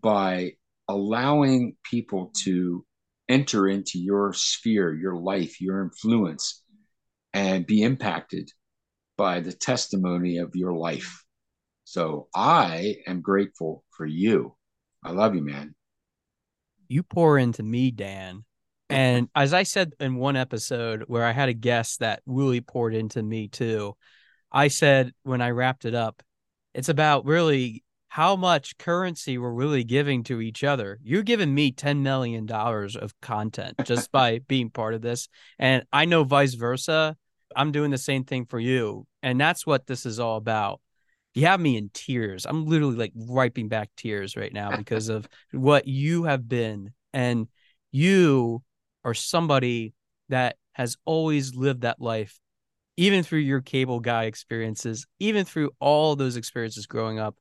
by 0.00 0.52
allowing 0.86 1.76
people 1.82 2.32
to 2.44 2.86
enter 3.28 3.68
into 3.68 3.98
your 3.98 4.32
sphere, 4.32 4.94
your 4.94 5.16
life, 5.16 5.60
your 5.60 5.82
influence, 5.82 6.62
and 7.34 7.66
be 7.66 7.82
impacted 7.82 8.50
by 9.18 9.40
the 9.40 9.52
testimony 9.52 10.38
of 10.38 10.56
your 10.56 10.72
life. 10.72 11.24
So 11.84 12.28
I 12.34 12.96
am 13.06 13.20
grateful 13.20 13.84
for 13.90 14.06
you. 14.06 14.54
I 15.04 15.10
love 15.10 15.34
you, 15.34 15.42
man. 15.42 15.74
You 16.88 17.02
pour 17.02 17.36
into 17.36 17.62
me, 17.62 17.90
Dan. 17.90 18.44
And 18.88 19.28
as 19.34 19.52
I 19.52 19.64
said 19.64 19.92
in 20.00 20.16
one 20.16 20.36
episode 20.36 21.04
where 21.08 21.24
I 21.24 21.32
had 21.32 21.50
a 21.50 21.54
guest 21.54 22.00
that 22.00 22.22
really 22.24 22.62
poured 22.62 22.94
into 22.94 23.22
me 23.22 23.48
too, 23.48 23.96
I 24.50 24.68
said 24.68 25.12
when 25.24 25.42
I 25.42 25.50
wrapped 25.50 25.84
it 25.84 25.94
up, 25.94 26.22
it's 26.72 26.88
about 26.88 27.26
really 27.26 27.84
how 28.08 28.36
much 28.36 28.78
currency 28.78 29.36
we're 29.36 29.52
really 29.52 29.84
giving 29.84 30.24
to 30.24 30.40
each 30.40 30.64
other. 30.64 30.98
You're 31.02 31.22
giving 31.22 31.54
me 31.54 31.72
$10 31.72 31.98
million 31.98 32.50
of 32.50 33.14
content 33.20 33.76
just 33.84 34.10
by 34.12 34.38
being 34.48 34.70
part 34.70 34.94
of 34.94 35.02
this. 35.02 35.28
And 35.58 35.84
I 35.92 36.06
know 36.06 36.24
vice 36.24 36.54
versa. 36.54 37.16
I'm 37.56 37.72
doing 37.72 37.90
the 37.90 37.98
same 37.98 38.24
thing 38.24 38.46
for 38.46 38.58
you. 38.58 39.06
And 39.22 39.40
that's 39.40 39.66
what 39.66 39.86
this 39.86 40.06
is 40.06 40.20
all 40.20 40.36
about. 40.36 40.80
You 41.34 41.46
have 41.46 41.60
me 41.60 41.76
in 41.76 41.90
tears. 41.92 42.46
I'm 42.46 42.66
literally 42.66 42.96
like 42.96 43.12
wiping 43.14 43.68
back 43.68 43.90
tears 43.96 44.36
right 44.36 44.52
now 44.52 44.76
because 44.76 45.08
of 45.08 45.28
what 45.52 45.86
you 45.86 46.24
have 46.24 46.48
been. 46.48 46.92
And 47.12 47.48
you 47.90 48.62
are 49.04 49.14
somebody 49.14 49.94
that 50.28 50.56
has 50.72 50.96
always 51.04 51.54
lived 51.54 51.82
that 51.82 52.00
life, 52.00 52.38
even 52.96 53.22
through 53.22 53.40
your 53.40 53.60
cable 53.60 54.00
guy 54.00 54.24
experiences, 54.24 55.06
even 55.18 55.44
through 55.44 55.70
all 55.80 56.16
those 56.16 56.36
experiences 56.36 56.86
growing 56.86 57.18
up. 57.18 57.36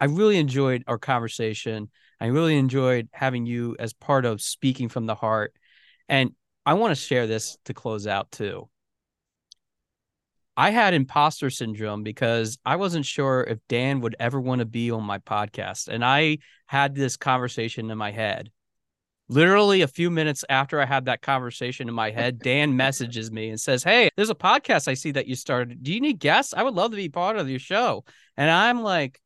I 0.00 0.06
really 0.06 0.38
enjoyed 0.38 0.84
our 0.86 0.98
conversation. 0.98 1.90
I 2.20 2.26
really 2.26 2.56
enjoyed 2.56 3.08
having 3.12 3.46
you 3.46 3.76
as 3.78 3.92
part 3.92 4.24
of 4.24 4.40
speaking 4.40 4.88
from 4.88 5.06
the 5.06 5.14
heart. 5.14 5.52
And 6.08 6.32
I 6.64 6.74
want 6.74 6.92
to 6.92 7.02
share 7.02 7.26
this 7.26 7.56
to 7.64 7.74
close 7.74 8.06
out 8.06 8.30
too. 8.30 8.68
I 10.58 10.70
had 10.70 10.92
imposter 10.92 11.50
syndrome 11.50 12.02
because 12.02 12.58
I 12.66 12.74
wasn't 12.74 13.06
sure 13.06 13.42
if 13.42 13.60
Dan 13.68 14.00
would 14.00 14.16
ever 14.18 14.40
want 14.40 14.58
to 14.58 14.64
be 14.64 14.90
on 14.90 15.04
my 15.04 15.18
podcast. 15.18 15.86
And 15.86 16.04
I 16.04 16.38
had 16.66 16.96
this 16.96 17.16
conversation 17.16 17.92
in 17.92 17.96
my 17.96 18.10
head. 18.10 18.50
Literally 19.28 19.82
a 19.82 19.86
few 19.86 20.10
minutes 20.10 20.44
after 20.48 20.80
I 20.80 20.84
had 20.84 21.04
that 21.04 21.22
conversation 21.22 21.88
in 21.88 21.94
my 21.94 22.10
head, 22.10 22.40
Dan 22.40 22.76
messages 22.76 23.30
me 23.30 23.50
and 23.50 23.60
says, 23.60 23.84
Hey, 23.84 24.08
there's 24.16 24.30
a 24.30 24.34
podcast 24.34 24.88
I 24.88 24.94
see 24.94 25.12
that 25.12 25.28
you 25.28 25.36
started. 25.36 25.84
Do 25.84 25.94
you 25.94 26.00
need 26.00 26.18
guests? 26.18 26.52
I 26.52 26.64
would 26.64 26.74
love 26.74 26.90
to 26.90 26.96
be 26.96 27.08
part 27.08 27.36
of 27.36 27.48
your 27.48 27.60
show. 27.60 28.04
And 28.36 28.50
I'm 28.50 28.82
like, 28.82 29.20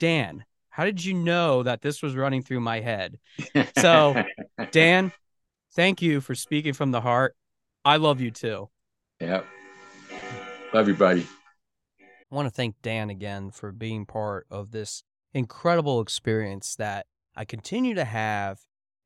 Dan, 0.00 0.46
how 0.70 0.86
did 0.86 1.04
you 1.04 1.12
know 1.12 1.62
that 1.62 1.82
this 1.82 2.00
was 2.00 2.16
running 2.16 2.42
through 2.42 2.60
my 2.60 2.80
head? 2.80 3.18
So, 3.76 4.14
Dan, 4.70 5.12
thank 5.74 6.00
you 6.00 6.22
for 6.22 6.34
speaking 6.34 6.72
from 6.72 6.90
the 6.90 7.02
heart. 7.02 7.36
I 7.84 7.98
love 7.98 8.22
you 8.22 8.30
too. 8.30 8.70
Yep. 9.20 9.44
Love 10.74 10.88
you, 10.88 10.94
buddy. 10.94 11.24
I 12.00 12.34
want 12.34 12.46
to 12.46 12.50
thank 12.50 12.82
Dan 12.82 13.08
again 13.08 13.52
for 13.52 13.70
being 13.70 14.06
part 14.06 14.44
of 14.50 14.72
this 14.72 15.04
incredible 15.32 16.00
experience 16.00 16.74
that 16.74 17.06
I 17.36 17.44
continue 17.44 17.94
to 17.94 18.04
have. 18.04 18.58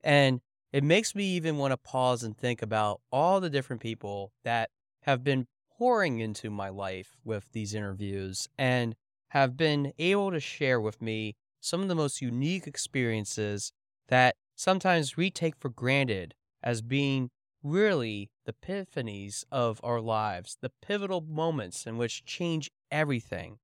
And 0.03 0.41
it 0.73 0.83
makes 0.83 1.15
me 1.15 1.25
even 1.25 1.59
want 1.59 1.73
to 1.73 1.77
pause 1.77 2.23
and 2.23 2.35
think 2.35 2.63
about 2.63 3.03
all 3.13 3.39
the 3.39 3.51
different 3.51 3.83
people 3.83 4.33
that 4.45 4.71
have 5.03 5.23
been 5.23 5.47
pouring 5.77 6.21
into 6.21 6.49
my 6.49 6.71
life 6.71 7.19
with 7.23 7.53
these 7.53 7.75
interviews 7.75 8.49
and 8.57 8.97
have 9.33 9.55
been 9.55 9.93
able 9.99 10.31
to 10.31 10.41
share 10.41 10.81
with 10.81 11.03
me 11.03 11.37
some 11.61 11.83
of 11.83 11.89
the 11.89 11.95
most 11.95 12.23
unique 12.23 12.67
experiences 12.67 13.73
that 14.09 14.37
sometimes 14.57 15.19
we 15.19 15.31
take 15.31 15.55
for 15.55 15.69
granted 15.69 16.35
as 16.63 16.81
being 16.81 17.29
really 17.63 18.31
the 18.45 18.53
epiphanies 18.53 19.45
of 19.51 19.81
our 19.83 20.01
lives, 20.01 20.57
the 20.61 20.71
pivotal 20.83 21.21
moments 21.21 21.87
in 21.87 21.97
which 21.97 22.25
change 22.25 22.71
everything. 22.91 23.59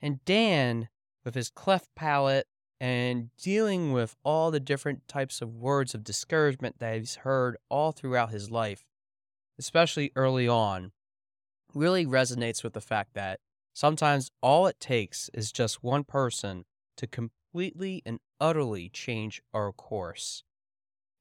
And 0.00 0.24
Dan, 0.24 0.88
with 1.24 1.34
his 1.34 1.50
cleft 1.50 1.88
palate 1.94 2.46
and 2.80 3.30
dealing 3.36 3.92
with 3.92 4.16
all 4.24 4.50
the 4.50 4.60
different 4.60 5.06
types 5.06 5.42
of 5.42 5.54
words 5.54 5.94
of 5.94 6.02
discouragement 6.02 6.78
that 6.78 6.96
he's 6.96 7.16
heard 7.16 7.56
all 7.68 7.92
throughout 7.92 8.30
his 8.30 8.50
life, 8.50 8.84
especially 9.58 10.12
early 10.16 10.48
on, 10.48 10.92
really 11.74 12.06
resonates 12.06 12.64
with 12.64 12.72
the 12.72 12.80
fact 12.80 13.14
that 13.14 13.40
sometimes 13.74 14.30
all 14.42 14.66
it 14.66 14.80
takes 14.80 15.30
is 15.34 15.52
just 15.52 15.84
one 15.84 16.04
person 16.04 16.64
to 16.96 17.06
completely 17.06 18.02
and 18.06 18.18
utterly 18.40 18.88
change 18.88 19.42
our 19.52 19.72
course. 19.72 20.42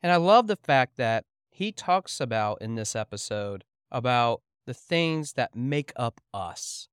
And 0.02 0.12
I 0.12 0.16
love 0.16 0.48
the 0.48 0.56
fact 0.56 0.96
that 0.96 1.26
he 1.50 1.72
talks 1.72 2.20
about 2.20 2.62
in 2.62 2.76
this 2.76 2.96
episode 2.96 3.64
about 3.92 4.42
the 4.66 4.74
things 4.74 5.34
that 5.34 5.56
make 5.56 5.92
up 5.96 6.22
us. 6.34 6.88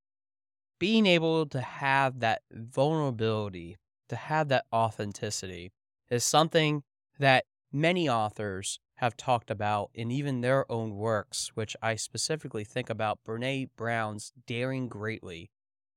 Being 0.78 1.06
able 1.06 1.46
to 1.46 1.60
have 1.60 2.20
that 2.20 2.42
vulnerability, 2.50 3.76
to 4.08 4.16
have 4.16 4.48
that 4.48 4.66
authenticity, 4.72 5.72
is 6.10 6.24
something 6.24 6.82
that 7.18 7.44
many 7.72 8.08
authors 8.08 8.78
have 8.96 9.16
talked 9.16 9.50
about 9.50 9.90
in 9.94 10.10
even 10.10 10.40
their 10.40 10.70
own 10.70 10.96
works, 10.96 11.50
which 11.54 11.76
I 11.82 11.96
specifically 11.96 12.64
think 12.64 12.88
about 12.88 13.18
Brene 13.26 13.68
Brown's 13.76 14.32
Daring 14.46 14.88
Greatly, 14.88 15.50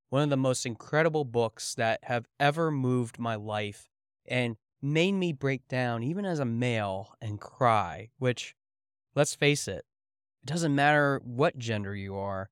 one 0.10 0.24
of 0.24 0.30
the 0.30 0.38
most 0.38 0.66
incredible 0.66 1.24
books 1.24 1.76
that 1.76 2.00
have 2.04 2.26
ever 2.40 2.72
moved 2.72 3.20
my 3.20 3.36
life 3.36 3.90
and 4.26 4.58
made 4.82 5.14
me 5.14 5.34
break 5.34 5.68
down, 5.68 6.04
even 6.04 6.26
as 6.26 6.40
a 6.40 6.46
male, 6.46 7.14
and 7.22 7.40
cry, 7.40 8.10
which 8.18 8.56
let's 9.16 9.36
face 9.36 9.68
it, 9.68 9.86
it 10.44 10.46
doesn't 10.46 10.76
matter 10.76 11.22
what 11.24 11.58
gender 11.58 11.96
you 11.96 12.16
are, 12.16 12.50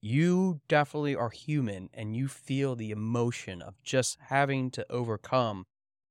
you 0.00 0.60
definitely 0.68 1.14
are 1.14 1.30
human 1.30 1.90
and 1.92 2.16
you 2.16 2.26
feel 2.26 2.74
the 2.74 2.90
emotion 2.90 3.60
of 3.60 3.82
just 3.82 4.18
having 4.28 4.70
to 4.70 4.86
overcome 4.90 5.66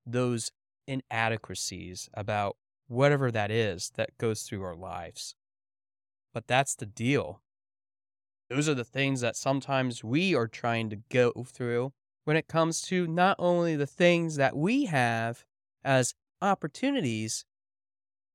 those 0.06 0.52
inadequacies 0.88 2.10
about 2.14 2.56
whatever 2.88 3.32
that 3.32 3.52
is 3.52 3.92
that 3.96 4.18
goes 4.18 4.44
through 4.44 4.64
our 4.64 4.76
lives. 4.76 5.36
But 6.34 6.48
that's 6.48 6.76
the 6.76 6.86
deal. 6.86 7.42
Those 8.50 8.70
are 8.70 8.76
the 8.76 8.84
things 8.84 9.22
that 9.22 9.36
sometimes 9.36 10.04
we 10.04 10.36
are 10.36 10.48
trying 10.48 10.90
to 10.90 10.98
go 11.10 11.32
through 11.46 11.94
when 12.26 12.38
it 12.38 12.48
comes 12.48 12.82
to 12.82 13.08
not 13.08 13.36
only 13.40 13.76
the 13.76 13.88
things 13.88 14.36
that 14.36 14.56
we 14.56 14.86
have 14.86 15.46
as 15.84 16.14
opportunities, 16.42 17.46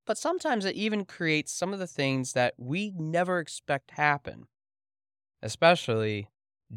but 0.07 0.19
sometimes 0.19 0.65
it 0.65 0.75
even 0.77 1.05
creates 1.05 1.53
some 1.53 1.73
of 1.73 1.79
the 1.79 1.87
things 1.87 2.33
that 2.33 2.55
we 2.59 2.93
never 2.97 3.39
expect 3.39 3.93
happen, 3.93 4.47
especially 5.43 6.29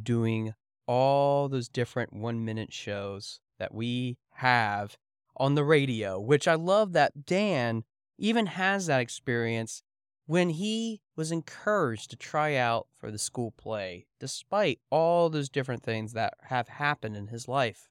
doing 0.02 0.54
all 0.88 1.50
those 1.50 1.68
different 1.68 2.14
one 2.14 2.46
minute 2.46 2.72
shows 2.72 3.40
that 3.60 3.74
we 3.74 4.18
have 4.36 4.98
on 5.36 5.56
the 5.56 5.64
radio, 5.64 6.20
which 6.20 6.48
I 6.48 6.56
love 6.56 6.94
that 6.94 7.26
Dan 7.26 7.84
even 8.18 8.48
has 8.48 8.88
that 8.88 9.02
experience 9.02 9.84
when 10.26 10.50
he 10.50 11.02
was 11.16 11.32
encouraged 11.32 12.10
to 12.10 12.16
try 12.16 12.56
out 12.56 12.88
for 12.94 13.12
the 13.12 13.18
school 13.18 13.52
play, 13.52 14.08
despite 14.20 14.80
all 14.90 15.30
those 15.30 15.50
different 15.50 15.84
things 15.84 16.14
that 16.14 16.34
have 16.44 16.68
happened 16.68 17.16
in 17.16 17.28
his 17.28 17.48
life. 17.48 17.90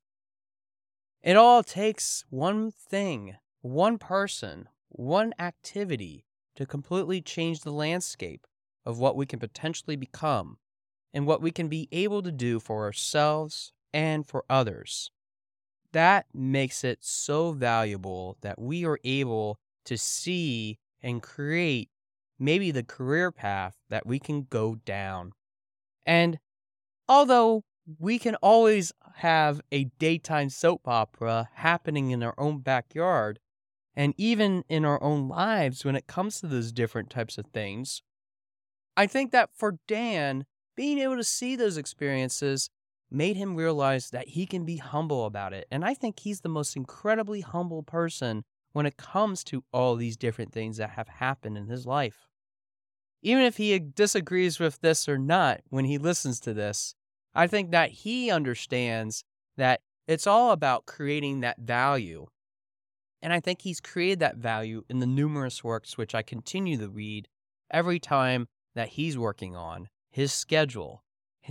It 1.23 1.37
all 1.37 1.63
takes 1.63 2.25
one 2.31 2.71
thing, 2.71 3.37
one 3.61 3.99
person, 3.99 4.69
one 4.89 5.35
activity 5.39 6.25
to 6.55 6.67
completely 6.67 7.21
change 7.21 7.61
the 7.61 7.73
landscape 7.73 8.47
of 8.85 8.99
what 8.99 9.17
we 9.17 9.27
can 9.27 9.39
potentially 9.39 9.97
become 9.97 10.59
and 11.13 11.27
what 11.27 11.43
we 11.43 11.51
can 11.51 11.69
be 11.69 11.89
able 11.93 12.23
to 12.23 12.33
do 12.33 12.61
for 12.61 12.85
ourselves 12.85 13.73
and 13.93 14.27
for 14.27 14.45
others. 14.49 15.11
That 15.93 16.27
makes 16.35 16.85
it 16.85 17.03
so 17.03 17.53
valuable 17.53 18.37
that 18.43 18.61
we 18.61 18.85
are 18.85 19.01
able 19.03 19.59
to 19.87 19.97
see 19.97 20.79
and 21.03 21.23
create 21.23 21.91
maybe 22.39 22.71
the 22.71 22.83
career 22.83 23.33
path 23.33 23.77
that 23.89 24.07
we 24.07 24.19
can 24.19 24.45
go 24.45 24.75
down. 24.75 25.33
And 26.05 26.39
although 27.09 27.65
we 27.99 28.19
can 28.19 28.35
always 28.37 28.93
have 29.17 29.61
a 29.71 29.85
daytime 29.99 30.51
soap 30.51 30.83
opera 30.87 31.49
happening 31.55 32.11
in 32.11 32.23
our 32.23 32.35
own 32.37 32.59
backyard 32.61 33.39
and 33.95 34.13
even 34.19 34.65
in 34.69 34.85
our 34.85 35.03
own 35.03 35.29
lives 35.29 35.85
when 35.85 35.97
it 35.97 36.07
comes 36.07 36.41
to 36.41 36.47
those 36.47 36.73
different 36.73 37.09
types 37.09 37.39
of 37.39 37.47
things, 37.47 38.03
I 38.97 39.07
think 39.07 39.33
that 39.33 39.51
for 39.55 39.79
Dan, 39.89 40.45
being 40.77 40.99
able 40.99 41.17
to 41.17 41.25
see 41.25 41.57
those 41.57 41.79
experiences 41.79 42.69
made 43.11 43.37
him 43.37 43.55
realize 43.55 44.11
that 44.11 44.29
he 44.29 44.47
can 44.47 44.65
be 44.65 44.77
humble 44.77 45.25
about 45.25 45.55
it. 45.55 45.67
And 45.71 45.85
I 45.85 45.95
think 45.95 46.21
he's 46.21 46.41
the 46.41 46.49
most 46.49 46.77
incredibly 46.77 47.41
humble 47.41 47.83
person 47.83 48.45
when 48.73 48.85
it 48.85 48.99
comes 48.99 49.45
to 49.45 49.65
all 49.73 49.97
these 49.97 50.17
different 50.17 50.53
things 50.53 50.77
that 50.77 50.91
have 50.91 51.09
happened 51.09 51.57
in 51.57 51.69
his 51.69 51.87
life. 51.87 52.27
Even 53.23 53.45
if 53.45 53.57
he 53.57 53.79
disagrees 53.79 54.59
with 54.59 54.81
this 54.81 55.09
or 55.09 55.19
not 55.19 55.61
when 55.71 55.87
he 55.87 55.97
listens 55.97 56.39
to 56.41 56.53
this, 56.53 56.95
I 57.37 57.47
think 57.47 57.71
that 57.73 57.91
he 57.91 58.31
understands 58.31 59.23
that 59.59 59.83
it's 60.09 60.27
all 60.27 60.53
about 60.53 60.87
creating 60.87 61.41
that 61.41 61.59
value. 61.59 62.29
And 63.21 63.31
I 63.31 63.41
think 63.41 63.61
he's 63.61 63.81
created 63.81 64.21
that 64.21 64.39
value 64.39 64.85
in 64.89 65.01
the 65.01 65.07
numerous 65.07 65.63
works 65.63 65.99
which 65.99 66.15
I 66.15 66.23
continue 66.23 66.79
to 66.79 66.89
read 66.89 67.29
every 67.71 67.99
time 67.99 68.49
that 68.75 68.91
he's 68.91 69.19
working 69.19 69.55
on 69.55 69.89
his 70.11 70.33
schedule, 70.33 71.03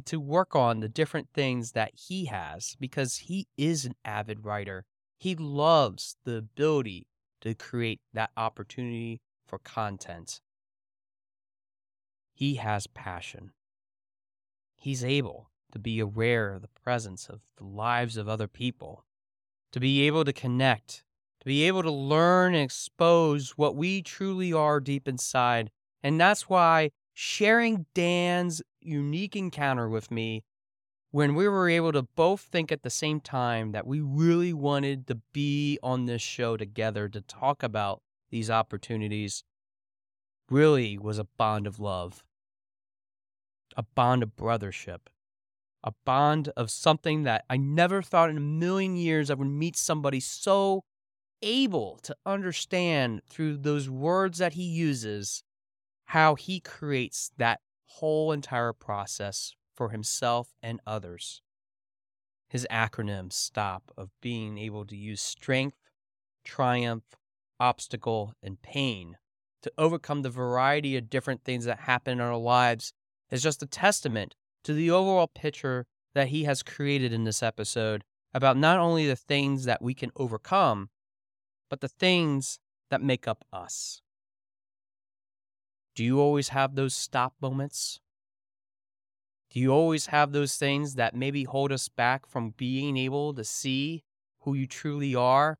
to 0.05 0.19
work 0.19 0.55
on 0.55 0.79
the 0.79 0.89
different 0.89 1.29
things 1.35 1.73
that 1.73 1.91
he 1.93 2.25
has 2.25 2.75
because 2.79 3.17
he 3.17 3.47
is 3.55 3.85
an 3.85 3.93
avid 4.03 4.43
writer. 4.43 4.85
He 5.19 5.35
loves 5.35 6.17
the 6.25 6.37
ability 6.37 7.05
to 7.41 7.53
create 7.53 8.01
that 8.11 8.31
opportunity 8.35 9.21
for 9.45 9.59
content. 9.59 10.41
He 12.33 12.55
has 12.55 12.87
passion. 12.87 13.51
He's 14.75 15.03
able 15.03 15.51
to 15.75 15.79
be 15.79 15.99
aware 15.99 16.53
of 16.53 16.61
the 16.61 16.69
presence 16.69 17.27
of 17.27 17.41
the 17.57 17.65
lives 17.65 18.15
of 18.15 18.29
other 18.29 18.47
people, 18.47 19.03
to 19.73 19.79
be 19.81 20.07
able 20.07 20.23
to 20.23 20.31
connect, 20.31 21.03
to 21.41 21.45
be 21.45 21.63
able 21.63 21.83
to 21.83 21.91
learn 21.91 22.55
and 22.55 22.63
expose 22.63 23.57
what 23.57 23.75
we 23.75 24.01
truly 24.01 24.53
are 24.53 24.79
deep 24.79 25.05
inside. 25.05 25.69
And 26.01 26.17
that's 26.17 26.47
why 26.47 26.91
sharing 27.13 27.87
Dan's 27.93 28.61
unique 28.79 29.35
encounter 29.35 29.89
with 29.89 30.09
me 30.09 30.45
when 31.11 31.35
we 31.35 31.45
were 31.45 31.67
able 31.67 31.91
to 31.91 32.03
both 32.03 32.39
think 32.39 32.71
at 32.71 32.83
the 32.83 32.89
same 32.89 33.19
time 33.19 33.73
that 33.73 33.85
we 33.85 33.99
really 33.99 34.53
wanted 34.53 35.07
to 35.07 35.19
be 35.33 35.77
on 35.83 36.05
this 36.05 36.21
show 36.21 36.55
together 36.55 37.09
to 37.09 37.19
talk 37.19 37.63
about 37.63 38.01
these 38.29 38.49
opportunities 38.49 39.43
really 40.49 40.97
was 40.97 41.19
a 41.19 41.27
bond 41.37 41.67
of 41.67 41.81
love, 41.81 42.23
a 43.75 43.83
bond 43.83 44.23
of 44.23 44.37
brothership, 44.37 44.99
a 45.85 45.93
bond 46.03 46.49
of 46.57 46.71
something 46.71 47.23
that 47.23 47.45
I 47.47 47.57
never 47.57 48.01
thought 48.01 48.31
in 48.31 48.37
a 48.37 48.41
million 48.41 48.97
years 48.97 49.29
I 49.29 49.35
would 49.35 49.47
meet 49.47 49.77
somebody 49.77 50.19
so 50.19 50.83
able 51.43 51.99
to 52.03 52.15
understand 52.25 53.21
through 53.29 53.57
those 53.57 53.87
words 53.87 54.39
that 54.39 54.53
he 54.53 54.63
uses 54.63 55.43
how 56.05 56.33
he 56.33 56.59
creates 56.59 57.31
that 57.37 57.61
whole 57.85 58.31
entire 58.31 58.73
process 58.73 59.53
for 59.75 59.89
himself 59.89 60.55
and 60.63 60.81
others. 60.87 61.43
His 62.49 62.65
acronym 62.71 63.31
STOP 63.31 63.91
of 63.95 64.09
being 64.21 64.57
able 64.57 64.85
to 64.85 64.95
use 64.95 65.21
strength, 65.21 65.77
triumph, 66.43 67.03
obstacle, 67.59 68.33
and 68.41 68.61
pain 68.61 69.17
to 69.61 69.71
overcome 69.77 70.23
the 70.23 70.29
variety 70.29 70.97
of 70.97 71.09
different 71.09 71.43
things 71.43 71.65
that 71.65 71.81
happen 71.81 72.13
in 72.13 72.21
our 72.21 72.37
lives 72.37 72.93
is 73.29 73.43
just 73.43 73.61
a 73.61 73.67
testament 73.67 74.35
to 74.65 74.73
the 74.73 74.91
overall 74.91 75.27
picture 75.27 75.85
that 76.13 76.29
he 76.29 76.43
has 76.43 76.63
created 76.63 77.13
in 77.13 77.23
this 77.23 77.43
episode 77.43 78.03
about 78.33 78.57
not 78.57 78.79
only 78.79 79.07
the 79.07 79.15
things 79.15 79.65
that 79.65 79.81
we 79.81 79.93
can 79.93 80.11
overcome, 80.15 80.89
but 81.69 81.81
the 81.81 81.87
things 81.87 82.59
that 82.89 83.01
make 83.01 83.27
up 83.27 83.45
us. 83.53 84.01
Do 85.95 86.03
you 86.03 86.19
always 86.19 86.49
have 86.49 86.75
those 86.75 86.93
stop 86.93 87.35
moments? 87.39 87.99
Do 89.51 89.59
you 89.59 89.71
always 89.71 90.07
have 90.07 90.31
those 90.31 90.57
things 90.57 90.95
that 90.95 91.15
maybe 91.15 91.43
hold 91.43 91.71
us 91.71 91.87
back 91.87 92.27
from 92.27 92.53
being 92.57 92.97
able 92.97 93.33
to 93.35 93.43
see 93.43 94.03
who 94.41 94.53
you 94.55 94.67
truly 94.67 95.15
are? 95.15 95.57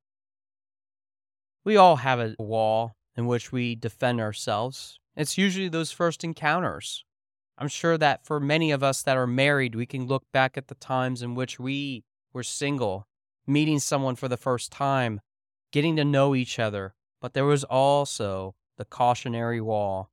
We 1.64 1.78
all 1.78 1.98
have 1.98 2.20
a 2.20 2.36
wall 2.38 2.96
in 3.16 3.28
which 3.28 3.52
we 3.52 3.76
defend 3.76 4.20
ourselves. 4.20 5.00
It's 5.16 5.38
usually 5.38 5.70
those 5.70 5.92
first 5.92 6.24
encounters. 6.24 7.06
I'm 7.58 7.68
sure 7.68 7.98
that 7.98 8.26
for 8.26 8.40
many 8.40 8.72
of 8.72 8.84
us 8.84 9.02
that 9.04 9.18
are 9.18 9.28
married, 9.28 9.76
we 9.76 9.86
can 9.86 10.08
look 10.08 10.24
back 10.32 10.58
at 10.58 10.68
the 10.68 10.76
times 10.76 11.22
in 11.22 11.36
which 11.36 11.60
we 11.60 12.04
were 12.34 12.44
single, 12.44 13.08
meeting 13.48 13.80
someone 13.80 14.16
for 14.16 14.28
the 14.28 14.38
first 14.38 14.72
time, 14.72 15.22
getting 15.72 15.96
to 15.96 16.06
know 16.06 16.36
each 16.36 16.60
other, 16.60 16.94
but 17.22 17.34
there 17.34 17.46
was 17.46 17.64
also 17.64 18.56
the 18.78 18.86
cautionary 18.86 19.62
wall 19.62 20.12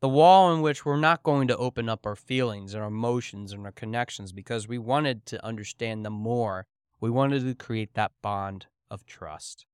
the 0.00 0.08
wall 0.08 0.54
in 0.54 0.62
which 0.62 0.84
we're 0.84 0.96
not 0.96 1.22
going 1.22 1.46
to 1.48 1.56
open 1.58 1.88
up 1.88 2.06
our 2.06 2.16
feelings 2.16 2.72
and 2.72 2.82
our 2.82 2.88
emotions 2.88 3.52
and 3.52 3.66
our 3.66 3.72
connections 3.72 4.32
because 4.32 4.66
we 4.66 4.78
wanted 4.78 5.26
to 5.26 5.44
understand 5.44 6.04
them 6.04 6.14
more. 6.14 6.66
We 7.00 7.10
wanted 7.10 7.44
to 7.44 7.54
create 7.54 7.94
that 7.94 8.12
bond 8.22 8.66
of 8.90 9.04
trust. 9.04 9.66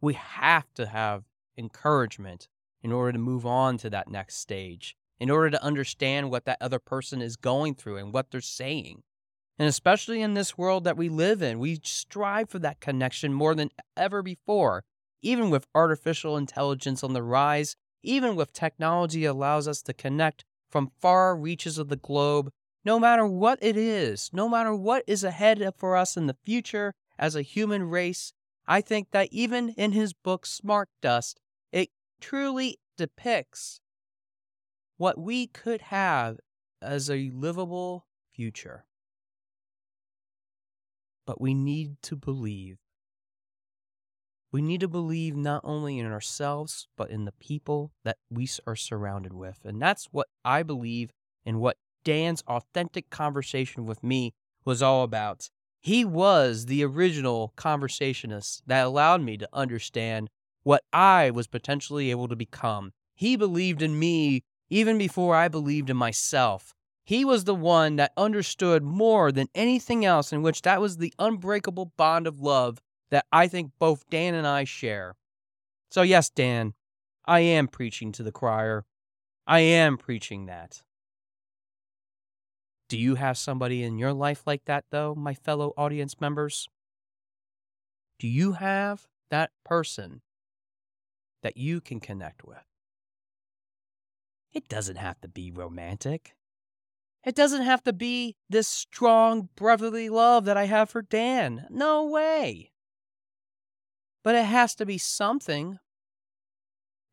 We 0.00 0.14
have 0.14 0.72
to 0.74 0.86
have 0.86 1.24
encouragement 1.56 2.48
in 2.82 2.92
order 2.92 3.12
to 3.12 3.18
move 3.18 3.46
on 3.46 3.78
to 3.78 3.90
that 3.90 4.08
next 4.08 4.36
stage, 4.38 4.96
in 5.20 5.30
order 5.30 5.50
to 5.50 5.62
understand 5.62 6.30
what 6.30 6.44
that 6.44 6.58
other 6.60 6.78
person 6.78 7.20
is 7.20 7.36
going 7.36 7.74
through 7.74 7.96
and 7.96 8.12
what 8.12 8.30
they're 8.30 8.40
saying. 8.40 9.02
And 9.58 9.68
especially 9.68 10.22
in 10.22 10.34
this 10.34 10.56
world 10.56 10.84
that 10.84 10.96
we 10.96 11.08
live 11.08 11.42
in, 11.42 11.58
we 11.58 11.80
strive 11.82 12.48
for 12.48 12.60
that 12.60 12.80
connection 12.80 13.32
more 13.32 13.54
than 13.54 13.70
ever 13.96 14.22
before. 14.22 14.84
Even 15.20 15.50
with 15.50 15.66
artificial 15.74 16.36
intelligence 16.36 17.02
on 17.02 17.12
the 17.12 17.24
rise, 17.24 17.74
even 18.04 18.36
with 18.36 18.52
technology 18.52 19.24
allows 19.24 19.66
us 19.66 19.82
to 19.82 19.92
connect 19.92 20.44
from 20.70 20.92
far 21.00 21.36
reaches 21.36 21.78
of 21.78 21.88
the 21.88 21.96
globe, 21.96 22.50
no 22.84 23.00
matter 23.00 23.26
what 23.26 23.58
it 23.60 23.76
is, 23.76 24.30
no 24.32 24.48
matter 24.48 24.74
what 24.74 25.02
is 25.08 25.24
ahead 25.24 25.60
for 25.76 25.96
us 25.96 26.16
in 26.16 26.26
the 26.26 26.36
future 26.44 26.94
as 27.18 27.34
a 27.34 27.42
human 27.42 27.84
race, 27.84 28.32
I 28.66 28.80
think 28.80 29.10
that 29.10 29.28
even 29.32 29.70
in 29.70 29.92
his 29.92 30.12
book 30.12 30.46
Smart 30.46 30.88
Dust, 31.02 31.40
it 31.72 31.90
truly 32.20 32.78
depicts 32.96 33.80
what 34.98 35.18
we 35.18 35.46
could 35.46 35.80
have 35.80 36.38
as 36.82 37.08
a 37.08 37.30
livable 37.34 38.06
future. 38.32 38.84
But 41.26 41.40
we 41.40 41.54
need 41.54 42.02
to 42.02 42.16
believe 42.16 42.78
we 44.50 44.62
need 44.62 44.80
to 44.80 44.88
believe 44.88 45.36
not 45.36 45.60
only 45.64 45.98
in 45.98 46.06
ourselves, 46.06 46.88
but 46.96 47.10
in 47.10 47.24
the 47.26 47.32
people 47.32 47.92
that 48.04 48.16
we 48.30 48.48
are 48.66 48.76
surrounded 48.76 49.34
with. 49.34 49.58
And 49.64 49.80
that's 49.80 50.06
what 50.10 50.28
I 50.44 50.62
believe 50.62 51.10
and 51.44 51.60
what 51.60 51.76
Dan's 52.04 52.42
authentic 52.46 53.10
conversation 53.10 53.84
with 53.84 54.02
me 54.02 54.34
was 54.64 54.80
all 54.80 55.02
about. 55.02 55.50
He 55.80 56.04
was 56.04 56.66
the 56.66 56.82
original 56.84 57.52
conversationist 57.56 58.62
that 58.66 58.86
allowed 58.86 59.20
me 59.22 59.36
to 59.36 59.48
understand 59.52 60.28
what 60.62 60.82
I 60.92 61.30
was 61.30 61.46
potentially 61.46 62.10
able 62.10 62.28
to 62.28 62.36
become. 62.36 62.92
He 63.14 63.36
believed 63.36 63.82
in 63.82 63.98
me 63.98 64.44
even 64.70 64.98
before 64.98 65.34
I 65.34 65.48
believed 65.48 65.90
in 65.90 65.96
myself. 65.96 66.74
He 67.04 67.24
was 67.24 67.44
the 67.44 67.54
one 67.54 67.96
that 67.96 68.12
understood 68.18 68.82
more 68.82 69.32
than 69.32 69.48
anything 69.54 70.04
else, 70.04 70.32
in 70.32 70.42
which 70.42 70.62
that 70.62 70.80
was 70.80 70.98
the 70.98 71.14
unbreakable 71.18 71.92
bond 71.96 72.26
of 72.26 72.40
love 72.40 72.82
that 73.10 73.24
I 73.32 73.48
think 73.48 73.72
both 73.78 74.08
Dan 74.10 74.34
and 74.34 74.46
I 74.46 74.64
share. 74.64 75.16
So, 75.90 76.02
yes, 76.02 76.28
Dan, 76.28 76.74
I 77.24 77.40
am 77.40 77.66
preaching 77.66 78.12
to 78.12 78.22
the 78.22 78.32
choir. 78.32 78.84
I 79.46 79.60
am 79.60 79.96
preaching 79.96 80.46
that. 80.46 80.82
Do 82.90 82.98
you 82.98 83.14
have 83.14 83.38
somebody 83.38 83.82
in 83.82 83.98
your 83.98 84.12
life 84.12 84.42
like 84.46 84.66
that, 84.66 84.84
though, 84.90 85.14
my 85.14 85.32
fellow 85.32 85.72
audience 85.76 86.20
members? 86.20 86.68
Do 88.18 88.28
you 88.28 88.52
have 88.52 89.06
that 89.30 89.50
person 89.64 90.20
that 91.42 91.56
you 91.56 91.80
can 91.80 92.00
connect 92.00 92.44
with? 92.44 92.67
It 94.52 94.68
doesn't 94.68 94.96
have 94.96 95.20
to 95.20 95.28
be 95.28 95.50
romantic. 95.50 96.34
It 97.24 97.34
doesn't 97.34 97.62
have 97.62 97.82
to 97.84 97.92
be 97.92 98.36
this 98.48 98.68
strong 98.68 99.48
brotherly 99.56 100.08
love 100.08 100.44
that 100.46 100.56
I 100.56 100.64
have 100.64 100.90
for 100.90 101.02
Dan. 101.02 101.66
No 101.68 102.06
way. 102.06 102.72
But 104.22 104.34
it 104.34 104.44
has 104.44 104.74
to 104.76 104.86
be 104.86 104.98
something 104.98 105.78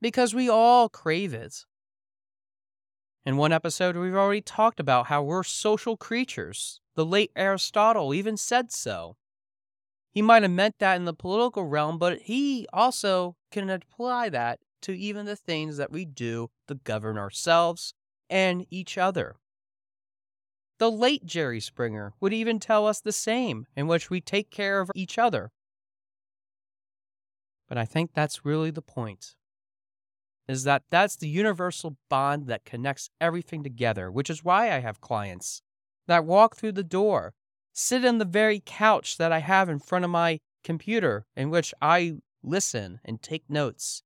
because 0.02 0.34
we 0.34 0.50
all 0.50 0.90
crave 0.90 1.34
it. 1.34 1.66
In 3.26 3.38
one 3.38 3.52
episode, 3.52 3.98
we've 3.98 4.16
already 4.16 4.42
talked 4.42 4.80
about 4.80 5.08
how 5.08 5.24
we're 5.24 5.44
social 5.44 5.98
creatures. 5.98 6.80
The 6.96 7.06
late 7.06 7.32
Aristotle 7.36 8.14
even 8.14 8.38
said 8.38 8.72
so. 8.72 9.18
He 10.12 10.22
might 10.22 10.44
have 10.44 10.52
meant 10.52 10.76
that 10.80 10.96
in 10.96 11.06
the 11.06 11.14
political 11.14 11.66
realm, 11.66 11.98
but 11.98 12.22
he 12.22 12.68
also 12.72 13.36
can 13.52 13.70
apply 13.70 14.30
that 14.30 14.60
to 14.86 14.98
even 14.98 15.26
the 15.26 15.36
things 15.36 15.78
that 15.78 15.92
we 15.92 16.06
do 16.06 16.50
to 16.68 16.76
govern 16.76 17.18
ourselves 17.18 17.94
and 18.30 18.68
each 18.70 18.98
other. 18.98 19.36
The 20.78 20.92
late 20.92 21.26
Jerry 21.26 21.60
Springer 21.60 22.14
would 22.20 22.34
even 22.34 22.60
tell 22.60 22.86
us 22.86 23.02
the 23.02 23.12
same, 23.12 23.66
in 23.76 23.88
which 23.88 24.12
we 24.12 24.22
take 24.22 24.52
care 24.52 24.80
of 24.80 24.92
each 24.94 25.18
other. 25.18 25.52
But 27.68 27.80
I 27.80 27.86
think 27.86 28.12
that's 28.14 28.46
really 28.46 28.70
the 28.70 28.82
point 28.82 29.36
is 30.48 30.64
that 30.64 30.84
that's 30.92 31.16
the 31.16 31.28
universal 31.28 31.98
bond 32.08 32.46
that 32.46 32.66
connects 32.66 33.10
everything 33.20 33.64
together, 33.64 34.12
which 34.12 34.30
is 34.30 34.44
why 34.44 34.72
I 34.72 34.78
have 34.78 35.02
clients 35.02 35.64
that 36.06 36.26
walk 36.26 36.56
through 36.56 36.74
the 36.74 36.84
door, 36.84 37.34
sit 37.74 38.06
on 38.06 38.20
the 38.20 38.26
very 38.26 38.62
couch 38.64 39.18
that 39.18 39.32
I 39.32 39.40
have 39.40 39.70
in 39.70 39.80
front 39.80 40.06
of 40.06 40.12
my 40.12 40.40
computer, 40.64 41.26
in 41.36 41.50
which 41.50 41.74
I 41.82 42.18
listen 42.44 43.00
and 43.04 43.20
take 43.24 43.50
notes. 43.50 44.04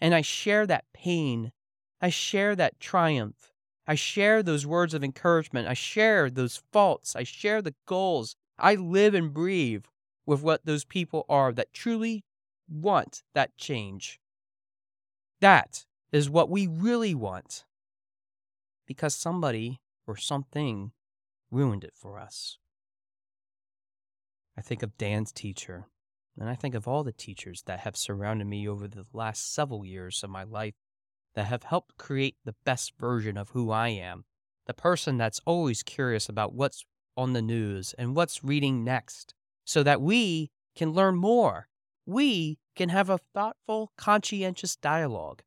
And 0.00 0.14
I 0.14 0.20
share 0.20 0.66
that 0.66 0.84
pain. 0.92 1.52
I 2.00 2.10
share 2.10 2.54
that 2.56 2.80
triumph. 2.80 3.52
I 3.86 3.94
share 3.94 4.42
those 4.42 4.66
words 4.66 4.94
of 4.94 5.04
encouragement. 5.04 5.68
I 5.68 5.74
share 5.74 6.30
those 6.30 6.62
faults. 6.72 7.14
I 7.14 7.22
share 7.22 7.62
the 7.62 7.74
goals. 7.86 8.36
I 8.58 8.74
live 8.74 9.14
and 9.14 9.32
breathe 9.32 9.84
with 10.26 10.42
what 10.42 10.64
those 10.64 10.84
people 10.84 11.26
are 11.28 11.52
that 11.52 11.72
truly 11.72 12.24
want 12.68 13.22
that 13.34 13.56
change. 13.56 14.20
That 15.40 15.84
is 16.12 16.30
what 16.30 16.48
we 16.48 16.66
really 16.66 17.14
want. 17.14 17.64
Because 18.86 19.14
somebody 19.14 19.80
or 20.06 20.16
something 20.16 20.92
ruined 21.50 21.84
it 21.84 21.94
for 21.94 22.18
us. 22.18 22.58
I 24.56 24.60
think 24.60 24.82
of 24.82 24.96
Dan's 24.96 25.32
teacher, 25.32 25.86
and 26.38 26.48
I 26.48 26.54
think 26.54 26.74
of 26.74 26.88
all 26.88 27.04
the 27.04 27.12
teachers 27.12 27.62
that 27.66 27.80
have 27.80 27.96
surrounded 27.96 28.46
me 28.46 28.68
over 28.68 28.88
the 28.88 29.04
last 29.12 29.54
several 29.54 29.84
years 29.84 30.22
of 30.24 30.30
my 30.30 30.42
life 30.42 30.74
that 31.34 31.46
have 31.46 31.64
helped 31.64 31.96
create 31.96 32.36
the 32.44 32.56
best 32.64 32.92
version 32.98 33.36
of 33.36 33.50
who 33.50 33.70
I 33.70 33.88
am. 33.88 34.24
The 34.66 34.74
person 34.74 35.16
that's 35.16 35.40
always 35.44 35.82
curious 35.82 36.28
about 36.28 36.54
what's 36.54 36.84
on 37.16 37.32
the 37.32 37.42
news 37.42 37.94
and 37.98 38.16
what's 38.16 38.42
reading 38.42 38.82
next, 38.82 39.34
so 39.64 39.82
that 39.84 40.00
we 40.00 40.50
can 40.74 40.92
learn 40.92 41.16
more. 41.16 41.68
We 42.06 42.58
can 42.74 42.88
have 42.88 43.08
a 43.08 43.20
thoughtful, 43.32 43.92
conscientious 43.96 44.74
dialogue. 44.76 45.42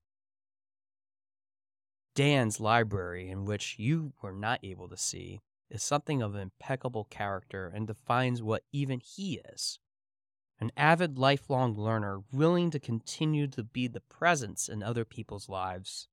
Dan's 2.16 2.60
library, 2.60 3.30
in 3.30 3.46
which 3.46 3.76
you 3.78 4.14
were 4.22 4.32
not 4.32 4.60
able 4.64 4.88
to 4.88 4.98
see, 4.98 5.42
is 5.70 5.84
something 5.84 6.22
of 6.22 6.36
impeccable 6.36 7.04
character 7.10 7.72
and 7.74 7.86
defines 7.86 8.42
what 8.42 8.64
even 8.72 9.02
he 9.02 9.42
is 9.54 9.80
an 10.60 10.72
avid 10.76 11.18
lifelong 11.18 11.76
learner 11.76 12.22
willing 12.32 12.72
to 12.72 12.80
continue 12.80 13.48
to 13.48 13.64
be 13.64 13.88
the 13.88 14.02
presence 14.02 14.68
in 14.68 14.82
other 14.82 15.06
people's 15.06 15.50
lives. 15.50 16.08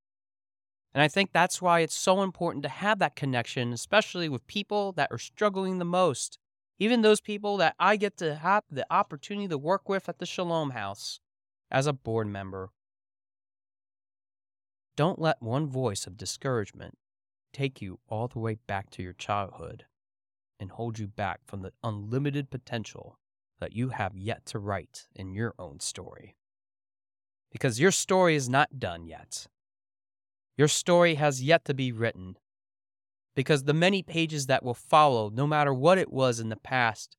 And 0.92 1.02
I 1.02 1.08
think 1.08 1.32
that's 1.32 1.60
why 1.60 1.80
it's 1.80 1.94
so 1.94 2.22
important 2.22 2.62
to 2.62 2.68
have 2.68 2.98
that 3.00 3.16
connection, 3.16 3.72
especially 3.72 4.28
with 4.28 4.46
people 4.46 4.92
that 4.92 5.10
are 5.10 5.18
struggling 5.18 5.78
the 5.78 5.84
most 5.84 6.38
even 6.78 7.02
those 7.02 7.20
people 7.20 7.56
that 7.58 7.74
I 7.78 7.96
get 7.96 8.16
to 8.18 8.34
have 8.34 8.64
the 8.70 8.86
opportunity 8.90 9.48
to 9.48 9.58
work 9.58 9.88
with 9.88 10.08
at 10.08 10.18
the 10.18 10.26
Shalom 10.26 10.70
House 10.70 11.20
as 11.70 11.86
a 11.86 11.92
board 11.92 12.26
member. 12.26 12.70
Don't 14.96 15.20
let 15.20 15.42
one 15.42 15.66
voice 15.66 16.06
of 16.06 16.16
discouragement 16.16 16.98
take 17.52 17.80
you 17.80 18.00
all 18.08 18.28
the 18.28 18.38
way 18.38 18.58
back 18.66 18.90
to 18.90 19.02
your 19.02 19.12
childhood 19.12 19.84
and 20.58 20.72
hold 20.72 20.98
you 20.98 21.06
back 21.06 21.40
from 21.46 21.62
the 21.62 21.72
unlimited 21.82 22.50
potential 22.50 23.18
that 23.60 23.74
you 23.74 23.90
have 23.90 24.16
yet 24.16 24.44
to 24.46 24.58
write 24.58 25.06
in 25.14 25.32
your 25.32 25.54
own 25.58 25.80
story. 25.80 26.36
Because 27.50 27.80
your 27.80 27.92
story 27.92 28.34
is 28.34 28.48
not 28.48 28.78
done 28.78 29.06
yet. 29.06 29.46
Your 30.56 30.68
story 30.68 31.14
has 31.14 31.42
yet 31.42 31.64
to 31.64 31.74
be 31.74 31.92
written, 31.92 32.36
because 33.34 33.64
the 33.64 33.74
many 33.74 34.02
pages 34.02 34.46
that 34.46 34.62
will 34.62 34.74
follow, 34.74 35.28
no 35.28 35.46
matter 35.46 35.74
what 35.74 35.98
it 35.98 36.12
was 36.12 36.40
in 36.40 36.48
the 36.48 36.56
past, 36.56 37.16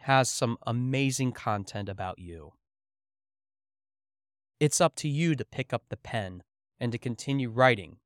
has 0.00 0.30
some 0.30 0.56
amazing 0.66 1.32
content 1.32 1.88
about 1.88 2.18
you. 2.18 2.52
It's 4.58 4.80
up 4.80 4.94
to 4.96 5.08
you 5.08 5.34
to 5.34 5.44
pick 5.44 5.72
up 5.72 5.84
the 5.88 5.96
pen 5.96 6.42
and 6.80 6.92
to 6.92 6.98
continue 6.98 7.50
writing. 7.50 7.96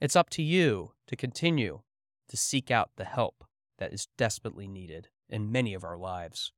It's 0.00 0.16
up 0.16 0.30
to 0.30 0.42
you 0.42 0.92
to 1.06 1.16
continue 1.16 1.82
to 2.28 2.36
seek 2.36 2.70
out 2.70 2.90
the 2.96 3.04
help 3.04 3.44
that 3.78 3.92
is 3.92 4.08
desperately 4.16 4.66
needed 4.66 5.08
in 5.28 5.52
many 5.52 5.74
of 5.74 5.84
our 5.84 5.96
lives. 5.96 6.52